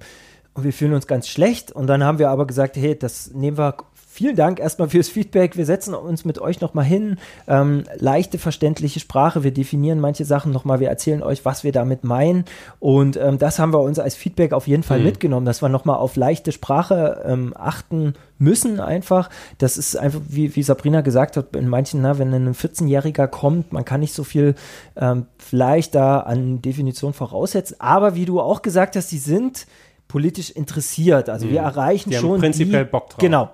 und 0.55 0.65
wir 0.65 0.73
fühlen 0.73 0.93
uns 0.95 1.07
ganz 1.07 1.29
schlecht. 1.29 1.73
Und 1.73 1.87
dann 1.87 2.03
haben 2.03 2.19
wir 2.19 2.31
aber 2.31 2.47
gesagt, 2.47 2.77
hey, 2.77 2.99
das 2.99 3.33
nehmen 3.33 3.57
wir 3.57 3.77
vielen 4.23 4.37
Dank 4.37 4.61
erstmal 4.61 4.89
fürs 4.89 5.09
Feedback. 5.09 5.57
Wir 5.57 5.67
setzen 5.67 5.95
uns 5.95 6.25
mit 6.25 6.39
euch 6.39 6.61
nochmal 6.61 6.85
hin. 6.85 7.17
Ähm, 7.49 7.83
leichte, 7.97 8.39
verständliche 8.39 9.01
Sprache. 9.01 9.43
Wir 9.43 9.51
definieren 9.51 9.99
manche 9.99 10.25
Sachen 10.25 10.53
nochmal. 10.53 10.79
Wir 10.79 10.89
erzählen 10.89 11.25
euch, 11.25 11.45
was 11.45 11.65
wir 11.65 11.73
damit 11.73 12.05
meinen. 12.05 12.45
Und 12.79 13.17
ähm, 13.17 13.39
das 13.39 13.59
haben 13.59 13.73
wir 13.73 13.81
uns 13.81 13.99
als 13.99 14.15
Feedback 14.15 14.53
auf 14.53 14.69
jeden 14.69 14.85
Fall 14.85 15.01
mhm. 15.01 15.07
mitgenommen, 15.07 15.45
dass 15.45 15.61
wir 15.61 15.69
nochmal 15.69 15.97
auf 15.97 16.15
leichte 16.15 16.53
Sprache 16.53 17.21
ähm, 17.27 17.53
achten 17.59 18.15
müssen 18.39 18.79
einfach. 18.79 19.29
Das 19.59 19.77
ist 19.77 19.97
einfach, 19.97 20.21
wie, 20.29 20.55
wie 20.55 20.63
Sabrina 20.63 21.01
gesagt 21.01 21.37
hat, 21.37 21.57
in 21.57 21.67
manchen, 21.67 22.01
na, 22.03 22.17
wenn 22.21 22.33
ein 22.33 22.55
14-Jähriger 22.55 23.27
kommt, 23.27 23.73
man 23.73 23.85
kann 23.85 23.99
nicht 23.99 24.15
so 24.15 24.23
viel 24.23 24.55
ähm, 24.95 25.27
vielleicht 25.37 25.97
da 25.97 26.21
an 26.21 26.63
Definition 26.63 27.13
voraussetzen. 27.13 27.75
Aber 27.81 28.15
wie 28.15 28.25
du 28.25 28.41
auch 28.41 28.63
gesagt 28.63 28.95
hast, 28.95 29.11
die 29.11 29.19
sind 29.19 29.67
politisch 30.07 30.51
interessiert. 30.51 31.29
Also 31.29 31.47
mhm. 31.47 31.51
wir 31.51 31.61
erreichen 31.63 32.11
die 32.11 32.17
schon. 32.17 32.39
prinzipiell 32.39 32.85
die, 32.85 32.91
Bock 32.91 33.11
drauf. 33.11 33.19
Genau, 33.19 33.51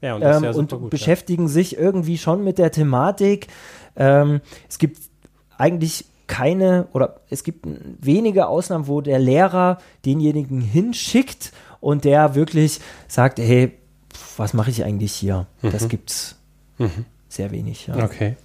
ja, 0.00 0.14
und, 0.14 0.22
ähm, 0.22 0.44
ja 0.44 0.50
und 0.52 0.70
gut, 0.70 0.90
beschäftigen 0.90 1.48
sich 1.48 1.76
irgendwie 1.76 2.18
schon 2.18 2.44
mit 2.44 2.58
der 2.58 2.70
Thematik. 2.70 3.48
Ähm, 3.96 4.40
es 4.68 4.78
gibt 4.78 5.00
eigentlich 5.56 6.04
keine 6.26 6.88
oder 6.92 7.20
es 7.30 7.44
gibt 7.44 7.66
wenige 8.00 8.48
Ausnahmen, 8.48 8.88
wo 8.88 9.00
der 9.00 9.18
Lehrer 9.18 9.78
denjenigen 10.04 10.60
hinschickt 10.60 11.52
und 11.80 12.04
der 12.04 12.34
wirklich 12.34 12.80
sagt, 13.08 13.38
hey, 13.38 13.72
was 14.36 14.54
mache 14.54 14.70
ich 14.70 14.84
eigentlich 14.84 15.12
hier? 15.12 15.46
Mhm. 15.62 15.70
Das 15.70 15.88
gibt's 15.88 16.36
mhm. 16.78 17.04
Sehr 17.36 17.50
wenig. 17.52 17.86
Ja. 17.86 18.04
Okay. 18.04 18.36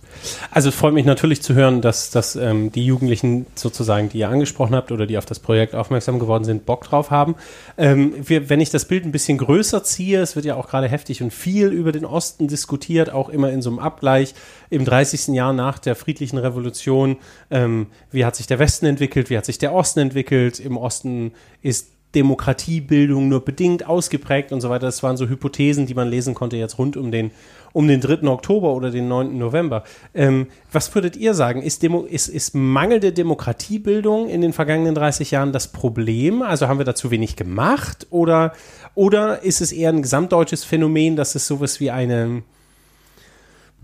Also 0.52 0.70
es 0.70 0.76
freut 0.76 0.94
mich 0.94 1.06
natürlich 1.06 1.42
zu 1.42 1.54
hören, 1.54 1.82
dass, 1.82 2.12
dass 2.12 2.36
ähm, 2.36 2.72
die 2.72 2.86
Jugendlichen 2.86 3.46
sozusagen, 3.56 4.10
die 4.10 4.20
ihr 4.20 4.30
angesprochen 4.30 4.76
habt 4.76 4.92
oder 4.92 5.08
die 5.08 5.18
auf 5.18 5.26
das 5.26 5.40
Projekt 5.40 5.74
aufmerksam 5.74 6.20
geworden 6.20 6.44
sind, 6.44 6.66
Bock 6.66 6.84
drauf 6.84 7.12
haben. 7.12 7.36
Ähm, 7.78 8.14
wir, 8.22 8.50
wenn 8.50 8.60
ich 8.60 8.70
das 8.70 8.86
Bild 8.86 9.06
ein 9.06 9.12
bisschen 9.12 9.38
größer 9.38 9.84
ziehe, 9.84 10.22
es 10.22 10.36
wird 10.36 10.46
ja 10.46 10.56
auch 10.56 10.68
gerade 10.68 10.88
heftig 10.88 11.24
und 11.24 11.32
viel 11.32 11.68
über 11.70 11.92
den 11.92 12.06
Osten 12.06 12.48
diskutiert, 12.48 13.10
auch 13.10 13.30
immer 13.30 13.52
in 13.52 13.62
so 13.62 13.70
einem 13.70 13.80
Abgleich 13.80 14.36
im 14.70 14.86
30. 14.86 15.30
Jahr 15.30 15.54
nach 15.54 15.80
der 15.80 15.96
friedlichen 15.96 16.38
Revolution. 16.38 17.18
Ähm, 17.50 17.88
wie 18.12 18.26
hat 18.26 18.36
sich 18.36 18.48
der 18.48 18.60
Westen 18.60 18.86
entwickelt? 18.86 19.30
Wie 19.30 19.38
hat 19.38 19.46
sich 19.46 19.58
der 19.58 19.74
Osten 19.74 20.00
entwickelt? 20.00 20.60
Im 20.60 20.78
Osten 20.78 21.32
ist 21.62 21.88
Demokratiebildung 22.16 23.30
nur 23.30 23.46
bedingt 23.46 23.86
ausgeprägt 23.88 24.52
und 24.52 24.62
so 24.62 24.70
weiter. 24.70 24.86
Das 24.86 25.02
waren 25.04 25.18
so 25.18 25.30
Hypothesen, 25.30 25.86
die 25.86 25.94
man 25.94 26.10
lesen 26.10 26.34
konnte 26.34 26.58
jetzt 26.58 26.78
rund 26.78 26.98
um 26.98 27.12
den 27.12 27.32
um 27.74 27.88
den 27.88 28.02
3. 28.02 28.28
Oktober 28.28 28.74
oder 28.74 28.92
den 28.92 29.08
9. 29.08 29.38
November. 29.38 29.84
Ähm, 30.14 30.48
was 30.72 30.94
würdet 30.94 31.16
ihr 31.16 31.34
sagen? 31.34 31.62
Ist, 31.62 31.84
Demo 31.84 32.02
ist, 32.04 32.28
ist 32.28 32.54
mangelnde 32.56 33.12
Demokratiebildung 33.12 34.30
in 34.30 34.42
den 34.42 34.54
vergangenen 34.54 34.96
30 34.96 35.32
Jahren 35.32 35.52
das 35.52 35.72
Problem? 35.72 36.42
Also 36.42 36.68
haben 36.68 36.80
wir 36.80 36.86
da 36.86 36.96
zu 36.96 37.12
wenig 37.12 37.36
gemacht? 37.36 38.08
Oder, 38.10 38.54
oder 38.96 39.44
ist 39.44 39.62
es 39.62 39.72
eher 39.72 39.90
ein 39.90 40.02
gesamtdeutsches 40.02 40.64
Phänomen, 40.64 41.16
dass 41.16 41.36
es 41.36 41.48
sowas 41.48 41.80
wie 41.80 41.92
eine 41.92 42.44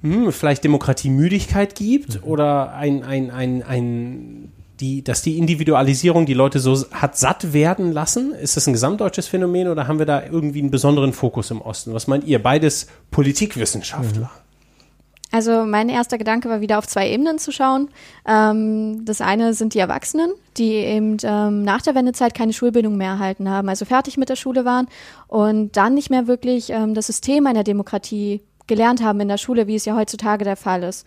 hm, 0.01 0.31
vielleicht 0.31 0.63
Demokratiemüdigkeit 0.63 1.75
gibt 1.75 2.21
mhm. 2.21 2.29
oder 2.29 2.73
ein, 2.73 3.03
ein, 3.03 3.31
ein, 3.31 3.63
ein 3.63 4.51
die, 4.79 5.03
dass 5.03 5.21
die 5.21 5.37
Individualisierung 5.37 6.25
die 6.25 6.33
Leute 6.33 6.59
so 6.59 6.85
hat 6.91 7.17
satt 7.17 7.53
werden 7.53 7.91
lassen? 7.91 8.33
Ist 8.33 8.57
das 8.57 8.67
ein 8.67 8.73
gesamtdeutsches 8.73 9.27
Phänomen 9.27 9.67
oder 9.67 9.87
haben 9.87 9.99
wir 9.99 10.05
da 10.05 10.23
irgendwie 10.23 10.59
einen 10.59 10.71
besonderen 10.71 11.13
Fokus 11.13 11.51
im 11.51 11.61
Osten? 11.61 11.93
Was 11.93 12.07
meint 12.07 12.25
ihr? 12.25 12.41
Beides 12.41 12.87
Politikwissenschaftler. 13.11 14.31
Mhm. 14.33 14.47
Also 15.31 15.65
mein 15.65 15.89
erster 15.89 16.17
Gedanke 16.17 16.49
war 16.49 16.61
wieder 16.61 16.77
auf 16.77 16.87
zwei 16.87 17.09
Ebenen 17.09 17.37
zu 17.37 17.51
schauen. 17.51 17.89
Ähm, 18.25 19.03
das 19.03 19.19
eine 19.19 19.53
sind 19.53 19.73
die 19.73 19.79
Erwachsenen, 19.79 20.31
die 20.55 20.71
eben 20.71 21.17
ähm, 21.23 21.63
nach 21.63 21.81
der 21.81 21.95
Wendezeit 21.95 22.33
keine 22.33 22.53
Schulbildung 22.53 22.95
mehr 22.95 23.11
erhalten 23.11 23.49
haben, 23.49 23.67
also 23.67 23.83
fertig 23.83 24.17
mit 24.17 24.29
der 24.29 24.37
Schule 24.37 24.63
waren 24.63 24.87
und 25.27 25.75
dann 25.75 25.95
nicht 25.95 26.09
mehr 26.09 26.27
wirklich 26.27 26.69
ähm, 26.69 26.93
das 26.93 27.07
System 27.07 27.45
einer 27.45 27.65
Demokratie 27.65 28.41
gelernt 28.67 29.03
haben 29.03 29.19
in 29.19 29.27
der 29.27 29.37
Schule, 29.37 29.67
wie 29.67 29.75
es 29.75 29.85
ja 29.85 29.95
heutzutage 29.95 30.45
der 30.45 30.55
Fall 30.55 30.83
ist. 30.83 31.05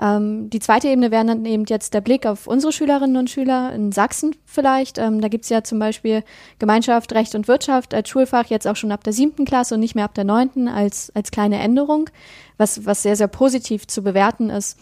Ähm, 0.00 0.48
die 0.50 0.60
zweite 0.60 0.88
Ebene 0.88 1.10
wäre 1.10 1.24
dann 1.26 1.44
eben 1.44 1.64
jetzt 1.66 1.94
der 1.94 2.00
Blick 2.00 2.26
auf 2.26 2.46
unsere 2.46 2.72
Schülerinnen 2.72 3.16
und 3.16 3.30
Schüler 3.30 3.72
in 3.72 3.92
Sachsen 3.92 4.34
vielleicht. 4.44 4.98
Ähm, 4.98 5.20
da 5.20 5.28
gibt's 5.28 5.48
ja 5.48 5.62
zum 5.62 5.78
Beispiel 5.78 6.24
Gemeinschaft, 6.58 7.12
Recht 7.12 7.34
und 7.34 7.48
Wirtschaft 7.48 7.92
als 7.94 8.08
Schulfach 8.08 8.46
jetzt 8.46 8.66
auch 8.66 8.76
schon 8.76 8.92
ab 8.92 9.04
der 9.04 9.12
siebten 9.12 9.44
Klasse 9.44 9.74
und 9.74 9.80
nicht 9.80 9.94
mehr 9.94 10.04
ab 10.04 10.14
der 10.14 10.24
neunten 10.24 10.68
als, 10.68 11.12
als 11.14 11.30
kleine 11.30 11.58
Änderung, 11.58 12.08
was, 12.56 12.86
was 12.86 13.02
sehr, 13.02 13.16
sehr 13.16 13.28
positiv 13.28 13.86
zu 13.86 14.02
bewerten 14.02 14.50
ist. 14.50 14.78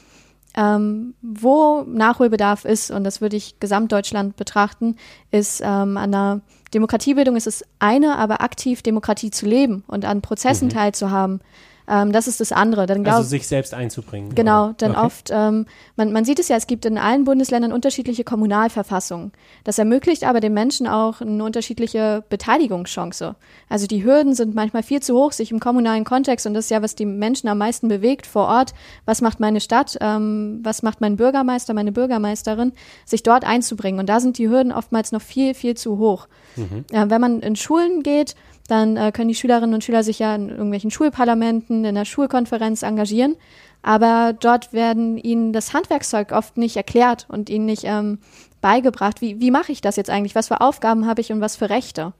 Ähm, 0.56 1.14
wo 1.22 1.82
Nachholbedarf 1.82 2.64
ist, 2.64 2.90
und 2.90 3.04
das 3.04 3.20
würde 3.20 3.36
ich 3.36 3.60
Gesamtdeutschland 3.60 4.36
betrachten, 4.36 4.96
ist 5.30 5.60
ähm, 5.64 5.96
an 5.96 6.10
der 6.10 6.40
Demokratiebildung 6.74 7.36
ist 7.36 7.46
es 7.46 7.64
eine, 7.78 8.16
aber 8.16 8.42
aktiv 8.42 8.82
Demokratie 8.82 9.30
zu 9.30 9.46
leben 9.46 9.84
und 9.86 10.04
an 10.04 10.22
Prozessen 10.22 10.66
mhm. 10.68 10.72
teilzuhaben. 10.72 11.40
Ähm, 11.88 12.12
das 12.12 12.28
ist 12.28 12.40
das 12.40 12.52
andere. 12.52 12.86
Dann 12.86 13.04
glaub, 13.04 13.16
also 13.16 13.28
sich 13.28 13.46
selbst 13.46 13.74
einzubringen. 13.74 14.34
Genau, 14.34 14.72
dann 14.78 14.92
okay. 14.92 15.06
oft, 15.06 15.30
ähm, 15.32 15.66
man, 15.96 16.12
man 16.12 16.24
sieht 16.24 16.38
es 16.38 16.48
ja, 16.48 16.56
es 16.56 16.66
gibt 16.66 16.84
in 16.84 16.98
allen 16.98 17.24
Bundesländern 17.24 17.72
unterschiedliche 17.72 18.24
Kommunalverfassungen. 18.24 19.32
Das 19.64 19.78
ermöglicht 19.78 20.24
aber 20.24 20.40
den 20.40 20.54
Menschen 20.54 20.86
auch 20.86 21.20
eine 21.20 21.42
unterschiedliche 21.42 22.24
Beteiligungschance. 22.28 23.34
Also 23.68 23.86
die 23.86 24.04
Hürden 24.04 24.34
sind 24.34 24.54
manchmal 24.54 24.82
viel 24.82 25.00
zu 25.00 25.14
hoch, 25.14 25.32
sich 25.32 25.50
im 25.50 25.60
kommunalen 25.60 26.04
Kontext, 26.04 26.46
und 26.46 26.54
das 26.54 26.66
ist 26.66 26.70
ja, 26.70 26.82
was 26.82 26.94
die 26.94 27.06
Menschen 27.06 27.48
am 27.48 27.58
meisten 27.58 27.88
bewegt 27.88 28.26
vor 28.26 28.46
Ort, 28.46 28.72
was 29.04 29.20
macht 29.20 29.40
meine 29.40 29.60
Stadt, 29.60 29.96
ähm, 30.00 30.60
was 30.62 30.82
macht 30.82 31.00
mein 31.00 31.16
Bürgermeister, 31.16 31.74
meine 31.74 31.92
Bürgermeisterin, 31.92 32.72
sich 33.04 33.22
dort 33.22 33.44
einzubringen. 33.44 34.00
Und 34.00 34.08
da 34.08 34.20
sind 34.20 34.38
die 34.38 34.48
Hürden 34.48 34.72
oftmals 34.72 35.12
noch 35.12 35.22
viel, 35.22 35.54
viel 35.54 35.76
zu 35.76 35.98
hoch. 35.98 36.28
Mhm. 36.56 36.84
Äh, 36.92 37.10
wenn 37.10 37.20
man 37.20 37.40
in 37.40 37.56
Schulen 37.56 38.02
geht, 38.02 38.34
dann 38.70 38.96
äh, 38.96 39.12
können 39.12 39.28
die 39.28 39.34
Schülerinnen 39.34 39.74
und 39.74 39.84
Schüler 39.84 40.02
sich 40.02 40.18
ja 40.18 40.34
in 40.34 40.48
irgendwelchen 40.48 40.90
Schulparlamenten, 40.90 41.84
in 41.84 41.94
der 41.94 42.04
Schulkonferenz 42.04 42.82
engagieren. 42.82 43.36
Aber 43.82 44.34
dort 44.38 44.72
werden 44.72 45.16
ihnen 45.16 45.52
das 45.52 45.72
Handwerkszeug 45.72 46.32
oft 46.32 46.56
nicht 46.56 46.76
erklärt 46.76 47.26
und 47.28 47.48
ihnen 47.48 47.66
nicht 47.66 47.84
ähm, 47.84 48.18
beigebracht, 48.60 49.20
wie, 49.20 49.40
wie 49.40 49.50
mache 49.50 49.72
ich 49.72 49.80
das 49.80 49.96
jetzt 49.96 50.10
eigentlich, 50.10 50.34
was 50.34 50.48
für 50.48 50.60
Aufgaben 50.60 51.06
habe 51.06 51.20
ich 51.20 51.32
und 51.32 51.40
was 51.40 51.56
für 51.56 51.70
Rechte. 51.70 52.12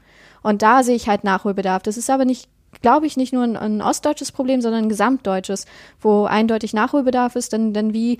Und 0.42 0.62
da 0.62 0.82
sehe 0.82 0.96
ich 0.96 1.08
halt 1.08 1.24
Nachholbedarf. 1.24 1.82
Das 1.82 1.98
ist 1.98 2.08
aber 2.08 2.24
nicht, 2.24 2.48
glaube 2.80 3.06
ich, 3.06 3.16
nicht 3.16 3.32
nur 3.32 3.44
ein, 3.44 3.56
ein 3.56 3.82
ostdeutsches 3.82 4.32
Problem, 4.32 4.62
sondern 4.62 4.84
ein 4.84 4.88
gesamtdeutsches, 4.88 5.66
wo 6.00 6.24
eindeutig 6.24 6.72
Nachholbedarf 6.72 7.36
ist, 7.36 7.52
denn, 7.52 7.74
denn 7.74 7.92
wie 7.92 8.18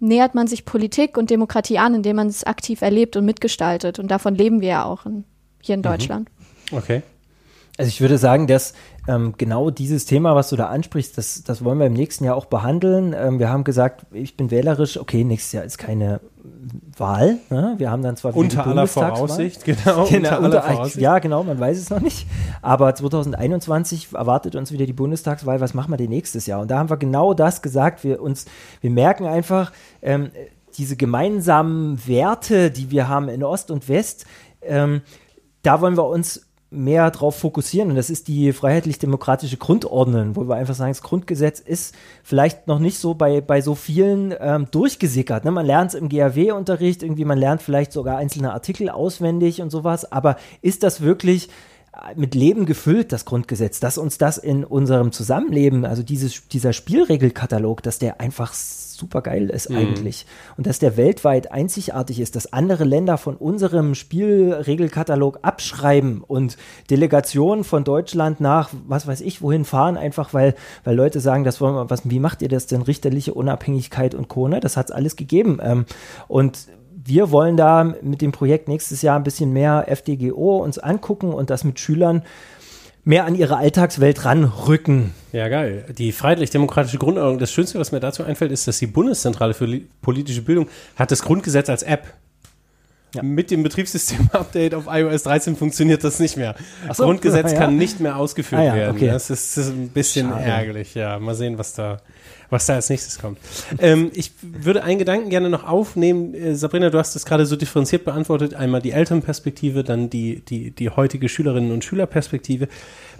nähert 0.00 0.34
man 0.34 0.48
sich 0.48 0.64
Politik 0.64 1.16
und 1.16 1.30
Demokratie 1.30 1.78
an, 1.78 1.94
indem 1.94 2.16
man 2.16 2.26
es 2.26 2.42
aktiv 2.42 2.82
erlebt 2.82 3.16
und 3.16 3.24
mitgestaltet. 3.24 4.00
Und 4.00 4.10
davon 4.10 4.34
leben 4.34 4.60
wir 4.60 4.68
ja 4.68 4.84
auch 4.84 5.06
in, 5.06 5.24
hier 5.60 5.74
in 5.74 5.80
mhm. 5.80 5.84
Deutschland. 5.84 6.28
Okay. 6.72 7.02
Also 7.78 7.88
ich 7.88 8.00
würde 8.02 8.18
sagen, 8.18 8.46
dass 8.46 8.74
ähm, 9.08 9.34
genau 9.38 9.70
dieses 9.70 10.04
Thema, 10.04 10.36
was 10.36 10.50
du 10.50 10.56
da 10.56 10.66
ansprichst, 10.66 11.16
das, 11.16 11.42
das 11.42 11.64
wollen 11.64 11.78
wir 11.78 11.86
im 11.86 11.94
nächsten 11.94 12.24
Jahr 12.24 12.36
auch 12.36 12.44
behandeln. 12.44 13.14
Ähm, 13.16 13.38
wir 13.38 13.48
haben 13.48 13.64
gesagt, 13.64 14.06
ich 14.12 14.36
bin 14.36 14.50
wählerisch, 14.50 14.98
okay, 14.98 15.24
nächstes 15.24 15.52
Jahr 15.52 15.64
ist 15.64 15.78
keine 15.78 16.20
Wahl. 16.96 17.38
Ne? 17.48 17.74
Wir 17.78 17.90
haben 17.90 18.02
dann 18.02 18.16
zwar 18.16 18.36
unter 18.36 18.66
aller 18.66 18.86
Voraussicht, 18.86 19.64
genau. 19.64 20.04
genau 20.04 20.36
unter 20.36 20.40
unter, 20.40 20.62
Voraussicht. 20.62 21.00
Ja, 21.00 21.18
genau, 21.18 21.44
man 21.44 21.58
weiß 21.58 21.78
es 21.78 21.88
noch 21.88 22.00
nicht. 22.00 22.26
Aber 22.60 22.94
2021 22.94 24.12
erwartet 24.12 24.54
uns 24.54 24.70
wieder 24.70 24.84
die 24.84 24.92
Bundestagswahl. 24.92 25.60
Was 25.60 25.72
machen 25.72 25.90
wir 25.90 25.96
denn 25.96 26.10
nächstes 26.10 26.46
Jahr? 26.46 26.60
Und 26.60 26.70
da 26.70 26.78
haben 26.78 26.90
wir 26.90 26.98
genau 26.98 27.32
das 27.32 27.62
gesagt. 27.62 28.04
Wir 28.04 28.20
uns, 28.20 28.44
wir 28.82 28.90
merken 28.90 29.24
einfach 29.24 29.72
ähm, 30.02 30.30
diese 30.76 30.96
gemeinsamen 30.96 32.06
Werte, 32.06 32.70
die 32.70 32.90
wir 32.90 33.08
haben 33.08 33.28
in 33.28 33.42
Ost 33.42 33.70
und 33.70 33.88
West. 33.88 34.26
Ähm, 34.60 35.00
da 35.62 35.80
wollen 35.80 35.96
wir 35.96 36.06
uns 36.06 36.51
mehr 36.72 37.10
darauf 37.10 37.36
fokussieren 37.36 37.90
und 37.90 37.96
das 37.96 38.10
ist 38.10 38.28
die 38.28 38.52
freiheitlich-demokratische 38.52 39.58
Grundordnung, 39.58 40.34
wo 40.36 40.48
wir 40.48 40.56
einfach 40.56 40.74
sagen, 40.74 40.90
das 40.90 41.02
Grundgesetz 41.02 41.60
ist 41.60 41.94
vielleicht 42.22 42.66
noch 42.66 42.78
nicht 42.78 42.98
so 42.98 43.14
bei, 43.14 43.40
bei 43.40 43.60
so 43.60 43.74
vielen 43.74 44.34
ähm, 44.40 44.66
durchgesickert. 44.70 45.44
Ne? 45.44 45.50
Man 45.50 45.66
lernt 45.66 45.90
es 45.90 45.94
im 45.94 46.08
GAW-Unterricht, 46.08 47.02
irgendwie 47.02 47.24
man 47.24 47.38
lernt 47.38 47.62
vielleicht 47.62 47.92
sogar 47.92 48.16
einzelne 48.16 48.52
Artikel 48.52 48.88
auswendig 48.88 49.60
und 49.60 49.70
sowas, 49.70 50.10
aber 50.10 50.36
ist 50.62 50.82
das 50.82 51.02
wirklich 51.02 51.48
mit 52.16 52.34
Leben 52.34 52.64
gefüllt, 52.64 53.12
das 53.12 53.24
Grundgesetz, 53.24 53.78
dass 53.78 53.98
uns 53.98 54.16
das 54.16 54.38
in 54.38 54.64
unserem 54.64 55.12
Zusammenleben, 55.12 55.84
also 55.84 56.02
dieses, 56.02 56.48
dieser 56.48 56.72
Spielregelkatalog, 56.72 57.82
dass 57.82 57.98
der 57.98 58.20
einfach 58.20 58.54
super 59.02 59.20
geil 59.20 59.50
ist 59.50 59.68
mhm. 59.68 59.78
eigentlich. 59.78 60.26
Und 60.56 60.66
dass 60.66 60.78
der 60.78 60.96
weltweit 60.96 61.50
einzigartig 61.50 62.20
ist, 62.20 62.36
dass 62.36 62.52
andere 62.52 62.84
Länder 62.84 63.18
von 63.18 63.36
unserem 63.36 63.94
Spielregelkatalog 63.94 65.40
abschreiben 65.42 66.22
und 66.26 66.56
Delegationen 66.88 67.64
von 67.64 67.82
Deutschland 67.82 68.40
nach, 68.40 68.70
was 68.86 69.06
weiß 69.06 69.20
ich, 69.20 69.42
wohin 69.42 69.64
fahren, 69.64 69.96
einfach 69.96 70.32
weil, 70.32 70.54
weil 70.84 70.94
Leute 70.94 71.20
sagen, 71.20 71.42
das 71.44 71.60
wollen 71.60 71.74
wir, 71.74 71.90
was, 71.90 72.08
wie 72.08 72.20
macht 72.20 72.42
ihr 72.42 72.48
das 72.48 72.66
denn, 72.66 72.82
richterliche 72.82 73.34
Unabhängigkeit 73.34 74.14
und 74.14 74.28
Co. 74.28 74.46
Ne? 74.46 74.60
Das 74.60 74.76
hat 74.76 74.86
es 74.86 74.92
alles 74.92 75.16
gegeben. 75.16 75.58
Ähm, 75.60 75.84
und 76.28 76.68
wir 77.04 77.32
wollen 77.32 77.56
da 77.56 77.82
mit 78.02 78.22
dem 78.22 78.30
Projekt 78.30 78.68
nächstes 78.68 79.02
Jahr 79.02 79.16
ein 79.16 79.24
bisschen 79.24 79.52
mehr 79.52 79.86
FDGO 79.88 80.58
uns 80.58 80.78
angucken 80.78 81.32
und 81.32 81.50
das 81.50 81.64
mit 81.64 81.80
Schülern 81.80 82.22
mehr 83.04 83.24
an 83.24 83.34
ihre 83.34 83.56
Alltagswelt 83.56 84.24
ranrücken. 84.24 85.12
Ja, 85.32 85.48
geil. 85.48 85.86
Die 85.96 86.12
freiheitlich-demokratische 86.12 86.98
Grundordnung. 86.98 87.38
Das 87.38 87.52
Schönste, 87.52 87.78
was 87.78 87.92
mir 87.92 88.00
dazu 88.00 88.22
einfällt, 88.22 88.52
ist, 88.52 88.68
dass 88.68 88.78
die 88.78 88.86
Bundeszentrale 88.86 89.54
für 89.54 89.80
politische 90.00 90.42
Bildung 90.42 90.68
hat 90.96 91.10
das 91.10 91.22
Grundgesetz 91.22 91.68
als 91.68 91.82
App. 91.82 92.12
Ja. 93.14 93.22
Mit 93.22 93.50
dem 93.50 93.62
Betriebssystem-Update 93.62 94.74
auf 94.74 94.86
iOS 94.88 95.24
13 95.24 95.56
funktioniert 95.56 96.02
das 96.02 96.18
nicht 96.18 96.36
mehr. 96.38 96.54
Das 96.86 96.96
so, 96.96 97.04
Grundgesetz 97.04 97.52
ja. 97.52 97.58
kann 97.58 97.76
nicht 97.76 98.00
mehr 98.00 98.16
ausgeführt 98.16 98.62
ah, 98.62 98.74
werden. 98.74 98.96
Okay. 98.96 99.08
Das, 99.08 99.28
ist, 99.28 99.56
das, 99.56 99.66
ist, 99.66 99.72
ein 99.72 99.88
bisschen 99.88 100.30
Schade. 100.30 100.44
ärgerlich. 100.44 100.94
Ja, 100.94 101.18
mal 101.18 101.34
sehen, 101.34 101.58
was 101.58 101.74
da 101.74 101.98
was 102.52 102.66
da 102.66 102.74
als 102.74 102.90
nächstes 102.90 103.18
kommt. 103.18 103.38
ähm, 103.78 104.10
ich 104.14 104.32
würde 104.42 104.84
einen 104.84 104.98
Gedanken 104.98 105.30
gerne 105.30 105.48
noch 105.48 105.64
aufnehmen. 105.64 106.34
Äh, 106.34 106.54
Sabrina, 106.54 106.90
du 106.90 106.98
hast 106.98 107.16
es 107.16 107.24
gerade 107.24 107.46
so 107.46 107.56
differenziert 107.56 108.04
beantwortet. 108.04 108.52
Einmal 108.54 108.82
die 108.82 108.92
Elternperspektive, 108.92 109.82
dann 109.82 110.10
die, 110.10 110.40
die, 110.44 110.70
die 110.70 110.90
heutige 110.90 111.28
Schülerinnen- 111.28 111.72
und 111.72 111.82
Schülerperspektive. 111.82 112.68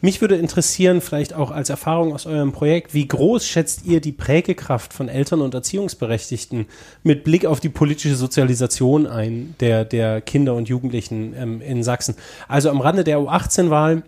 Mich 0.03 0.21
würde 0.21 0.37
interessieren, 0.37 1.01
vielleicht 1.01 1.33
auch 1.33 1.51
als 1.51 1.71
Erfahrung 1.71 2.13
aus 2.13 2.27
eurem 2.27 2.53
Projekt, 2.53 2.93
wie 2.93 3.09
groß 3.09 3.47
schätzt 3.47 3.87
ihr 3.87 4.01
die 4.01 4.13
Prägekraft 4.13 4.93
von 4.93 5.09
Eltern 5.09 5.41
und 5.41 5.55
Erziehungsberechtigten 5.55 6.67
mit 7.03 7.25
Blick 7.25 7.47
auf 7.47 7.59
die 7.59 7.71
politische 7.71 8.17
Sozialisation 8.17 9.07
ein 9.07 9.55
der, 9.61 9.87
der 9.87 10.21
Kinder 10.21 10.55
und 10.55 10.69
Jugendlichen 10.69 11.35
ähm, 11.35 11.61
in 11.63 11.83
Sachsen? 11.83 12.17
Also 12.49 12.69
am 12.69 12.83
Rande 12.83 13.03
der 13.03 13.19
U18-Wahl, 13.19 14.03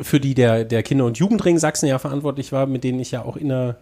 für 0.00 0.20
die 0.20 0.34
der, 0.34 0.64
der 0.64 0.82
Kinder- 0.84 1.06
und 1.06 1.18
Jugendring 1.18 1.58
Sachsen 1.58 1.86
ja 1.86 1.98
verantwortlich 1.98 2.52
war, 2.52 2.66
mit 2.66 2.84
denen 2.84 3.00
ich 3.00 3.10
ja 3.10 3.24
auch 3.24 3.36
in 3.36 3.48
der 3.48 3.78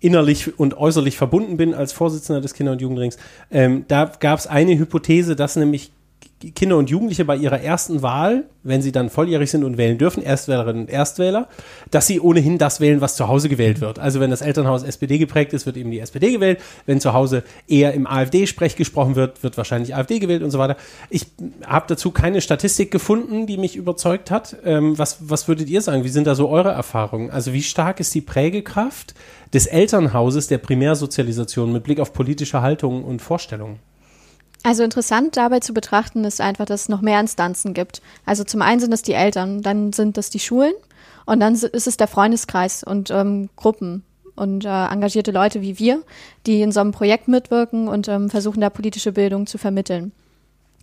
innerlich 0.00 0.58
und 0.58 0.76
äußerlich 0.76 1.16
verbunden 1.16 1.56
bin 1.56 1.74
als 1.74 1.92
Vorsitzender 1.92 2.40
des 2.40 2.54
Kinder- 2.54 2.72
und 2.72 2.80
Jugendrings. 2.80 3.18
Ähm, 3.50 3.84
da 3.88 4.10
gab 4.18 4.38
es 4.38 4.46
eine 4.46 4.78
Hypothese, 4.78 5.36
dass 5.36 5.56
nämlich 5.56 5.92
Kinder 6.54 6.78
und 6.78 6.88
Jugendliche 6.88 7.26
bei 7.26 7.36
ihrer 7.36 7.60
ersten 7.60 8.00
Wahl, 8.00 8.44
wenn 8.62 8.80
sie 8.80 8.92
dann 8.92 9.10
volljährig 9.10 9.50
sind 9.50 9.62
und 9.62 9.76
wählen 9.76 9.98
dürfen, 9.98 10.22
Erstwählerinnen 10.22 10.82
und 10.82 10.90
Erstwähler, 10.90 11.48
dass 11.90 12.06
sie 12.06 12.18
ohnehin 12.18 12.56
das 12.56 12.80
wählen, 12.80 13.02
was 13.02 13.16
zu 13.16 13.28
Hause 13.28 13.50
gewählt 13.50 13.82
wird. 13.82 13.98
Also 13.98 14.20
wenn 14.20 14.30
das 14.30 14.40
Elternhaus 14.40 14.82
SPD 14.82 15.18
geprägt 15.18 15.52
ist, 15.52 15.66
wird 15.66 15.76
eben 15.76 15.90
die 15.90 16.00
SPD 16.00 16.32
gewählt. 16.32 16.58
Wenn 16.86 16.98
zu 16.98 17.12
Hause 17.12 17.42
eher 17.68 17.92
im 17.92 18.06
AfD-Sprech 18.06 18.76
gesprochen 18.76 19.16
wird, 19.16 19.42
wird 19.42 19.58
wahrscheinlich 19.58 19.94
AfD 19.94 20.18
gewählt 20.18 20.42
und 20.42 20.50
so 20.50 20.58
weiter. 20.58 20.76
Ich 21.10 21.26
habe 21.66 21.84
dazu 21.88 22.10
keine 22.10 22.40
Statistik 22.40 22.90
gefunden, 22.90 23.46
die 23.46 23.58
mich 23.58 23.76
überzeugt 23.76 24.30
hat. 24.30 24.56
Ähm, 24.64 24.98
was, 24.98 25.18
was 25.28 25.46
würdet 25.46 25.68
ihr 25.68 25.82
sagen? 25.82 26.04
Wie 26.04 26.08
sind 26.08 26.26
da 26.26 26.34
so 26.34 26.48
eure 26.48 26.70
Erfahrungen? 26.70 27.30
Also 27.30 27.52
wie 27.52 27.62
stark 27.62 28.00
ist 28.00 28.14
die 28.14 28.22
Prägekraft 28.22 29.14
des 29.52 29.66
Elternhauses 29.66 30.46
der 30.46 30.58
Primärsozialisation 30.58 31.70
mit 31.70 31.84
Blick 31.84 32.00
auf 32.00 32.14
politische 32.14 32.62
Haltungen 32.62 33.04
und 33.04 33.20
Vorstellungen? 33.20 33.78
Also 34.62 34.82
interessant 34.82 35.36
dabei 35.36 35.60
zu 35.60 35.72
betrachten 35.72 36.24
ist 36.24 36.40
einfach, 36.40 36.66
dass 36.66 36.82
es 36.82 36.88
noch 36.88 37.00
mehr 37.00 37.20
Instanzen 37.20 37.72
gibt. 37.72 38.02
Also 38.26 38.44
zum 38.44 38.60
einen 38.60 38.80
sind 38.80 38.92
es 38.92 39.02
die 39.02 39.14
Eltern, 39.14 39.62
dann 39.62 39.92
sind 39.92 40.18
es 40.18 40.28
die 40.28 40.38
Schulen 40.38 40.74
und 41.24 41.40
dann 41.40 41.54
ist 41.54 41.86
es 41.86 41.96
der 41.96 42.08
Freundeskreis 42.08 42.84
und 42.84 43.10
ähm, 43.10 43.48
Gruppen 43.56 44.04
und 44.36 44.64
äh, 44.64 44.86
engagierte 44.86 45.32
Leute 45.32 45.62
wie 45.62 45.78
wir, 45.78 46.02
die 46.46 46.60
in 46.60 46.72
so 46.72 46.80
einem 46.80 46.92
Projekt 46.92 47.28
mitwirken 47.28 47.88
und 47.88 48.08
ähm, 48.08 48.28
versuchen, 48.28 48.60
da 48.60 48.70
politische 48.70 49.12
Bildung 49.12 49.46
zu 49.46 49.56
vermitteln. 49.56 50.12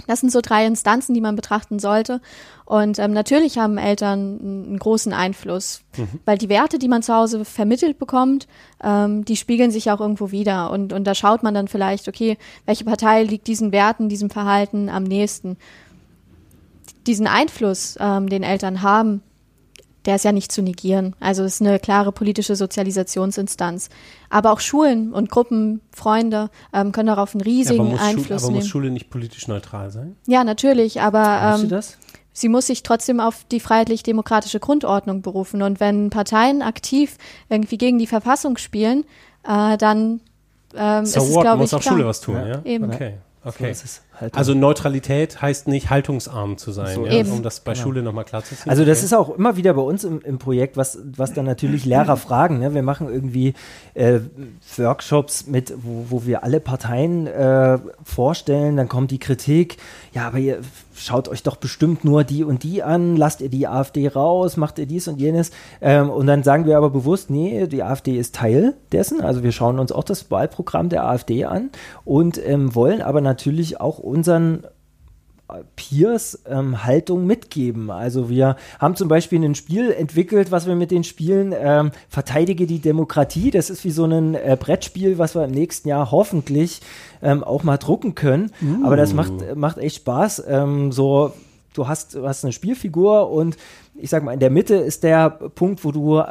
Das 0.05 0.19
sind 0.21 0.31
so 0.31 0.41
drei 0.41 0.65
Instanzen, 0.65 1.13
die 1.13 1.21
man 1.21 1.35
betrachten 1.35 1.79
sollte. 1.79 2.21
Und 2.65 2.99
ähm, 2.99 3.13
natürlich 3.13 3.57
haben 3.57 3.77
Eltern 3.77 4.39
einen 4.41 4.79
großen 4.79 5.13
Einfluss, 5.13 5.81
mhm. 5.97 6.19
weil 6.25 6.37
die 6.37 6.49
Werte, 6.49 6.77
die 6.77 6.87
man 6.87 7.01
zu 7.01 7.13
Hause 7.13 7.45
vermittelt 7.45 7.97
bekommt, 7.97 8.47
ähm, 8.83 9.25
die 9.25 9.37
spiegeln 9.37 9.71
sich 9.71 9.89
auch 9.89 9.99
irgendwo 9.99 10.31
wieder. 10.31 10.69
Und, 10.71 10.93
und 10.93 11.05
da 11.05 11.15
schaut 11.15 11.43
man 11.43 11.53
dann 11.53 11.67
vielleicht, 11.67 12.07
okay, 12.07 12.37
welche 12.65 12.85
Partei 12.85 13.23
liegt 13.23 13.47
diesen 13.47 13.71
Werten, 13.71 14.09
diesem 14.09 14.29
Verhalten 14.29 14.89
am 14.89 15.03
nächsten. 15.03 15.57
Diesen 17.07 17.27
Einfluss, 17.27 17.97
ähm, 17.99 18.29
den 18.29 18.43
Eltern 18.43 18.81
haben, 18.81 19.23
der 20.07 20.15
ist 20.15 20.23
ja 20.23 20.31
nicht 20.31 20.51
zu 20.53 20.61
negieren. 20.61 21.15
Also 21.19 21.43
es 21.43 21.55
ist 21.55 21.61
eine 21.61 21.79
klare 21.79 22.13
politische 22.13 22.55
Sozialisationsinstanz. 22.55 23.89
Aber 24.29 24.53
auch 24.53 24.61
Schulen 24.61 25.13
und 25.13 25.29
Gruppen, 25.29 25.81
Freunde 25.91 26.49
ähm, 26.73 26.93
können 26.93 27.07
darauf 27.07 27.35
einen 27.35 27.41
riesigen 27.41 27.91
ja, 27.91 27.97
Einfluss 27.97 28.25
Schule, 28.25 28.35
aber 28.35 28.47
nehmen. 28.47 28.55
muss 28.55 28.67
Schule 28.67 28.89
nicht 28.89 29.09
politisch 29.09 29.49
neutral 29.49 29.91
sein? 29.91 30.15
Ja, 30.25 30.45
natürlich, 30.45 31.01
aber 31.01 31.55
ähm, 31.55 31.61
sie, 31.61 31.67
das? 31.67 31.97
sie 32.31 32.47
muss 32.47 32.67
sich 32.67 32.83
trotzdem 32.83 33.19
auf 33.19 33.43
die 33.51 33.59
freiheitlich-demokratische 33.59 34.61
Grundordnung 34.61 35.21
berufen. 35.21 35.61
Und 35.61 35.81
wenn 35.81 36.09
Parteien 36.09 36.61
aktiv 36.61 37.17
irgendwie 37.49 37.77
gegen 37.77 37.99
die 37.99 38.07
Verfassung 38.07 38.55
spielen, 38.55 39.03
äh, 39.43 39.77
dann 39.77 40.21
ähm, 40.73 41.05
so 41.05 41.19
ist 41.19 41.27
es, 41.27 41.33
glaube 41.33 41.55
ich, 41.55 41.59
muss 41.59 41.73
auch 41.73 41.81
klar. 41.81 41.93
Schule 41.93 42.05
was 42.07 42.21
tun, 42.21 42.35
ja? 42.35 42.47
ja? 42.47 42.61
Eben. 42.63 42.85
Okay. 42.85 43.15
Okay. 43.47 43.73
So 43.73 43.85
also 44.33 44.53
Neutralität 44.53 45.41
heißt 45.41 45.69
nicht 45.69 45.89
haltungsarm 45.89 46.57
zu 46.57 46.73
sein, 46.73 46.95
so 46.95 47.05
ja? 47.05 47.23
um 47.31 47.43
das 47.43 47.61
bei 47.61 47.73
genau. 47.73 47.83
Schule 47.83 48.03
nochmal 48.03 48.25
klar 48.25 48.43
zu 48.43 48.55
ziehen. 48.55 48.69
Also 48.69 48.83
das 48.83 48.97
okay. 48.97 49.05
ist 49.05 49.13
auch 49.13 49.29
immer 49.29 49.55
wieder 49.55 49.73
bei 49.73 49.81
uns 49.81 50.03
im, 50.03 50.19
im 50.21 50.37
Projekt, 50.37 50.75
was, 50.75 50.99
was 51.15 51.33
dann 51.33 51.45
natürlich 51.45 51.85
Lehrer 51.85 52.17
fragen. 52.17 52.59
Ne? 52.59 52.73
Wir 52.73 52.83
machen 52.83 53.07
irgendwie 53.07 53.53
äh, 53.93 54.19
Workshops 54.75 55.47
mit, 55.47 55.73
wo, 55.77 56.07
wo 56.09 56.25
wir 56.25 56.43
alle 56.43 56.59
Parteien 56.59 57.27
äh, 57.27 57.79
vorstellen, 58.03 58.75
dann 58.75 58.89
kommt 58.89 59.11
die 59.11 59.19
Kritik, 59.19 59.77
ja, 60.13 60.27
aber 60.27 60.39
ihr 60.39 60.59
schaut 60.97 61.27
euch 61.29 61.43
doch 61.43 61.55
bestimmt 61.55 62.03
nur 62.03 62.23
die 62.23 62.43
und 62.43 62.63
die 62.63 62.83
an, 62.83 63.15
lasst 63.15 63.41
ihr 63.41 63.49
die 63.49 63.67
AfD 63.67 64.07
raus, 64.07 64.57
macht 64.57 64.79
ihr 64.79 64.85
dies 64.85 65.07
und 65.07 65.19
jenes. 65.19 65.51
Ähm, 65.81 66.09
und 66.09 66.27
dann 66.27 66.43
sagen 66.43 66.65
wir 66.65 66.77
aber 66.77 66.89
bewusst, 66.89 67.29
nee, 67.29 67.67
die 67.67 67.83
AfD 67.83 68.17
ist 68.17 68.35
Teil 68.35 68.75
dessen. 68.91 69.21
Also 69.21 69.43
wir 69.43 69.51
schauen 69.51 69.79
uns 69.79 69.91
auch 69.91 70.03
das 70.03 70.29
Wahlprogramm 70.31 70.89
der 70.89 71.05
AfD 71.05 71.45
an 71.45 71.69
und 72.05 72.39
ähm, 72.45 72.75
wollen 72.75 73.01
aber 73.01 73.21
natürlich 73.21 73.79
auch 73.79 73.99
unseren 73.99 74.63
Peers 75.75 76.39
ähm, 76.49 76.83
Haltung 76.83 77.25
mitgeben. 77.25 77.89
Also 77.89 78.29
wir 78.29 78.57
haben 78.79 78.95
zum 78.95 79.07
Beispiel 79.07 79.43
ein 79.43 79.55
Spiel 79.55 79.91
entwickelt, 79.91 80.51
was 80.51 80.67
wir 80.67 80.75
mit 80.75 80.91
den 80.91 81.03
Spielen 81.03 81.53
ähm, 81.57 81.91
Verteidige 82.09 82.67
die 82.67 82.79
Demokratie. 82.79 83.51
Das 83.51 83.69
ist 83.69 83.85
wie 83.85 83.91
so 83.91 84.05
ein 84.05 84.35
äh, 84.35 84.57
Brettspiel, 84.59 85.17
was 85.17 85.35
wir 85.35 85.45
im 85.45 85.51
nächsten 85.51 85.87
Jahr 85.87 86.11
hoffentlich 86.11 86.81
ähm, 87.21 87.43
auch 87.43 87.63
mal 87.63 87.77
drucken 87.77 88.13
können. 88.13 88.51
Uh. 88.61 88.85
Aber 88.85 88.97
das 88.97 89.13
macht, 89.13 89.55
macht 89.55 89.77
echt 89.77 89.97
Spaß. 89.97 90.43
Ähm, 90.47 90.91
so, 90.91 91.31
du 91.73 91.87
hast, 91.87 92.15
du 92.15 92.27
hast 92.27 92.43
eine 92.43 92.51
Spielfigur 92.51 93.29
und 93.29 93.55
ich 93.95 94.09
sag 94.09 94.23
mal, 94.23 94.33
in 94.33 94.39
der 94.39 94.49
Mitte 94.49 94.75
ist 94.75 95.03
der 95.03 95.29
Punkt, 95.29 95.83
wo 95.85 95.91
du 95.91 96.21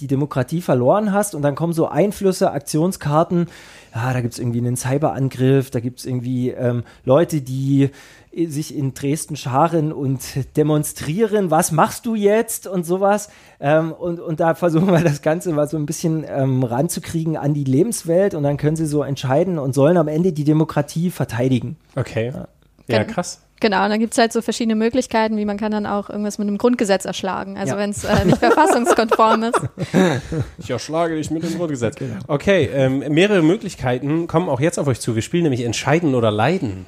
die 0.00 0.06
Demokratie 0.06 0.62
verloren 0.62 1.12
hast 1.12 1.34
und 1.34 1.42
dann 1.42 1.54
kommen 1.54 1.72
so 1.72 1.86
Einflüsse, 1.86 2.50
Aktionskarten, 2.50 3.48
ja, 3.94 4.12
da 4.12 4.20
gibt 4.20 4.34
es 4.34 4.38
irgendwie 4.38 4.58
einen 4.58 4.76
Cyberangriff, 4.76 5.70
da 5.70 5.80
gibt 5.80 5.98
es 5.98 6.06
irgendwie 6.06 6.50
ähm, 6.50 6.84
Leute, 7.04 7.42
die 7.42 7.90
sich 8.32 8.76
in 8.76 8.94
Dresden 8.94 9.36
scharen 9.36 9.92
und 9.92 10.20
demonstrieren, 10.56 11.50
was 11.50 11.72
machst 11.72 12.06
du 12.06 12.14
jetzt 12.14 12.66
und 12.66 12.86
sowas. 12.86 13.28
Ähm, 13.58 13.92
und, 13.92 14.20
und 14.20 14.40
da 14.40 14.54
versuchen 14.54 14.92
wir 14.92 15.00
das 15.00 15.22
Ganze 15.22 15.52
mal 15.52 15.68
so 15.68 15.76
ein 15.76 15.86
bisschen 15.86 16.24
ähm, 16.28 16.62
ranzukriegen 16.62 17.36
an 17.36 17.54
die 17.54 17.64
Lebenswelt 17.64 18.34
und 18.34 18.44
dann 18.44 18.56
können 18.56 18.76
sie 18.76 18.86
so 18.86 19.02
entscheiden 19.02 19.58
und 19.58 19.74
sollen 19.74 19.96
am 19.96 20.08
Ende 20.08 20.32
die 20.32 20.44
Demokratie 20.44 21.10
verteidigen. 21.10 21.76
Okay. 21.96 22.32
Ja, 22.86 22.98
ja 22.98 23.04
krass. 23.04 23.40
Genau, 23.60 23.84
und 23.84 23.90
dann 23.90 24.00
gibt 24.00 24.14
es 24.14 24.18
halt 24.18 24.32
so 24.32 24.40
verschiedene 24.40 24.74
Möglichkeiten, 24.74 25.36
wie 25.36 25.44
man 25.44 25.58
kann 25.58 25.70
dann 25.70 25.84
auch 25.84 26.08
irgendwas 26.08 26.38
mit 26.38 26.48
einem 26.48 26.56
Grundgesetz 26.56 27.04
erschlagen, 27.04 27.58
also 27.58 27.74
ja. 27.74 27.78
wenn 27.78 27.90
es 27.90 28.04
äh, 28.04 28.24
nicht 28.24 28.38
verfassungskonform 28.38 29.42
ist. 29.44 29.60
Ich 30.58 30.70
erschlage 30.70 31.16
dich 31.16 31.30
mit 31.30 31.42
dem 31.42 31.56
Grundgesetz. 31.56 31.96
Genau. 31.96 32.16
Okay, 32.26 32.70
ähm, 32.72 33.00
mehrere 33.10 33.42
Möglichkeiten 33.42 34.26
kommen 34.26 34.48
auch 34.48 34.60
jetzt 34.60 34.78
auf 34.78 34.86
euch 34.86 35.00
zu. 35.00 35.14
Wir 35.14 35.22
spielen 35.22 35.42
nämlich 35.42 35.62
Entscheiden 35.62 36.14
oder 36.14 36.30
Leiden. 36.30 36.86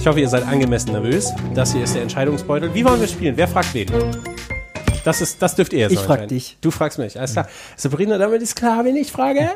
Ich 0.00 0.06
hoffe, 0.06 0.18
ihr 0.18 0.30
seid 0.30 0.46
angemessen 0.48 0.92
nervös. 0.92 1.30
Das 1.54 1.74
hier 1.74 1.84
ist 1.84 1.94
der 1.94 2.00
Entscheidungsbeutel. 2.00 2.72
Wie 2.72 2.86
wollen 2.86 3.02
wir 3.02 3.06
spielen? 3.06 3.36
Wer 3.36 3.46
fragt 3.46 3.74
wen? 3.74 3.86
Das, 5.04 5.20
ist, 5.20 5.42
das 5.42 5.56
dürft 5.56 5.74
ihr 5.74 5.80
jetzt 5.80 5.92
Ich 5.92 5.98
frag 5.98 6.26
dich. 6.26 6.56
Du 6.62 6.70
fragst 6.70 6.98
mich. 6.98 7.18
Alles 7.18 7.34
klar. 7.34 7.46
Sabrina, 7.76 8.16
damit 8.16 8.40
ist 8.40 8.56
klar, 8.56 8.82
wenn 8.86 8.96
ich 8.96 9.12
frage. 9.12 9.50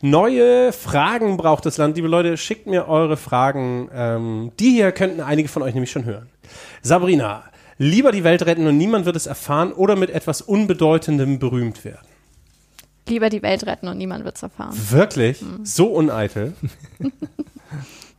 Neue 0.00 0.72
Fragen 0.72 1.36
braucht 1.36 1.66
das 1.66 1.76
Land. 1.76 1.96
Liebe 1.96 2.08
Leute, 2.08 2.38
schickt 2.38 2.66
mir 2.66 2.88
eure 2.88 3.18
Fragen. 3.18 3.90
Ähm, 3.92 4.52
die 4.58 4.70
hier 4.70 4.90
könnten 4.92 5.20
einige 5.20 5.50
von 5.50 5.62
euch 5.62 5.74
nämlich 5.74 5.90
schon 5.90 6.06
hören. 6.06 6.30
Sabrina, 6.80 7.44
lieber 7.76 8.10
die 8.10 8.24
Welt 8.24 8.46
retten 8.46 8.66
und 8.66 8.78
niemand 8.78 9.04
wird 9.04 9.16
es 9.16 9.26
erfahren 9.26 9.74
oder 9.74 9.96
mit 9.96 10.08
etwas 10.08 10.40
Unbedeutendem 10.40 11.38
berühmt 11.38 11.84
werden? 11.84 12.08
Lieber 13.06 13.28
die 13.28 13.42
Welt 13.42 13.66
retten 13.66 13.86
und 13.86 13.98
niemand 13.98 14.24
wird 14.24 14.36
es 14.36 14.42
erfahren. 14.42 14.74
Wirklich? 14.90 15.42
Hm. 15.42 15.66
So 15.66 15.88
uneitel? 15.88 16.54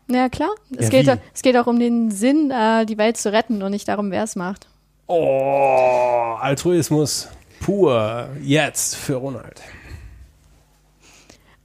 ja, 0.07 0.29
klar. 0.29 0.49
Es, 0.75 0.91
ja, 0.91 1.01
geht, 1.01 1.19
es 1.33 1.41
geht 1.41 1.57
auch 1.57 1.67
um 1.67 1.79
den 1.79 2.11
Sinn, 2.11 2.51
äh, 2.51 2.85
die 2.85 2.97
Welt 2.97 3.17
zu 3.17 3.31
retten 3.31 3.61
und 3.61 3.71
nicht 3.71 3.87
darum, 3.87 4.11
wer 4.11 4.23
es 4.23 4.35
macht. 4.35 4.67
Oh, 5.07 6.35
Altruismus 6.39 7.29
pur. 7.59 8.29
Jetzt 8.41 8.95
für 8.95 9.15
Ronald. 9.15 9.61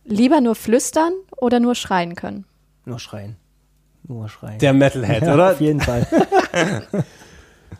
Lieber 0.04 0.40
nur 0.40 0.54
flüstern 0.54 1.12
oder 1.36 1.60
nur 1.60 1.74
schreien 1.74 2.14
können? 2.14 2.44
Nur 2.84 2.98
schreien. 2.98 3.36
Nur 4.04 4.28
schreien. 4.28 4.58
Der 4.58 4.72
Metalhead, 4.72 5.22
ja, 5.26 5.34
oder? 5.34 5.52
Auf 5.52 5.60
jeden 5.60 5.80
Fall. 5.80 6.06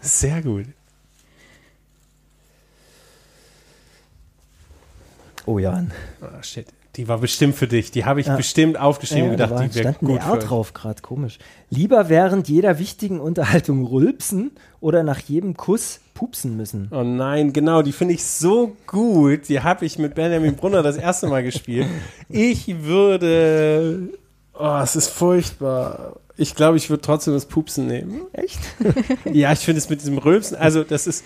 Sehr 0.01 0.43
gut. 0.43 0.67
Oh 5.47 5.59
Jan. 5.59 5.91
Ah, 6.21 6.43
shit. 6.43 6.69
Die 6.97 7.09
war 7.09 7.19
bestimmt 7.19 7.55
für 7.55 7.67
dich. 7.67 7.91
Die 7.91 8.05
habe 8.05 8.21
ich 8.21 8.29
bestimmt 8.29 8.79
aufgeschrieben 8.79 9.31
und 9.31 9.39
da 9.39 9.47
gedacht, 9.47 9.65
die 9.75 9.75
wäre 9.77 9.95
gut 9.95 10.23
für 10.23 10.39
drauf 10.39 10.75
gerade, 10.75 11.01
komisch. 11.01 11.39
Lieber 11.71 12.11
während 12.11 12.49
jeder 12.49 12.79
wichtigen 12.79 13.19
Unterhaltung 13.19 13.87
rülpsen 13.87 14.51
oder 14.81 15.03
nach 15.03 15.19
jedem 15.21 15.57
Kuss 15.57 16.01
pupsen 16.13 16.55
müssen. 16.57 16.89
Oh 16.91 17.03
nein, 17.03 17.55
genau, 17.55 17.81
die 17.81 17.93
finde 17.93 18.13
ich 18.13 18.25
so 18.25 18.77
gut. 18.87 19.49
Die 19.49 19.61
habe 19.61 19.87
ich 19.87 19.99
mit 19.99 20.15
Benjamin 20.15 20.55
Brunner 20.55 20.83
das 20.83 20.99
erste 20.99 21.29
Mal 21.29 21.43
gespielt. 21.43 21.87
Ich 22.29 22.83
würde. 22.83 24.11
Oh, 24.59 24.81
es 24.83 24.95
ist 24.97 25.09
furchtbar. 25.09 26.17
Ich 26.37 26.55
glaube, 26.55 26.77
ich 26.77 26.91
würde 26.91 27.01
trotzdem 27.03 27.33
das 27.35 27.47
Pupsen 27.47 27.87
nehmen. 27.87 28.23
Echt? 28.33 28.59
Ja, 29.33 29.53
ich 29.53 29.61
finde 29.61 29.79
es 29.79 29.89
mit 29.89 30.01
diesem 30.01 30.19
Rülpsen, 30.19 30.57
also 30.59 30.83
das 30.85 31.07
ist 31.07 31.25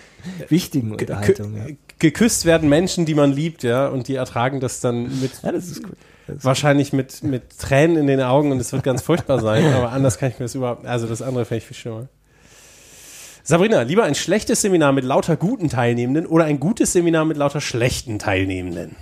Wichtigen 0.49 0.95
ge- 0.95 1.07
Unterhaltung, 1.09 1.55
ja. 1.57 1.65
Geküsst 1.99 2.45
werden 2.45 2.69
Menschen, 2.69 3.05
die 3.05 3.15
man 3.15 3.31
liebt, 3.31 3.63
ja, 3.63 3.87
und 3.87 4.07
die 4.07 4.15
ertragen 4.15 4.59
das 4.59 4.79
dann 4.81 5.03
mit 5.21 5.31
Ja, 5.43 5.51
das 5.51 5.67
ist 5.67 5.83
gut. 5.83 5.95
Das 6.27 6.37
ist 6.37 6.45
wahrscheinlich 6.45 6.91
mit, 6.91 7.23
mit 7.23 7.57
Tränen 7.57 7.95
in 7.97 8.07
den 8.07 8.21
Augen 8.21 8.51
und 8.51 8.59
es 8.59 8.73
wird 8.73 8.83
ganz 8.83 9.01
furchtbar 9.01 9.39
sein, 9.39 9.73
aber 9.73 9.91
anders 9.91 10.17
kann 10.17 10.29
ich 10.29 10.39
mir 10.39 10.45
das 10.45 10.55
überhaupt, 10.55 10.85
also 10.85 11.07
das 11.07 11.21
andere 11.21 11.45
finde 11.45 11.59
ich 11.59 11.65
viel 11.65 11.77
schlimmer. 11.77 12.07
Sabrina, 13.43 13.83
lieber 13.83 14.03
ein 14.03 14.13
schlechtes 14.15 14.61
Seminar 14.61 14.91
mit 14.91 15.05
lauter 15.05 15.37
guten 15.37 15.69
Teilnehmenden 15.69 16.25
oder 16.25 16.43
ein 16.45 16.59
gutes 16.59 16.91
Seminar 16.91 17.23
mit 17.23 17.37
lauter 17.37 17.61
schlechten 17.61 18.19
Teilnehmenden? 18.19 18.97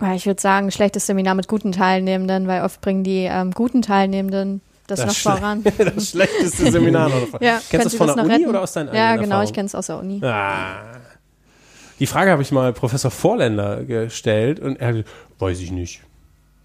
Ja, 0.00 0.14
Ich 0.14 0.24
würde 0.24 0.40
sagen, 0.40 0.70
schlechtes 0.70 1.06
Seminar 1.06 1.34
mit 1.34 1.48
guten 1.48 1.70
Teilnehmenden, 1.72 2.48
weil 2.48 2.62
oft 2.62 2.80
bringen 2.80 3.04
die 3.04 3.28
ähm, 3.30 3.50
guten 3.50 3.82
Teilnehmenden 3.82 4.62
das, 4.86 5.00
noch 5.04 5.12
Schle- 5.12 5.36
voran. 5.36 5.64
das 5.94 6.10
schlechteste 6.10 6.72
Seminar. 6.72 7.10
Noch. 7.10 7.28
Ja, 7.42 7.60
Kennst 7.70 7.72
du 7.72 7.78
das 7.90 7.94
von 7.94 8.06
das 8.06 8.16
der 8.16 8.24
noch 8.24 8.30
Uni 8.30 8.34
retten? 8.36 8.48
oder 8.48 8.62
aus 8.62 8.72
deinen 8.72 8.94
Ja, 8.94 9.10
eigenen 9.10 9.24
genau, 9.24 9.42
ich 9.42 9.50
Erfahrungen? 9.50 9.52
kenne 9.54 9.66
es 9.66 9.74
aus 9.74 9.86
der 9.86 9.98
Uni. 9.98 10.20
Ah. 10.24 10.82
Die 11.98 12.06
Frage 12.06 12.30
habe 12.30 12.42
ich 12.42 12.50
mal 12.52 12.72
Professor 12.72 13.10
Vorländer 13.10 13.84
gestellt 13.84 14.60
und 14.60 14.76
er 14.80 14.88
hat 14.88 14.94
gesagt, 14.94 15.10
weiß 15.38 15.60
ich 15.60 15.70
nicht. 15.70 16.02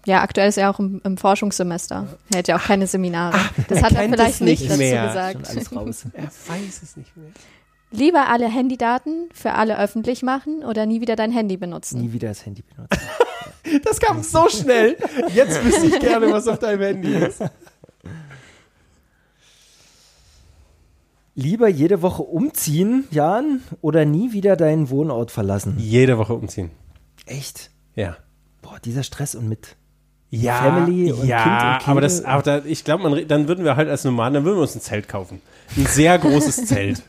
Ja, 0.06 0.22
aktuell 0.22 0.48
ist 0.48 0.56
er 0.56 0.70
auch 0.70 0.78
im, 0.78 1.00
im 1.04 1.16
Forschungssemester. 1.18 2.06
Er 2.32 2.38
hat 2.38 2.48
ja 2.48 2.56
auch 2.56 2.62
keine 2.62 2.86
Seminare. 2.86 3.38
das 3.68 3.78
er 3.78 3.84
hat 3.84 3.92
er 3.92 4.08
vielleicht 4.08 4.40
nicht 4.40 4.60
nicht 4.60 4.70
dazu 4.70 4.78
mehr. 4.78 4.98
schon 5.00 5.08
gesagt. 5.42 5.48
alles 5.50 5.76
raus. 5.76 6.04
Er 6.14 6.24
weiß 6.24 6.82
es 6.82 6.96
nicht 6.96 7.16
mehr. 7.16 7.30
Lieber 7.90 8.28
alle 8.28 8.48
Handydaten 8.48 9.28
für 9.32 9.52
alle 9.52 9.78
öffentlich 9.78 10.22
machen 10.22 10.62
oder 10.64 10.86
nie 10.86 11.00
wieder 11.00 11.16
dein 11.16 11.32
Handy 11.32 11.56
benutzen. 11.56 12.00
Nie 12.00 12.12
wieder 12.12 12.28
das 12.28 12.44
Handy 12.46 12.62
benutzen. 12.62 13.00
Das 13.84 14.00
kam 14.00 14.22
so 14.22 14.48
schnell. 14.48 14.96
Jetzt 15.34 15.62
wüsste 15.62 15.86
ich 15.88 16.00
gerne, 16.00 16.32
was 16.32 16.48
auf 16.48 16.58
deinem 16.58 16.80
Handy 16.80 17.12
ist. 17.14 17.42
Lieber 21.38 21.68
jede 21.68 22.02
Woche 22.02 22.24
umziehen, 22.24 23.04
Jan, 23.12 23.62
oder 23.80 24.04
nie 24.04 24.32
wieder 24.32 24.56
deinen 24.56 24.90
Wohnort 24.90 25.30
verlassen. 25.30 25.76
Jede 25.78 26.18
Woche 26.18 26.34
umziehen. 26.34 26.72
Echt? 27.26 27.70
Ja. 27.94 28.16
Boah, 28.60 28.80
dieser 28.84 29.04
Stress 29.04 29.36
und 29.36 29.48
mit. 29.48 29.76
Ja, 30.30 30.56
Family 30.56 31.12
und 31.12 31.28
ja, 31.28 31.44
Kind 31.44 31.54
und 31.54 31.78
Kind. 31.78 31.88
aber 31.90 32.00
das, 32.00 32.24
aber 32.24 32.42
da, 32.42 32.62
ich 32.64 32.82
glaube, 32.82 33.24
dann 33.24 33.46
würden 33.46 33.64
wir 33.64 33.76
halt 33.76 33.88
als 33.88 34.02
Nomaden, 34.02 34.34
dann 34.34 34.44
würden 34.44 34.56
wir 34.56 34.62
uns 34.62 34.74
ein 34.74 34.80
Zelt 34.80 35.06
kaufen. 35.06 35.40
Ein 35.76 35.86
sehr 35.86 36.18
großes 36.18 36.56
Zelt. 36.66 37.04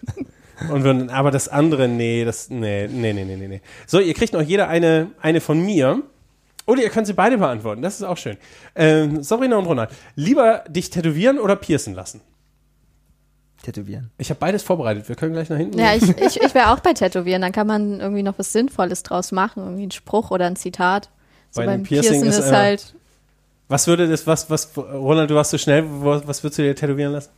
Und 0.71 0.84
würden, 0.84 1.09
aber 1.09 1.32
das 1.32 1.47
andere, 1.47 1.88
nee, 1.88 2.23
das, 2.23 2.51
nee, 2.51 2.88
nee, 2.88 3.13
nee, 3.13 3.25
nee, 3.25 3.36
nee, 3.36 3.47
nee. 3.47 3.61
So, 3.88 3.99
ihr 3.99 4.13
kriegt 4.13 4.34
noch 4.34 4.43
jeder 4.43 4.67
eine, 4.67 5.07
eine 5.19 5.41
von 5.41 5.59
mir. 5.59 6.03
Oder 6.67 6.84
ihr 6.84 6.91
könnt 6.91 7.07
sie 7.07 7.13
beide 7.13 7.39
beantworten, 7.39 7.82
das 7.82 7.95
ist 7.95 8.03
auch 8.03 8.17
schön. 8.17 8.38
Ähm, 8.75 9.23
Sabrina 9.23 9.57
und 9.57 9.65
Ronald, 9.65 9.89
lieber 10.13 10.65
dich 10.69 10.91
tätowieren 10.91 11.39
oder 11.39 11.55
piercen 11.55 11.95
lassen? 11.95 12.21
Tätowieren. 13.64 14.10
Ich 14.18 14.30
habe 14.30 14.39
beides 14.39 14.64
vorbereitet, 14.64 15.10
wir 15.10 15.16
können 15.16 15.34
gleich 15.34 15.49
nach 15.49 15.57
hinten. 15.57 15.78
Ja, 15.78 15.93
ich, 15.93 16.07
ich, 16.07 16.41
ich 16.41 16.55
wäre 16.55 16.70
auch 16.74 16.80
bei 16.80 16.93
Tätowieren. 16.93 17.41
Dann 17.41 17.51
kann 17.51 17.68
man 17.68 17.99
irgendwie 17.99 18.24
noch 18.24 18.39
was 18.39 18.53
Sinnvolles 18.53 19.03
draus 19.03 19.32
machen. 19.32 19.64
Irgendwie 19.64 19.88
ein 19.88 19.91
Spruch 19.91 20.32
oder 20.32 20.45
ein 20.45 20.55
Zitat. 20.55 21.10
So 21.51 21.62
Bei 21.62 21.66
beim 21.66 21.82
dem 21.82 21.88
Piercing 21.88 22.22
Piercing, 22.22 22.30
ist, 22.30 22.39
ist, 22.39 22.51
äh, 22.51 22.55
halt. 22.55 22.95
Was 23.68 23.88
würde 23.88 24.07
das, 24.07 24.26
was, 24.26 24.49
was, 24.49 24.72
Ronald, 24.78 25.30
du 25.30 25.36
warst 25.36 25.51
so 25.51 25.57
schnell, 25.57 25.84
was 25.86 26.43
würdest 26.43 26.57
du 26.57 26.64
dir 26.64 26.76
tätowieren 26.76 27.12
lassen? 27.14 27.30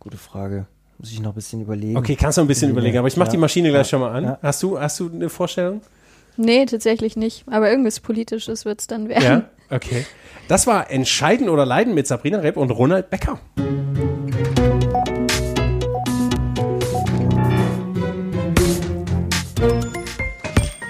Gute 0.00 0.16
Frage. 0.16 0.66
Muss 0.98 1.12
ich 1.12 1.20
noch 1.20 1.32
ein 1.32 1.34
bisschen 1.34 1.60
überlegen. 1.60 1.96
Okay, 1.96 2.16
kannst 2.16 2.38
du 2.38 2.42
ein 2.42 2.46
bisschen 2.46 2.68
Ja, 2.68 2.72
überlegen, 2.72 2.98
aber 2.98 3.08
ich 3.08 3.16
mache 3.16 3.30
die 3.30 3.36
ja, 3.36 3.40
Maschine 3.40 3.70
gleich 3.70 3.86
ja, 3.86 3.90
schon 3.90 4.00
mal 4.00 4.12
an. 4.12 4.24
ja. 4.24 4.38
Hast 4.42 4.62
du, 4.62 4.78
hast 4.78 5.00
du 5.00 5.10
eine 5.10 5.28
Vorstellung? 5.28 5.82
Nee, 6.36 6.66
tatsächlich 6.66 7.16
nicht. 7.16 7.44
Aber 7.48 7.70
irgendwas 7.70 8.00
Politisches 8.00 8.64
wird 8.64 8.80
es 8.80 8.86
dann 8.86 9.08
werden. 9.08 9.44
Okay. 9.70 10.06
Das 10.48 10.66
war 10.66 10.90
Entscheiden 10.90 11.48
oder 11.48 11.64
Leiden 11.64 11.94
mit 11.94 12.06
Sabrina 12.06 12.38
Repp 12.38 12.56
und 12.56 12.70
Ronald 12.70 13.10
Becker. 13.10 13.40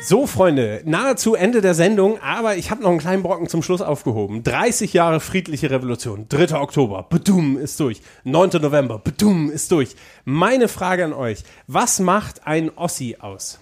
So, 0.06 0.26
Freunde, 0.26 0.82
nahezu 0.84 1.34
Ende 1.34 1.62
der 1.62 1.72
Sendung, 1.72 2.20
aber 2.20 2.56
ich 2.56 2.70
habe 2.70 2.82
noch 2.82 2.90
einen 2.90 2.98
kleinen 2.98 3.22
Brocken 3.22 3.48
zum 3.48 3.62
Schluss 3.62 3.80
aufgehoben. 3.80 4.42
30 4.42 4.92
Jahre 4.92 5.18
friedliche 5.18 5.70
Revolution, 5.70 6.26
3. 6.28 6.56
Oktober, 6.60 7.06
bedum 7.08 7.56
ist 7.56 7.80
durch. 7.80 8.02
9. 8.24 8.50
November, 8.60 8.98
bedum 8.98 9.50
ist 9.50 9.72
durch. 9.72 9.96
Meine 10.26 10.68
Frage 10.68 11.06
an 11.06 11.14
euch, 11.14 11.42
was 11.68 12.00
macht 12.00 12.46
ein 12.46 12.70
Ossi 12.76 13.16
aus? 13.18 13.60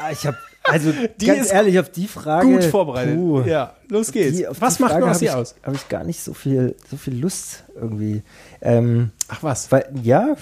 Ah, 0.00 0.10
Ich 0.12 0.26
habe, 0.26 0.36
also 0.70 0.92
Die 1.20 1.26
ganz 1.26 1.40
ist 1.46 1.52
ehrlich, 1.52 1.78
auf 1.78 1.90
die 1.90 2.06
Frage. 2.08 2.46
Gut 2.46 2.64
vorbereitet. 2.64 3.16
puh, 3.16 3.42
Ja, 3.42 3.74
los 3.88 4.12
geht's. 4.12 4.36
die- 4.38 4.46
was 4.58 4.78
macht 4.78 4.94
Ossi 4.94 5.26
hab 5.26 5.34
ich, 5.34 5.40
aus? 5.40 5.54
Habe 5.62 5.76
ich 5.76 5.88
gar 5.88 6.04
nicht 6.04 6.20
so 6.20 6.34
viel, 6.34 6.74
so 6.90 6.96
viel 6.96 7.18
Lust 7.18 7.64
irgendwie. 7.74 8.22
Ähm, 8.60 9.10
Ach 9.28 9.42
was. 9.42 9.70
weil, 9.72 9.86
ja, 10.02 10.36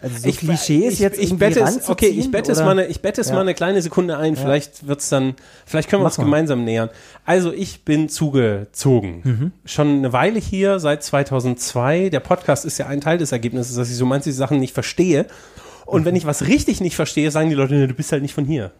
also 0.00 0.16
so 0.16 0.30
Klischees 0.30 0.92
ich, 0.94 0.98
jetzt 1.00 1.18
ich 1.18 1.36
bette 1.36 1.58
es, 1.60 1.88
okay, 1.88 2.06
ich 2.06 2.30
bette 2.30 2.52
es 2.52 2.58
mal 2.60 2.70
eine, 2.70 2.86
ich 2.86 3.02
bette 3.02 3.20
es 3.20 3.30
Ja. 3.30 3.34
mal 3.34 3.40
eine 3.40 3.52
kleine 3.54 3.82
Sekunde 3.82 4.16
ein. 4.16 4.36
Vielleicht 4.36 4.86
wird's 4.86 5.08
dann, 5.08 5.34
vielleicht 5.66 5.88
können 5.90 6.02
wir 6.02 6.04
Mach 6.04 6.10
uns 6.12 6.18
mal. 6.18 6.24
gemeinsam 6.24 6.62
nähern. 6.64 6.88
Also 7.24 7.52
ich 7.52 7.84
bin 7.84 8.08
zugezogen. 8.08 9.20
Mhm. 9.24 9.52
Schon 9.64 9.88
eine 9.98 10.12
Weile 10.12 10.38
hier, 10.38 10.78
seit 10.78 11.02
2002. 11.02 12.10
Der 12.10 12.20
Podcast 12.20 12.64
ist 12.64 12.78
ja 12.78 12.86
ein 12.86 13.00
Teil 13.00 13.18
des 13.18 13.32
Ergebnisses, 13.32 13.74
dass 13.74 13.90
ich 13.90 13.96
so 13.96 14.06
manche 14.06 14.32
Sachen 14.32 14.60
nicht 14.60 14.72
verstehe. 14.72 15.26
Und 15.84 16.04
wenn 16.04 16.14
ich 16.14 16.26
was 16.26 16.46
richtig 16.46 16.80
nicht 16.80 16.94
verstehe, 16.96 17.30
sagen 17.30 17.48
die 17.48 17.54
Leute, 17.56 17.74
"Nee, 17.74 17.86
du 17.86 17.94
bist 17.94 18.12
halt 18.12 18.22
nicht 18.22 18.34
von 18.34 18.44
hier. 18.44 18.70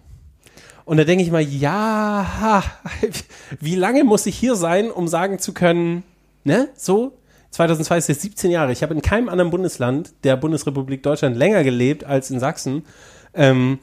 Und 0.88 0.96
da 0.96 1.04
denke 1.04 1.22
ich 1.22 1.30
mal, 1.30 1.42
ja, 1.42 2.64
wie 3.60 3.74
lange 3.74 4.04
muss 4.04 4.24
ich 4.24 4.38
hier 4.38 4.54
sein, 4.54 4.90
um 4.90 5.06
sagen 5.06 5.38
zu 5.38 5.52
können, 5.52 6.02
ne, 6.44 6.70
so? 6.76 7.12
2002 7.50 7.98
ist 7.98 8.08
jetzt 8.08 8.22
17 8.22 8.50
Jahre. 8.50 8.72
Ich 8.72 8.82
habe 8.82 8.94
in 8.94 9.02
keinem 9.02 9.28
anderen 9.28 9.50
Bundesland 9.50 10.12
der 10.24 10.38
Bundesrepublik 10.38 11.02
Deutschland 11.02 11.36
länger 11.36 11.62
gelebt 11.62 12.04
als 12.04 12.30
in 12.30 12.40
Sachsen. 12.40 12.86
Ähm, 13.34 13.80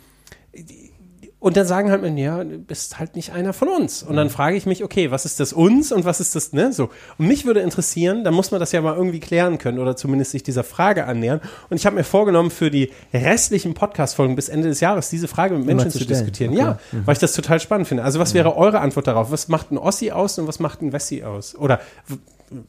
und 1.46 1.56
dann 1.56 1.68
sagen 1.68 1.92
halt, 1.92 2.04
ja, 2.18 2.44
du 2.44 2.58
bist 2.58 2.98
halt 2.98 3.16
nicht 3.16 3.32
einer 3.32 3.54
von 3.54 3.68
uns. 3.68 4.02
Und 4.02 4.16
dann 4.16 4.32
frage 4.32 4.58
ich 4.58 4.66
mich, 4.66 4.84
okay, 4.84 5.12
was 5.12 5.26
ist 5.26 5.40
das 5.40 5.54
uns 5.54 5.92
und 5.92 6.04
was 6.04 6.20
ist 6.20 6.36
das, 6.36 6.54
ne, 6.54 6.74
so. 6.74 6.90
Und 7.20 7.28
mich 7.28 7.46
würde 7.46 7.60
interessieren, 7.60 8.24
dann 8.24 8.34
muss 8.34 8.50
man 8.50 8.60
das 8.60 8.72
ja 8.72 8.82
mal 8.82 8.96
irgendwie 8.96 9.20
klären 9.20 9.60
können 9.60 9.78
oder 9.78 9.96
zumindest 9.96 10.32
sich 10.32 10.42
dieser 10.42 10.64
Frage 10.64 11.06
annähern. 11.06 11.42
Und 11.70 11.78
ich 11.78 11.86
habe 11.86 11.98
mir 11.98 12.04
vorgenommen, 12.04 12.50
für 12.50 12.72
die 12.72 12.92
restlichen 13.14 13.76
Podcast-Folgen 13.76 14.36
bis 14.36 14.50
Ende 14.50 14.70
des 14.70 14.80
Jahres 14.80 15.12
diese 15.12 15.28
Frage 15.28 15.56
mit 15.56 15.68
Menschen 15.68 15.92
zu 15.92 16.00
zu, 16.00 16.08
diskutieren. 16.08 16.54
Okay. 16.54 16.62
Ja, 16.62 16.80
weil 17.06 17.14
ich 17.14 17.20
das 17.20 17.34
total 17.34 17.60
spannend 17.60 17.90
finde. 17.90 18.04
Also 18.04 18.20
was 18.20 18.34
wäre 18.34 18.58
eure 18.58 18.80
Antwort 18.80 19.06
darauf? 19.06 19.30
Was 19.30 19.48
macht 19.48 19.70
ein 19.70 19.78
Ossi 19.78 20.10
aus 20.10 20.40
und 20.40 20.48
was 20.48 20.58
macht 20.58 20.82
ein 20.82 20.94
Wessi 20.94 21.22
aus? 21.22 21.56
Oder 21.56 21.80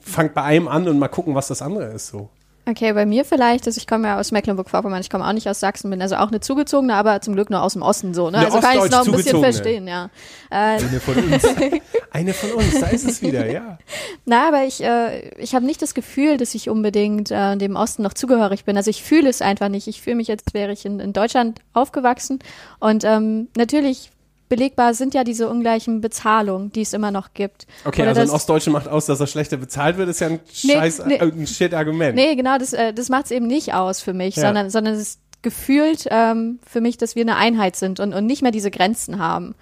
fangt 0.00 0.34
bei 0.34 0.42
einem 0.42 0.68
an 0.68 0.86
und 0.86 0.98
mal 0.98 1.08
gucken, 1.08 1.34
was 1.34 1.48
das 1.48 1.62
andere 1.62 1.86
ist, 1.86 2.08
so. 2.08 2.28
Okay, 2.68 2.92
bei 2.94 3.06
mir 3.06 3.24
vielleicht, 3.24 3.64
also 3.68 3.78
ich 3.78 3.86
komme 3.86 4.08
ja 4.08 4.18
aus 4.18 4.32
Mecklenburg-Vorpommern, 4.32 5.00
ich 5.00 5.08
komme 5.08 5.24
auch 5.24 5.32
nicht 5.32 5.48
aus 5.48 5.60
Sachsen, 5.60 5.88
bin 5.88 6.02
also 6.02 6.16
auch 6.16 6.28
eine 6.28 6.40
zugezogene, 6.40 6.94
aber 6.94 7.20
zum 7.20 7.34
Glück 7.34 7.48
nur 7.48 7.62
aus 7.62 7.74
dem 7.74 7.82
Osten 7.82 8.12
so. 8.12 8.28
Ne? 8.28 8.38
Eine 8.38 8.46
Also 8.46 8.58
kann 8.58 8.76
ich 8.76 8.84
es 8.84 8.90
noch 8.90 9.06
ein 9.06 9.12
bisschen 9.12 9.38
verstehen, 9.40 9.86
ja. 9.86 10.10
Äh, 10.50 10.78
Eine 10.80 11.00
von 11.00 11.14
uns. 11.14 11.44
Eine 12.10 12.34
von 12.34 12.50
uns, 12.52 12.80
da 12.80 12.88
ist 12.88 13.04
es 13.08 13.22
wieder, 13.22 13.48
ja. 13.48 13.78
na, 14.24 14.48
aber 14.48 14.64
ich, 14.64 14.82
äh, 14.82 15.28
ich 15.38 15.54
habe 15.54 15.64
nicht 15.64 15.80
das 15.80 15.94
Gefühl, 15.94 16.38
dass 16.38 16.56
ich 16.56 16.68
unbedingt 16.68 17.30
äh, 17.30 17.56
dem 17.56 17.76
Osten 17.76 18.02
noch 18.02 18.14
zugehörig 18.14 18.64
bin. 18.64 18.76
Also 18.76 18.90
ich 18.90 19.04
fühle 19.04 19.28
es 19.28 19.42
einfach 19.42 19.68
nicht. 19.68 19.86
Ich 19.86 20.02
fühle 20.02 20.16
mich, 20.16 20.28
als 20.30 20.42
wäre 20.52 20.72
ich 20.72 20.84
in, 20.84 20.98
in 20.98 21.12
Deutschland 21.12 21.60
aufgewachsen. 21.72 22.40
Und 22.80 23.04
ähm, 23.04 23.46
natürlich 23.56 24.10
belegbar 24.48 24.94
sind 24.94 25.14
ja 25.14 25.24
diese 25.24 25.48
ungleichen 25.48 26.00
Bezahlungen, 26.00 26.70
die 26.72 26.82
es 26.82 26.92
immer 26.92 27.10
noch 27.10 27.34
gibt. 27.34 27.66
Okay, 27.84 28.02
Oder 28.02 28.10
also 28.10 28.20
ein 28.22 28.26
das- 28.28 28.34
Ostdeutsche 28.34 28.70
macht 28.70 28.88
aus, 28.88 29.06
dass 29.06 29.20
er 29.20 29.26
schlechter 29.26 29.56
bezahlt 29.56 29.96
wird, 29.96 30.08
ist 30.08 30.20
ja 30.20 30.28
ein 30.28 30.40
Nee, 30.64 30.72
scheiß, 30.74 31.04
nee. 31.06 31.16
äh, 31.16 31.22
ein 31.32 31.46
Shit-Argument. 31.46 32.14
Nee, 32.14 32.34
genau, 32.36 32.58
das, 32.58 32.72
äh, 32.72 32.92
das 32.92 33.08
macht 33.08 33.26
es 33.26 33.30
eben 33.30 33.46
nicht 33.46 33.74
aus 33.74 34.00
für 34.00 34.12
mich, 34.12 34.36
Ja. 34.36 34.42
sondern, 34.42 34.70
sondern 34.70 34.94
es 34.94 35.00
ist 35.00 35.20
gefühlt 35.42 36.06
ähm, 36.10 36.58
für 36.66 36.80
mich, 36.80 36.96
dass 36.96 37.14
wir 37.14 37.22
eine 37.22 37.36
Einheit 37.36 37.76
sind 37.76 38.00
und, 38.00 38.12
und 38.14 38.26
nicht 38.26 38.42
mehr 38.42 38.50
diese 38.52 38.70
Grenzen 38.70 39.18
haben. 39.18 39.54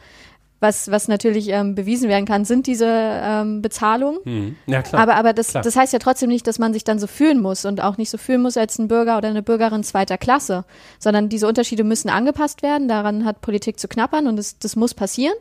Was, 0.64 0.90
was 0.90 1.08
natürlich 1.08 1.50
ähm, 1.50 1.74
bewiesen 1.74 2.08
werden 2.08 2.24
kann, 2.24 2.46
sind 2.46 2.66
diese 2.66 2.86
ähm, 2.88 3.60
Bezahlungen. 3.60 4.18
Hm. 4.24 4.56
Ja, 4.66 4.80
klar. 4.82 5.02
Aber, 5.02 5.14
aber 5.16 5.34
das, 5.34 5.48
Klar. 5.48 5.62
das 5.62 5.76
heißt 5.76 5.92
ja 5.92 5.98
trotzdem 5.98 6.30
nicht, 6.30 6.46
dass 6.46 6.58
man 6.58 6.72
sich 6.72 6.84
dann 6.84 6.98
so 6.98 7.06
fühlen 7.06 7.40
muss 7.40 7.66
und 7.66 7.82
auch 7.82 7.98
nicht 7.98 8.08
so 8.08 8.16
fühlen 8.16 8.40
muss 8.40 8.56
als 8.56 8.78
ein 8.78 8.88
Bürger 8.88 9.18
oder 9.18 9.28
eine 9.28 9.42
Bürgerin 9.42 9.84
zweiter 9.84 10.16
Klasse, 10.16 10.64
sondern 10.98 11.28
diese 11.28 11.46
Unterschiede 11.46 11.84
müssen 11.84 12.08
angepasst 12.08 12.62
werden. 12.62 12.88
Daran 12.88 13.26
hat 13.26 13.42
Politik 13.42 13.78
zu 13.78 13.88
knappern 13.88 14.26
und 14.26 14.36
das, 14.36 14.58
das 14.58 14.74
muss 14.74 14.94
passieren. 14.94 15.36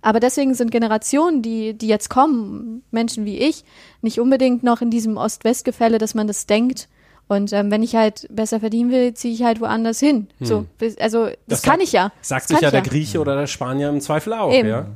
Aber 0.00 0.18
deswegen 0.18 0.54
sind 0.54 0.70
Generationen, 0.72 1.42
die, 1.42 1.74
die 1.74 1.86
jetzt 1.86 2.08
kommen, 2.10 2.82
Menschen 2.90 3.24
wie 3.24 3.38
ich, 3.38 3.64
nicht 4.00 4.18
unbedingt 4.18 4.64
noch 4.64 4.80
in 4.80 4.90
diesem 4.90 5.16
Ost-West-Gefälle, 5.16 5.98
dass 5.98 6.14
man 6.14 6.26
das 6.26 6.46
denkt. 6.46 6.88
Und 7.32 7.52
ähm, 7.52 7.70
wenn 7.70 7.82
ich 7.82 7.96
halt 7.96 8.26
besser 8.30 8.60
verdienen 8.60 8.90
will, 8.90 9.14
ziehe 9.14 9.34
ich 9.34 9.42
halt 9.42 9.60
woanders 9.60 9.98
hin. 10.00 10.28
So, 10.40 10.66
bis- 10.78 10.96
also 10.98 11.24
das, 11.26 11.32
Hm. 11.32 11.36
Das 11.48 11.62
kann 11.62 11.72
sagt- 11.74 11.82
ich 11.84 11.92
ja. 11.92 12.12
Sagt 12.20 12.44
das 12.44 12.48
sich 12.58 12.60
ja 12.60 12.70
der 12.70 12.82
Grieche 12.82 13.20
oder 13.20 13.36
der 13.36 13.46
Spanier 13.46 13.88
im 13.88 14.00
Zweifel 14.00 14.32
auch. 14.32 14.52
Eben. 14.52 14.68
Ja. 14.68 14.86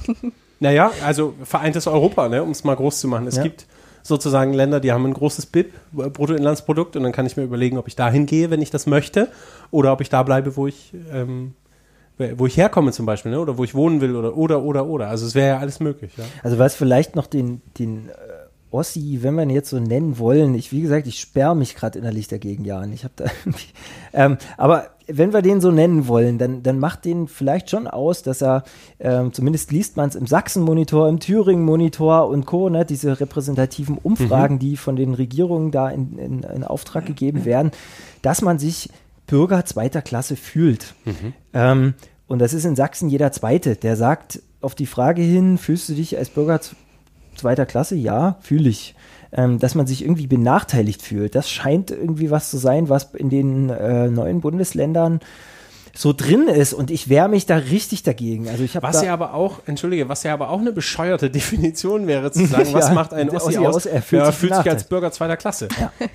naja, 0.60 0.90
also 1.04 1.34
vereintes 1.42 1.86
Europa, 1.86 2.28
ne, 2.28 2.42
um 2.42 2.50
es 2.50 2.64
mal 2.64 2.74
groß 2.76 3.00
zu 3.00 3.08
machen. 3.08 3.26
Es 3.26 3.36
Ja. 3.36 3.42
gibt 3.42 3.66
sozusagen 4.02 4.52
Länder, 4.52 4.80
die 4.80 4.92
haben 4.92 5.06
ein 5.06 5.14
großes 5.14 5.46
BIP, 5.46 5.72
Bruttoinlandsprodukt, 5.92 6.96
und 6.96 7.02
dann 7.04 7.12
kann 7.12 7.24
ich 7.26 7.36
mir 7.36 7.42
überlegen, 7.44 7.78
ob 7.78 7.88
ich 7.88 7.96
dahin 7.96 8.26
gehe, 8.26 8.50
wenn 8.50 8.60
ich 8.60 8.70
das 8.70 8.86
möchte, 8.86 9.28
oder 9.70 9.92
ob 9.92 10.00
ich 10.02 10.10
da 10.10 10.22
bleibe, 10.22 10.56
wo 10.56 10.66
ich, 10.66 10.92
ähm, 11.12 11.54
wo 12.36 12.46
ich 12.46 12.56
herkomme 12.56 12.92
zum 12.92 13.06
Beispiel, 13.06 13.32
ne, 13.32 13.40
oder 13.40 13.56
wo 13.58 13.64
ich 13.64 13.74
wohnen 13.74 14.00
will, 14.02 14.14
oder, 14.14 14.36
oder, 14.36 14.62
oder, 14.62 14.86
oder. 14.86 15.08
Also 15.08 15.26
es 15.26 15.34
wäre 15.34 15.48
ja 15.48 15.58
alles 15.58 15.80
möglich. 15.80 16.12
Ja. 16.18 16.24
Also 16.42 16.58
was 16.58 16.74
vielleicht 16.74 17.16
noch 17.16 17.26
den, 17.26 17.62
den 17.78 18.10
Ossi, 18.74 19.20
wenn 19.22 19.34
wir 19.34 19.44
ihn 19.44 19.50
jetzt 19.50 19.70
so 19.70 19.78
nennen 19.78 20.18
wollen, 20.18 20.54
ich, 20.54 20.72
wie 20.72 20.80
gesagt, 20.82 21.06
ich 21.06 21.20
sperre 21.20 21.54
mich 21.54 21.74
gerade 21.76 21.98
innerlich 21.98 22.28
dagegen, 22.28 22.64
Jan. 22.64 22.92
Ich 22.92 23.04
habe 23.04 23.14
da 23.16 23.24
ähm, 24.12 24.36
aber 24.56 24.88
wenn 25.06 25.32
wir 25.32 25.42
den 25.42 25.60
so 25.60 25.70
nennen 25.70 26.08
wollen, 26.08 26.38
dann, 26.38 26.62
dann 26.62 26.78
macht 26.78 27.04
den 27.04 27.28
vielleicht 27.28 27.70
schon 27.70 27.86
aus, 27.86 28.22
dass 28.22 28.42
er, 28.42 28.64
ähm, 29.00 29.32
zumindest 29.32 29.70
liest 29.70 29.96
man 29.96 30.08
es 30.08 30.14
im 30.14 30.26
Sachsen-Monitor, 30.26 31.08
im 31.08 31.20
Thüringen-Monitor 31.20 32.26
und 32.28 32.46
Co., 32.46 32.68
ne, 32.70 32.84
diese 32.84 33.20
repräsentativen 33.20 33.98
Umfragen, 33.98 34.58
die 34.58 34.76
von 34.76 34.96
den 34.96 35.14
Regierungen 35.14 35.70
da 35.70 35.90
in, 35.90 36.18
in, 36.18 36.42
in 36.42 36.64
Auftrag 36.64 37.06
gegeben 37.06 37.44
werden, 37.44 37.70
dass 38.22 38.42
man 38.42 38.58
sich 38.58 38.88
Bürger 39.26 39.64
zweiter 39.66 40.02
Klasse 40.02 40.36
fühlt. 40.36 40.94
Ähm, 41.52 41.94
und 42.26 42.38
das 42.40 42.54
ist 42.54 42.64
in 42.64 42.74
Sachsen 42.76 43.08
jeder 43.10 43.30
Zweite, 43.30 43.76
der 43.76 43.96
sagt 43.96 44.40
auf 44.62 44.74
die 44.74 44.86
Frage 44.86 45.20
hin, 45.20 45.58
fühlst 45.58 45.88
du 45.90 45.92
dich 45.94 46.16
als 46.16 46.30
Bürger 46.30 46.60
z- 46.62 46.74
zweiter 47.36 47.66
Klasse? 47.66 47.94
Ja, 47.96 48.36
fühle 48.40 48.68
ich. 48.68 48.94
Ähm, 49.36 49.58
dass 49.58 49.74
man 49.74 49.86
sich 49.88 50.02
irgendwie 50.02 50.28
benachteiligt 50.28 51.02
fühlt. 51.02 51.34
Das 51.34 51.50
scheint 51.50 51.90
irgendwie 51.90 52.30
was 52.30 52.50
zu 52.50 52.56
sein, 52.56 52.88
was 52.88 53.12
in 53.14 53.30
den 53.30 53.68
äh, 53.68 54.08
neuen 54.08 54.40
Bundesländern 54.40 55.18
so 55.92 56.12
drin 56.12 56.46
ist. 56.48 56.72
Und 56.72 56.90
ich 56.92 57.08
wehre 57.08 57.28
mich 57.28 57.44
da 57.46 57.56
richtig 57.56 58.04
dagegen. 58.04 58.48
Also 58.48 58.62
ich 58.62 58.76
habe 58.76 58.86
Was 58.86 59.00
da, 59.00 59.06
ja 59.06 59.12
aber 59.12 59.34
auch, 59.34 59.60
entschuldige, 59.66 60.08
was 60.08 60.22
ja 60.22 60.34
aber 60.34 60.50
auch 60.50 60.60
eine 60.60 60.72
bescheuerte 60.72 61.30
Definition 61.32 62.06
wäre, 62.06 62.30
zu 62.30 62.46
sagen, 62.46 62.68
was 62.72 62.88
Ja, 62.88 62.94
macht 62.94 63.12
ein 63.12 63.28
Ossi 63.30 63.56
Ossi 63.56 63.58
aus? 63.58 63.76
aus, 63.76 63.86
er 63.86 64.02
fühlt 64.02 64.22
ja, 64.22 64.26
sich 64.30 64.36
fühlt 64.36 64.54
sich 64.54 64.70
als. 64.70 64.84
Bürger 64.84 65.10
zweiter 65.10 65.36
Klasse. 65.36 65.66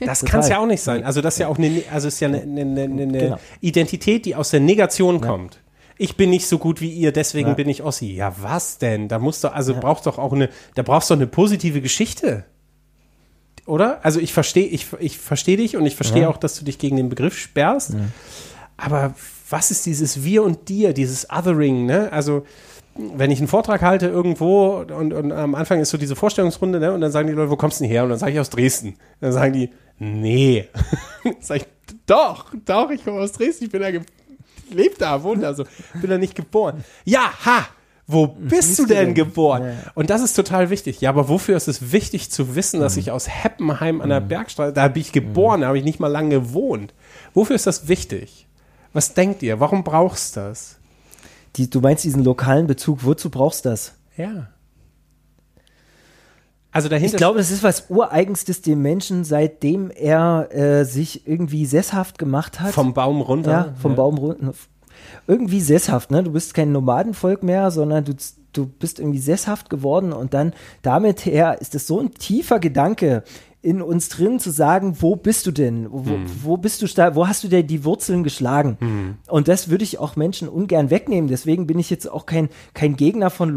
das 0.06 0.20
total. 0.22 0.32
kann 0.32 0.40
es 0.42 0.50
ja 0.50 0.60
auch 0.60 0.66
nicht 0.66 0.82
sein. 0.82 1.04
Also 1.04 1.20
das 1.22 1.36
ist 1.36 1.40
ja 1.40 1.48
auch 1.50 1.58
eine, 1.58 1.84
also 1.92 2.08
es 2.08 2.14
ist 2.16 2.20
ja 2.22 2.30
eine, 2.30 2.42
eine, 2.42 2.62
eine, 2.62 2.82
eine 2.84 3.08
Genau. 3.18 3.38
Identität, 3.60 4.26
die 4.26 4.36
aus 4.36 4.50
der 4.52 4.60
Negation 4.62 5.20
kommt. 5.22 5.60
Ich 6.02 6.16
bin 6.16 6.30
nicht 6.30 6.48
so 6.48 6.58
gut 6.58 6.80
wie 6.80 6.90
ihr, 6.92 7.12
deswegen 7.12 7.50
Ja. 7.50 7.54
bin 7.56 7.68
ich 7.68 7.84
Ossi. 7.84 8.14
Ja, 8.14 8.34
was 8.40 8.78
denn? 8.78 9.10
Da 9.10 9.20
musst 9.20 9.44
du, 9.44 9.50
also 9.54 9.76
brauchst 9.76 10.06
doch 10.06 10.18
auch 10.18 10.32
eine, 10.32 10.50
da 10.76 10.82
brauchst 10.82 11.10
du 11.10 11.14
eine 11.14 11.28
positive 11.28 11.82
Geschichte. 11.82 12.46
Oder? 13.66 14.00
Also 14.04 14.20
ich 14.22 14.32
verstehe, 14.34 14.66
ich, 14.66 14.88
ich 15.00 15.18
verstehe 15.20 15.58
dich 15.58 15.76
und 15.76 15.86
ich 15.86 15.96
verstehe 15.96 16.30
auch, 16.30 16.38
dass 16.38 16.58
du 16.58 16.64
dich 16.66 16.80
gegen 16.80 16.96
den 16.96 17.10
Begriff 17.10 17.38
sperrst. 17.38 17.96
Aber 18.78 19.14
was 19.50 19.72
ist 19.72 19.86
dieses 19.86 20.24
Wir 20.24 20.44
und 20.44 20.70
Dir, 20.70 20.94
dieses 20.94 21.30
Othering, 21.30 21.86
ne? 21.86 22.12
Also, 22.14 22.46
wenn 22.96 23.30
ich 23.30 23.40
einen 23.40 23.48
Vortrag 23.50 23.82
halte 23.82 24.08
irgendwo 24.08 24.78
und, 24.78 25.12
und 25.14 25.32
am 25.32 25.54
Anfang 25.54 25.80
ist 25.82 25.90
so 25.90 25.98
diese 25.98 26.16
Vorstellungsrunde, 26.16 26.80
ne? 26.80 26.94
Und 26.94 27.02
dann 27.02 27.12
sagen 27.12 27.28
die 27.28 27.34
Leute, 27.34 27.52
wo 27.52 27.58
kommst 27.58 27.80
du 27.80 27.84
denn 27.84 27.92
her? 27.92 28.04
Und 28.04 28.10
dann 28.10 28.20
sage 28.20 28.32
ich 28.32 28.40
aus 28.40 28.50
Dresden. 28.50 28.96
Dann 29.20 29.34
sagen 29.34 29.54
die, 29.54 29.70
nee. 30.00 30.68
dann 31.24 31.36
sag 31.42 31.58
ich, 31.58 31.66
doch, 32.06 32.46
doch, 32.66 32.90
ich 32.90 33.04
komme 33.04 33.20
aus 33.20 33.34
Dresden, 33.34 33.66
ich 33.66 33.72
bin 33.72 33.82
da, 33.82 33.90
lebe 34.74 34.96
da, 34.98 35.24
wohne 35.24 35.42
da, 35.42 35.54
so. 35.54 35.66
bin 36.02 36.10
da 36.10 36.18
nicht 36.18 36.36
geboren. 36.36 36.84
Ja, 37.06 37.32
ha! 37.46 37.68
Wo 38.12 38.26
bist 38.26 38.80
du 38.80 38.88
denn 38.88 39.14
geboren? 39.14 39.66
Ja. 39.66 39.92
Und 39.94 40.10
das 40.10 40.24
ist 40.24 40.34
total 40.34 40.72
wichtig. 40.72 41.00
Ja, 41.00 41.12
aber 41.12 41.30
wofür 41.30 41.56
ist 41.56 41.68
es 41.68 41.92
wichtig 41.92 42.32
zu 42.32 42.56
wissen, 42.56 42.80
dass 42.80 42.98
ich 42.98 43.12
aus 43.12 43.30
Heppenheim 43.30 44.02
an 44.02 44.10
der 44.10 44.20
Bergstraße, 44.20 44.74
da 44.74 44.88
bin 44.88 45.02
ich 45.02 45.12
geboren, 45.12 45.62
da 45.62 45.68
habe 45.68 45.78
ich 45.78 45.84
nicht 45.84 46.00
mal 46.00 46.08
lange 46.08 46.30
gewohnt. 46.30 46.96
Wofür 47.36 47.56
ist 47.56 47.68
das 47.68 47.88
wichtig? 47.88 48.48
Was 48.94 49.14
denkt 49.14 49.44
ihr? 49.44 49.60
Warum 49.60 49.84
brauchst 49.84 50.36
du 50.36 50.40
das? 50.40 50.80
die, 51.56 51.70
du 51.70 51.82
meinst 51.82 52.04
diesen 52.04 52.24
lokalen 52.24 52.68
Bezug, 52.68 53.04
wozu 53.04 53.30
brauchst 53.30 53.66
du 53.66 53.70
das? 53.70 53.94
Ja. 54.18 54.48
Also 56.72 56.88
dahinter 56.88 57.16
Ich 57.16 57.18
glaube, 57.18 57.40
das 57.40 57.52
ist 57.52 57.64
was 57.64 57.90
Ureigenstes 57.90 58.62
dem 58.62 58.82
Menschen, 58.82 59.24
seitdem 59.24 59.90
er 59.92 60.50
äh, 60.52 60.86
sich 60.86 61.28
irgendwie 61.28 61.66
sesshaft 61.66 62.18
gemacht 62.20 62.60
hat. 62.60 62.74
vom 62.74 62.94
Baum 62.94 63.22
runter. 63.22 63.52
Ja, 63.52 63.74
vom 63.82 63.96
Baum 63.96 64.18
runter. 64.18 64.54
Irgendwie 65.28 65.62
sesshaft, 65.62 66.12
ne? 66.12 66.24
Du 66.24 66.32
bist 66.32 66.54
kein 66.54 66.72
Nomadenvolk 66.72 67.42
mehr, 67.42 67.72
sondern 67.72 68.04
du, 68.06 68.14
du 68.54 68.66
bist 68.68 69.00
irgendwie 69.00 69.20
sesshaft 69.20 69.70
geworden 69.70 70.14
und 70.14 70.34
dann 70.34 70.54
damit 70.82 71.26
her 71.26 71.60
ist 71.62 71.74
es 71.74 71.88
so 71.88 72.00
ein 72.00 72.14
tiefer 72.14 72.60
Gedanke 72.60 73.24
in 73.62 73.82
uns 73.82 74.08
drin 74.08 74.40
zu 74.40 74.52
sagen, 74.52 74.96
wo 75.02 75.18
bist 75.18 75.46
du 75.46 75.52
denn? 75.52 75.88
Wo, 75.92 76.18
wo 76.44 76.56
bist 76.56 76.82
du 76.82 76.86
wo 77.16 77.28
hast 77.28 77.44
du 77.44 77.50
denn 77.50 77.68
die 77.68 77.84
Wurzeln 77.84 78.24
geschlagen? 78.24 79.18
Und 79.28 79.50
das 79.50 79.70
würde 79.70 79.84
ich 79.84 80.00
auch 80.00 80.16
Menschen 80.16 80.48
ungern 80.48 80.90
wegnehmen. 80.90 81.28
Deswegen 81.30 81.68
bin 81.68 81.78
ich 81.78 81.90
jetzt 81.90 82.10
auch 82.10 82.26
kein, 82.26 82.48
kein 82.74 82.96
Gegner 82.96 83.30
von 83.30 83.50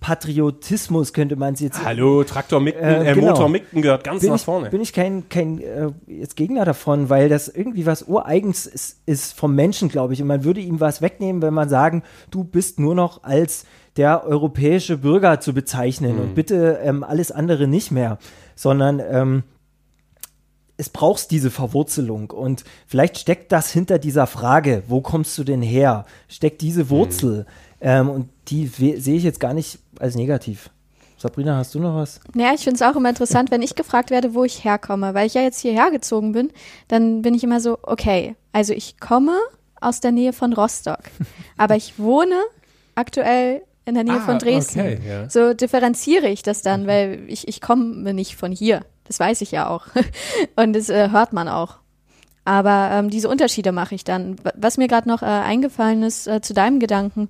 Lokalpatriotismus, 0.00 1.12
könnte 1.12 1.36
man 1.36 1.54
es 1.54 1.60
jetzt 1.60 1.84
Hallo, 1.84 2.22
Traktor 2.24 2.60
Micken, 2.60 2.82
Äh, 2.82 3.10
äh, 3.10 3.14
genau. 3.14 3.28
Motor 3.32 3.48
Micken 3.48 3.82
gehört 3.82 4.04
ganz 4.04 4.20
bin 4.20 4.30
nach 4.30 4.36
ich, 4.36 4.42
vorne. 4.44 4.70
bin 4.70 4.80
ich 4.80 4.92
kein, 4.92 5.28
kein 5.28 5.60
äh, 5.60 5.90
jetzt 6.06 6.36
Gegner 6.36 6.64
davon, 6.64 7.08
weil 7.10 7.28
das 7.28 7.48
irgendwie 7.48 7.86
was 7.86 8.04
Ureigens 8.06 8.66
ist, 8.66 9.00
ist 9.06 9.34
vom 9.36 9.54
Menschen, 9.54 9.88
glaube 9.88 10.12
ich. 10.12 10.22
Und 10.22 10.28
man 10.28 10.44
würde 10.44 10.60
ihm 10.60 10.78
was 10.80 11.02
wegnehmen, 11.02 11.42
wenn 11.42 11.54
man 11.54 11.68
sagen, 11.68 12.02
du 12.30 12.44
bist 12.44 12.78
nur 12.78 12.94
noch 12.94 13.24
als 13.24 13.64
der 13.96 14.24
europäische 14.24 14.96
Bürger 14.98 15.40
zu 15.40 15.52
bezeichnen 15.52 16.14
Mhm. 16.14 16.20
und 16.22 16.34
bitte 16.36 16.78
ähm, 16.84 17.02
alles 17.02 17.32
andere 17.32 17.66
nicht 17.66 17.90
mehr, 17.90 18.18
sondern 18.60 19.00
ähm, 19.00 19.42
es 20.76 20.90
brauchst 20.90 21.30
diese 21.30 21.50
Verwurzelung 21.50 22.30
und 22.30 22.64
vielleicht 22.86 23.16
steckt 23.16 23.52
das 23.52 23.72
hinter 23.72 23.98
dieser 23.98 24.26
Frage, 24.26 24.82
wo 24.86 25.00
kommst 25.00 25.38
du 25.38 25.44
denn 25.44 25.62
her? 25.62 26.04
Steckt 26.28 26.60
diese 26.60 26.90
Wurzel 26.90 27.46
ähm, 27.80 28.10
und 28.10 28.28
die 28.48 28.66
sehe 28.66 29.16
ich 29.16 29.22
jetzt 29.22 29.40
gar 29.40 29.54
nicht 29.54 29.78
als 29.98 30.14
negativ. 30.14 30.68
Sabrina, 31.16 31.56
hast 31.56 31.74
du 31.74 31.80
noch 31.80 31.96
was? 31.96 32.20
Ja, 32.34 32.52
ich 32.52 32.60
finde 32.60 32.76
es 32.76 32.82
auch 32.82 32.96
immer 32.96 33.08
interessant, 33.08 33.50
wenn 33.50 33.62
ich 33.62 33.76
gefragt 33.76 34.10
werde, 34.10 34.34
wo 34.34 34.44
ich 34.44 34.62
herkomme, 34.62 35.14
weil 35.14 35.26
ich 35.26 35.34
ja 35.34 35.40
jetzt 35.40 35.60
hierher 35.60 35.90
gezogen 35.90 36.32
bin, 36.32 36.52
dann 36.88 37.22
bin 37.22 37.32
ich 37.32 37.42
immer 37.42 37.60
so, 37.60 37.78
okay, 37.82 38.36
also 38.52 38.74
ich 38.74 39.00
komme 39.00 39.38
aus 39.80 40.00
der 40.00 40.12
Nähe 40.12 40.34
von 40.34 40.52
Rostock, 40.52 41.00
aber 41.56 41.76
ich 41.76 41.98
wohne 41.98 42.36
aktuell 42.94 43.62
in 43.84 43.94
der 43.94 44.04
Nähe 44.04 44.16
Ah, 44.16 44.20
von 44.20 44.38
Dresden. 44.38 44.80
okay, 44.80 44.98
ja. 45.08 45.28
So 45.30 45.54
differenziere 45.54 46.28
ich 46.28 46.42
das 46.42 46.62
dann, 46.62 46.86
weil 46.86 47.22
ich, 47.28 47.48
ich 47.48 47.60
komme 47.60 48.12
nicht 48.14 48.36
von 48.36 48.52
hier. 48.52 48.82
Das 49.04 49.18
weiß 49.18 49.40
ich 49.40 49.50
ja 49.50 49.68
auch. 49.68 49.86
Und 50.56 50.74
das 50.74 50.88
äh, 50.88 51.10
hört 51.10 51.32
man 51.32 51.48
auch. 51.48 51.76
Aber 52.44 52.90
ähm, 52.92 53.10
diese 53.10 53.28
Unterschiede 53.28 53.72
mache 53.72 53.94
ich 53.94 54.04
dann. 54.04 54.36
Wa- 54.44 54.52
Was 54.56 54.76
mir 54.78 54.88
gerade 54.88 55.08
noch 55.08 55.22
äh, 55.22 55.26
eingefallen 55.26 56.02
ist 56.02 56.26
äh, 56.26 56.40
zu 56.40 56.54
deinem 56.54 56.78
Gedanken, 56.80 57.28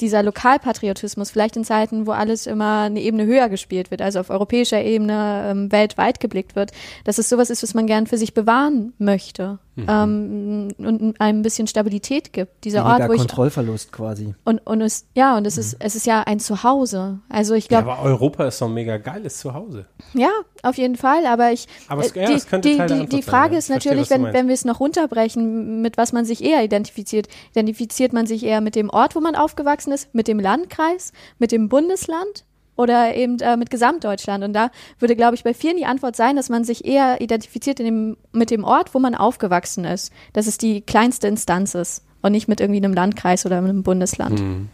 dieser 0.00 0.22
Lokalpatriotismus, 0.24 1.30
vielleicht 1.30 1.56
in 1.56 1.64
Zeiten, 1.64 2.06
wo 2.08 2.10
alles 2.12 2.46
immer 2.48 2.80
eine 2.82 3.00
Ebene 3.00 3.24
höher 3.24 3.48
gespielt 3.48 3.90
wird, 3.92 4.02
also 4.02 4.18
auf 4.18 4.30
europäischer 4.30 4.82
Ebene 4.82 5.44
ähm, 5.48 5.70
weltweit 5.70 6.18
geblickt 6.18 6.56
wird, 6.56 6.72
dass 7.04 7.18
es 7.18 7.28
sowas 7.28 7.50
ist, 7.50 7.62
was 7.62 7.74
man 7.74 7.86
gern 7.86 8.06
für 8.08 8.18
sich 8.18 8.34
bewahren 8.34 8.94
möchte 8.98 9.58
Mhm. 9.74 9.86
ähm, 9.88 10.68
und 10.78 11.20
einem 11.20 11.38
ein 11.38 11.42
bisschen 11.42 11.66
Stabilität 11.66 12.32
gibt. 12.34 12.64
Dieser 12.64 12.84
Weniger 12.84 13.04
Ort, 13.04 13.08
wo 13.08 13.12
ich 13.14 13.18
Kontrollverlust 13.20 13.90
quasi. 13.90 14.34
und, 14.44 14.58
und 14.66 14.80
es, 14.82 15.06
ja, 15.14 15.36
und 15.38 15.46
es 15.46 15.56
ist, 15.56 15.76
es 15.78 15.94
ist 15.96 16.04
ja 16.06 16.22
ein 16.22 16.40
Zuhause. 16.40 17.20
Also 17.30 17.54
ich 17.54 17.70
Mhm. 17.70 17.74
Ja, 17.74 17.80
glaube, 17.82 17.98
aber 17.98 18.08
Europa 18.08 18.44
ist 18.48 18.60
doch 18.60 18.66
ein 18.68 18.74
mega 18.74 18.98
geiles 18.98 19.38
Zuhause. 19.38 19.86
ja, 20.12 20.28
auf 20.62 20.76
jeden 20.76 20.96
Fall, 20.96 21.24
aber 21.26 21.52
ich, 21.52 21.66
Aber 21.88 22.02
es- 22.04 22.12
äh, 22.12 22.20
ja, 22.20 22.26
die, 22.28 22.32
es 22.34 22.46
könnte 22.46 22.68
die, 22.68 22.76
die, 22.76 23.06
die 23.06 23.16
sein, 23.16 23.22
Frage 23.22 23.52
ja. 23.54 23.58
ist 23.60 23.66
verstehe, 23.68 23.92
natürlich, 23.92 24.10
wenn, 24.10 24.32
wenn 24.34 24.46
wir 24.48 24.54
es 24.54 24.64
noch 24.66 24.78
runterbrechen, 24.80 25.80
mit 25.80 25.96
was 25.96 26.12
man 26.12 26.24
sich 26.26 26.44
eher 26.44 26.62
identifiziert. 26.62 27.28
Identifiziert 27.52 28.12
man 28.12 28.26
sich 28.26 28.44
eher 28.44 28.60
mit 28.60 28.74
dem 28.76 28.90
Ort, 28.90 29.16
wo 29.16 29.20
man 29.20 29.34
aufgewachsen 29.36 29.92
ist, 29.92 30.14
mit 30.14 30.28
dem 30.28 30.38
Landkreis, 30.38 31.12
mit 31.38 31.50
dem 31.52 31.68
Bundesland 31.68 32.44
oder 32.76 33.14
eben 33.14 33.38
äh, 33.40 33.56
mit 33.56 33.70
Gesamtdeutschland? 33.70 34.44
Und 34.44 34.52
da 34.52 34.70
würde, 34.98 35.16
glaube 35.16 35.34
ich, 35.34 35.44
bei 35.44 35.54
vielen 35.54 35.76
die 35.76 35.86
Antwort 35.86 36.16
sein, 36.16 36.36
dass 36.36 36.48
man 36.48 36.64
sich 36.64 36.84
eher 36.84 37.20
identifiziert 37.20 37.80
in 37.80 37.86
dem, 37.86 38.16
mit 38.32 38.50
dem 38.50 38.64
Ort, 38.64 38.94
wo 38.94 38.98
man 38.98 39.14
aufgewachsen 39.14 39.84
ist. 39.84 40.12
Dass 40.32 40.46
es 40.46 40.58
die 40.58 40.80
kleinste 40.80 41.28
Instanz 41.28 41.74
ist 41.74 42.04
und 42.22 42.32
nicht 42.32 42.48
mit 42.48 42.60
irgendwie 42.60 42.82
einem 42.82 42.94
Landkreis 42.94 43.46
oder 43.46 43.58
einem 43.58 43.82
Bundesland. 43.82 44.40
Mhm. 44.40 44.68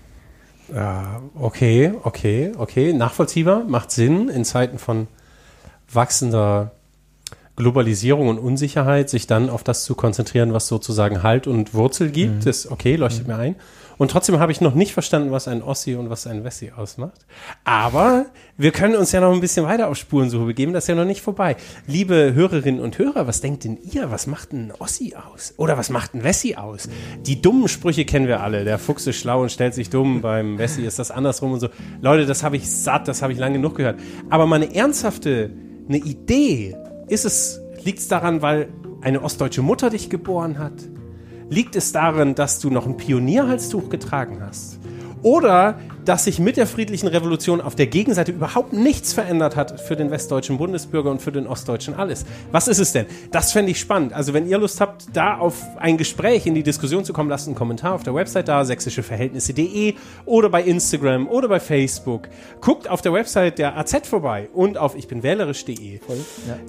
Ja, 0.74 1.22
okay, 1.34 1.94
okay, 2.02 2.52
okay. 2.58 2.92
Nachvollziehbar, 2.92 3.64
macht 3.64 3.90
Sinn 3.90 4.28
in 4.28 4.44
Zeiten 4.44 4.78
von 4.78 5.08
wachsender 5.90 6.72
Globalisierung 7.56 8.28
und 8.28 8.38
Unsicherheit, 8.38 9.10
sich 9.10 9.26
dann 9.26 9.50
auf 9.50 9.64
das 9.64 9.84
zu 9.84 9.94
konzentrieren, 9.94 10.52
was 10.52 10.68
sozusagen 10.68 11.22
Halt 11.22 11.46
und 11.46 11.74
Wurzel 11.74 12.10
gibt. 12.10 12.46
Das 12.46 12.70
okay, 12.70 12.96
leuchtet 12.96 13.26
mir 13.26 13.36
ein. 13.36 13.56
Und 13.98 14.12
trotzdem 14.12 14.38
habe 14.38 14.52
ich 14.52 14.60
noch 14.60 14.74
nicht 14.74 14.92
verstanden, 14.92 15.32
was 15.32 15.48
ein 15.48 15.60
Ossi 15.60 15.96
und 15.96 16.08
was 16.08 16.26
ein 16.26 16.44
Wessi 16.44 16.70
ausmacht. 16.74 17.26
Aber 17.64 18.26
wir 18.56 18.70
können 18.70 18.94
uns 18.94 19.10
ja 19.12 19.20
noch 19.20 19.32
ein 19.32 19.40
bisschen 19.40 19.66
weiter 19.66 19.88
auf 19.88 19.96
Spurensuche 19.96 20.46
begeben. 20.46 20.72
Das 20.72 20.84
ist 20.84 20.88
ja 20.88 20.94
noch 20.94 21.04
nicht 21.04 21.20
vorbei. 21.20 21.56
Liebe 21.86 22.32
Hörerinnen 22.32 22.80
und 22.80 22.96
Hörer, 22.96 23.26
was 23.26 23.40
denkt 23.40 23.64
denn 23.64 23.76
ihr? 23.76 24.10
Was 24.10 24.28
macht 24.28 24.52
ein 24.52 24.72
Ossi 24.78 25.14
aus? 25.16 25.54
Oder 25.56 25.76
was 25.76 25.90
macht 25.90 26.14
ein 26.14 26.22
Wessi 26.22 26.54
aus? 26.54 26.88
Die 27.26 27.42
dummen 27.42 27.66
Sprüche 27.66 28.04
kennen 28.04 28.28
wir 28.28 28.40
alle. 28.40 28.64
Der 28.64 28.78
Fuchs 28.78 29.06
ist 29.08 29.16
schlau 29.16 29.42
und 29.42 29.50
stellt 29.50 29.74
sich 29.74 29.90
dumm. 29.90 30.22
Beim 30.22 30.58
Wessi 30.58 30.82
ist 30.82 31.00
das 31.00 31.10
andersrum 31.10 31.52
und 31.52 31.60
so. 31.60 31.68
Leute, 32.00 32.24
das 32.24 32.44
habe 32.44 32.56
ich 32.56 32.70
satt, 32.70 33.08
das 33.08 33.20
habe 33.20 33.32
ich 33.32 33.38
lange 33.38 33.56
genug 33.56 33.74
gehört. 33.74 33.98
Aber 34.30 34.46
mal 34.46 34.56
eine 34.56 34.72
ernsthafte, 34.74 35.50
eine 35.88 35.98
Idee. 35.98 36.76
Ist 37.08 37.24
es, 37.24 37.60
liegt 37.82 37.98
es 37.98 38.06
daran, 38.06 38.42
weil 38.42 38.68
eine 39.00 39.22
ostdeutsche 39.22 39.62
Mutter 39.62 39.90
dich 39.90 40.08
geboren 40.08 40.58
hat? 40.58 40.74
Liegt 41.50 41.76
es 41.76 41.92
darin, 41.92 42.34
dass 42.34 42.60
du 42.60 42.68
noch 42.68 42.86
ein 42.86 42.96
Pionierhalstuch 42.96 43.88
getragen 43.88 44.38
hast? 44.40 44.78
Oder 45.22 45.78
dass 46.08 46.24
sich 46.24 46.38
mit 46.38 46.56
der 46.56 46.66
friedlichen 46.66 47.06
Revolution 47.06 47.60
auf 47.60 47.74
der 47.74 47.86
Gegenseite 47.86 48.32
überhaupt 48.32 48.72
nichts 48.72 49.12
verändert 49.12 49.56
hat 49.56 49.78
für 49.78 49.94
den 49.94 50.10
westdeutschen 50.10 50.56
Bundesbürger 50.56 51.10
und 51.10 51.20
für 51.20 51.32
den 51.32 51.46
ostdeutschen 51.46 51.94
alles. 51.94 52.24
Was 52.50 52.66
ist 52.66 52.78
es 52.78 52.92
denn? 52.92 53.04
Das 53.30 53.52
fände 53.52 53.72
ich 53.72 53.78
spannend. 53.78 54.14
Also 54.14 54.32
wenn 54.32 54.48
ihr 54.48 54.56
Lust 54.56 54.80
habt, 54.80 55.04
da 55.12 55.36
auf 55.36 55.62
ein 55.78 55.98
Gespräch 55.98 56.46
in 56.46 56.54
die 56.54 56.62
Diskussion 56.62 57.04
zu 57.04 57.12
kommen, 57.12 57.28
lasst 57.28 57.46
einen 57.46 57.56
Kommentar 57.56 57.92
auf 57.92 58.04
der 58.04 58.14
Website 58.14 58.48
da, 58.48 58.64
sächsischeverhältnisse.de 58.64 59.96
oder 60.24 60.48
bei 60.48 60.62
Instagram 60.62 61.28
oder 61.28 61.46
bei 61.46 61.60
Facebook. 61.60 62.28
Guckt 62.62 62.88
auf 62.88 63.02
der 63.02 63.12
Website 63.12 63.58
der 63.58 63.76
AZ 63.76 64.08
vorbei 64.08 64.48
und 64.54 64.78
auf 64.78 64.96
ichbinwählerisch.de. 64.96 65.94
Ja. 65.96 66.00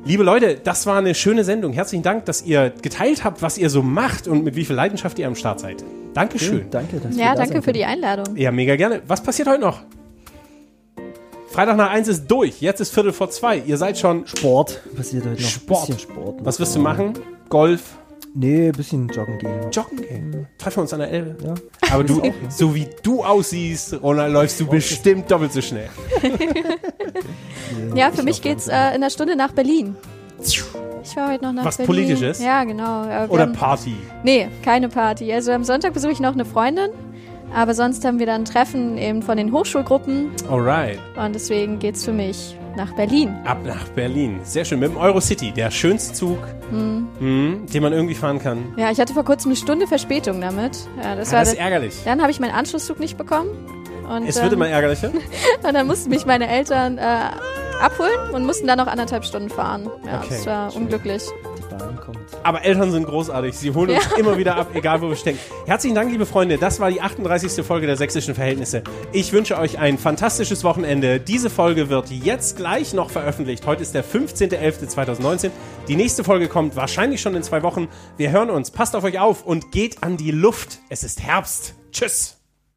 Liebe 0.03 0.23
Leute, 0.23 0.59
das 0.61 0.85
war 0.85 0.97
eine 0.97 1.15
schöne 1.15 1.45
Sendung. 1.45 1.71
Herzlichen 1.71 2.03
Dank, 2.03 2.25
dass 2.25 2.41
ihr 2.41 2.73
geteilt 2.81 3.23
habt, 3.23 3.41
was 3.41 3.57
ihr 3.57 3.69
so 3.69 3.83
macht 3.83 4.27
und 4.27 4.43
mit 4.43 4.57
wie 4.57 4.65
viel 4.65 4.75
Leidenschaft 4.75 5.17
ihr 5.17 5.27
am 5.27 5.35
Start 5.35 5.61
seid. 5.61 5.81
Dankeschön. 6.13 6.65
Danke, 6.71 6.99
dass 6.99 7.15
wir 7.15 7.23
Ja, 7.23 7.35
da 7.35 7.43
danke 7.43 7.61
für 7.61 7.71
die. 7.71 7.85
Einladung. 7.85 8.35
Ja, 8.35 8.51
mega 8.51 8.75
gerne. 8.75 9.01
Was 9.07 9.21
passiert 9.29 9.47
heute 9.47 9.61
noch? 9.61 9.81
Freitag 11.51 11.77
nach 11.77 11.91
eins 11.91 12.07
ist 12.07 12.25
durch. 12.25 12.61
Jetzt 12.61 12.79
ist 12.79 12.91
Viertel 12.91 13.13
vor 13.13 13.29
zwei. 13.29 13.59
Ihr 13.59 13.77
seid 13.77 13.95
schon. 13.99 14.25
Sport 14.25 14.81
passiert 14.95 15.23
heute 15.27 15.39
noch. 15.39 15.47
Sport. 15.49 15.85
Bisschen 15.87 15.99
Sport. 15.99 16.39
Was 16.43 16.59
wirst 16.59 16.75
du 16.75 16.79
machen? 16.79 17.13
Golf, 17.47 17.97
Nee, 18.33 18.71
bisschen 18.71 19.07
joggen 19.09 19.37
gehen. 19.37 19.69
joggen 19.71 19.97
gehen. 20.01 20.47
Treffen 20.57 20.77
wir 20.77 20.81
uns 20.81 20.93
an 20.93 20.99
der 20.99 21.11
Elbe. 21.11 21.35
Ja. 21.43 21.53
Aber 21.93 22.03
du, 22.03 22.19
auch, 22.21 22.25
ja. 22.25 22.31
so 22.49 22.73
wie 22.73 22.87
du 23.03 23.23
aussiehst, 23.23 24.01
Ronald, 24.01 24.33
läufst 24.33 24.59
du 24.59 24.65
bestimmt 24.67 25.29
doppelt 25.29 25.53
so 25.53 25.61
schnell. 25.61 25.89
Ja, 27.95 28.11
für 28.11 28.23
mich 28.23 28.41
geht's 28.41 28.67
äh, 28.67 28.71
in 28.71 28.75
einer 28.95 29.09
Stunde 29.11 29.35
nach 29.35 29.51
Berlin. 29.51 29.95
Ich 30.41 30.59
fahre 31.13 31.33
heute 31.33 31.43
noch 31.43 31.53
nach 31.53 31.65
Was 31.65 31.77
Berlin. 31.77 31.95
Politisches? 32.05 32.39
Ja, 32.41 32.63
genau. 32.63 33.03
Äh, 33.03 33.27
wir 33.27 33.31
Oder 33.31 33.43
haben- 33.43 33.53
Party. 33.53 33.95
Nee, 34.23 34.47
keine 34.63 34.89
Party. 34.89 35.31
Also 35.31 35.51
am 35.51 35.63
Sonntag 35.63 35.93
besuche 35.93 36.11
ich 36.13 36.19
noch 36.19 36.33
eine 36.33 36.45
Freundin. 36.45 36.89
Aber 37.53 37.73
sonst 37.73 38.05
haben 38.05 38.19
wir 38.19 38.25
dann 38.25 38.45
Treffen 38.45 38.97
eben 38.97 39.21
von 39.23 39.37
den 39.37 39.51
Hochschulgruppen. 39.51 40.31
Alright. 40.49 40.99
Und 41.17 41.33
deswegen 41.33 41.79
geht's 41.79 42.05
für 42.05 42.11
mich 42.13 42.55
nach 42.77 42.93
Berlin. 42.93 43.35
Ab 43.45 43.57
nach 43.65 43.87
Berlin. 43.89 44.39
Sehr 44.43 44.63
schön. 44.65 44.79
Mit 44.79 44.91
dem 44.91 44.97
Eurocity. 44.97 45.51
Der 45.51 45.71
schönste 45.71 46.13
Zug, 46.13 46.37
mhm, 46.71 47.65
den 47.73 47.83
man 47.83 47.91
irgendwie 47.93 48.13
fahren 48.15 48.39
kann. 48.39 48.73
Ja, 48.77 48.91
ich 48.91 48.99
hatte 48.99 49.13
vor 49.13 49.25
kurzem 49.25 49.49
eine 49.49 49.55
Stunde 49.57 49.87
Verspätung 49.87 50.39
damit. 50.41 50.77
Ja, 51.03 51.15
das 51.15 51.29
Ja, 51.31 51.37
war 51.37 51.39
das 51.43 51.53
ist 51.53 51.59
ärgerlich. 51.59 51.95
dann 52.05 52.21
habe 52.21 52.31
ich 52.31 52.39
meinen 52.39 52.53
Anschlusszug 52.53 52.99
nicht 52.99 53.17
bekommen. 53.17 53.49
Und, 54.09 54.27
Es 54.27 54.35
wird 54.37 54.47
ähm, 54.47 54.53
immer 54.59 54.67
ärgerlicher. 54.69 55.11
und 55.67 55.73
dann 55.73 55.87
mussten 55.87 56.09
mich 56.09 56.25
meine 56.25 56.47
Eltern 56.47 56.97
äh, 56.97 57.01
abholen 57.81 58.31
und 58.33 58.45
mussten 58.45 58.67
dann 58.67 58.77
noch 58.77 58.87
anderthalb 58.87 59.23
Stunden 59.25 59.49
fahren. 59.49 59.89
Ja, 60.05 60.19
Okay, 60.19 60.27
das 60.29 60.45
war 60.45 60.75
unglücklich. 60.75 61.23
Kommt. 62.13 62.19
Aber 62.43 62.63
Eltern 62.63 62.91
sind 62.91 63.05
großartig. 63.05 63.55
Sie 63.57 63.71
holen 63.71 63.91
uns 63.91 64.07
immer 64.17 64.37
wieder 64.37 64.55
ab, 64.55 64.69
egal 64.73 65.01
wo 65.01 65.09
wir 65.09 65.15
stecken. 65.15 65.39
Herzlichen 65.65 65.95
Dank, 65.95 66.11
liebe 66.11 66.25
Freunde. 66.25 66.57
Das 66.57 66.79
war 66.79 66.89
die 66.89 67.01
38. 67.01 67.65
Folge 67.65 67.87
der 67.87 67.97
Sächsischen 67.97 68.35
Verhältnisse. 68.35 68.83
Ich 69.11 69.31
wünsche 69.33 69.57
euch 69.57 69.77
ein 69.77 69.97
fantastisches 69.97 70.63
Wochenende. 70.63 71.19
Diese 71.19 71.49
Folge 71.49 71.89
wird 71.89 72.09
jetzt 72.09 72.57
gleich 72.57 72.93
noch 72.93 73.11
veröffentlicht. 73.11 73.65
Heute 73.65 73.83
ist 73.83 73.93
der 73.93 74.03
15.11.2019. 74.03 75.51
Die 75.87 75.95
nächste 75.95 76.23
Folge 76.23 76.47
kommt 76.47 76.75
wahrscheinlich 76.75 77.21
schon 77.21 77.35
in 77.35 77.43
zwei 77.43 77.63
Wochen. 77.63 77.87
Wir 78.17 78.31
hören 78.31 78.49
uns. 78.49 78.71
Passt 78.71 78.95
auf 78.95 79.03
euch 79.03 79.19
auf 79.19 79.45
und 79.45 79.71
geht 79.71 80.03
an 80.03 80.17
die 80.17 80.31
Luft. 80.31 80.79
Es 80.89 81.03
ist 81.03 81.21
Herbst. 81.21 81.75
Tschüss. 81.91 82.38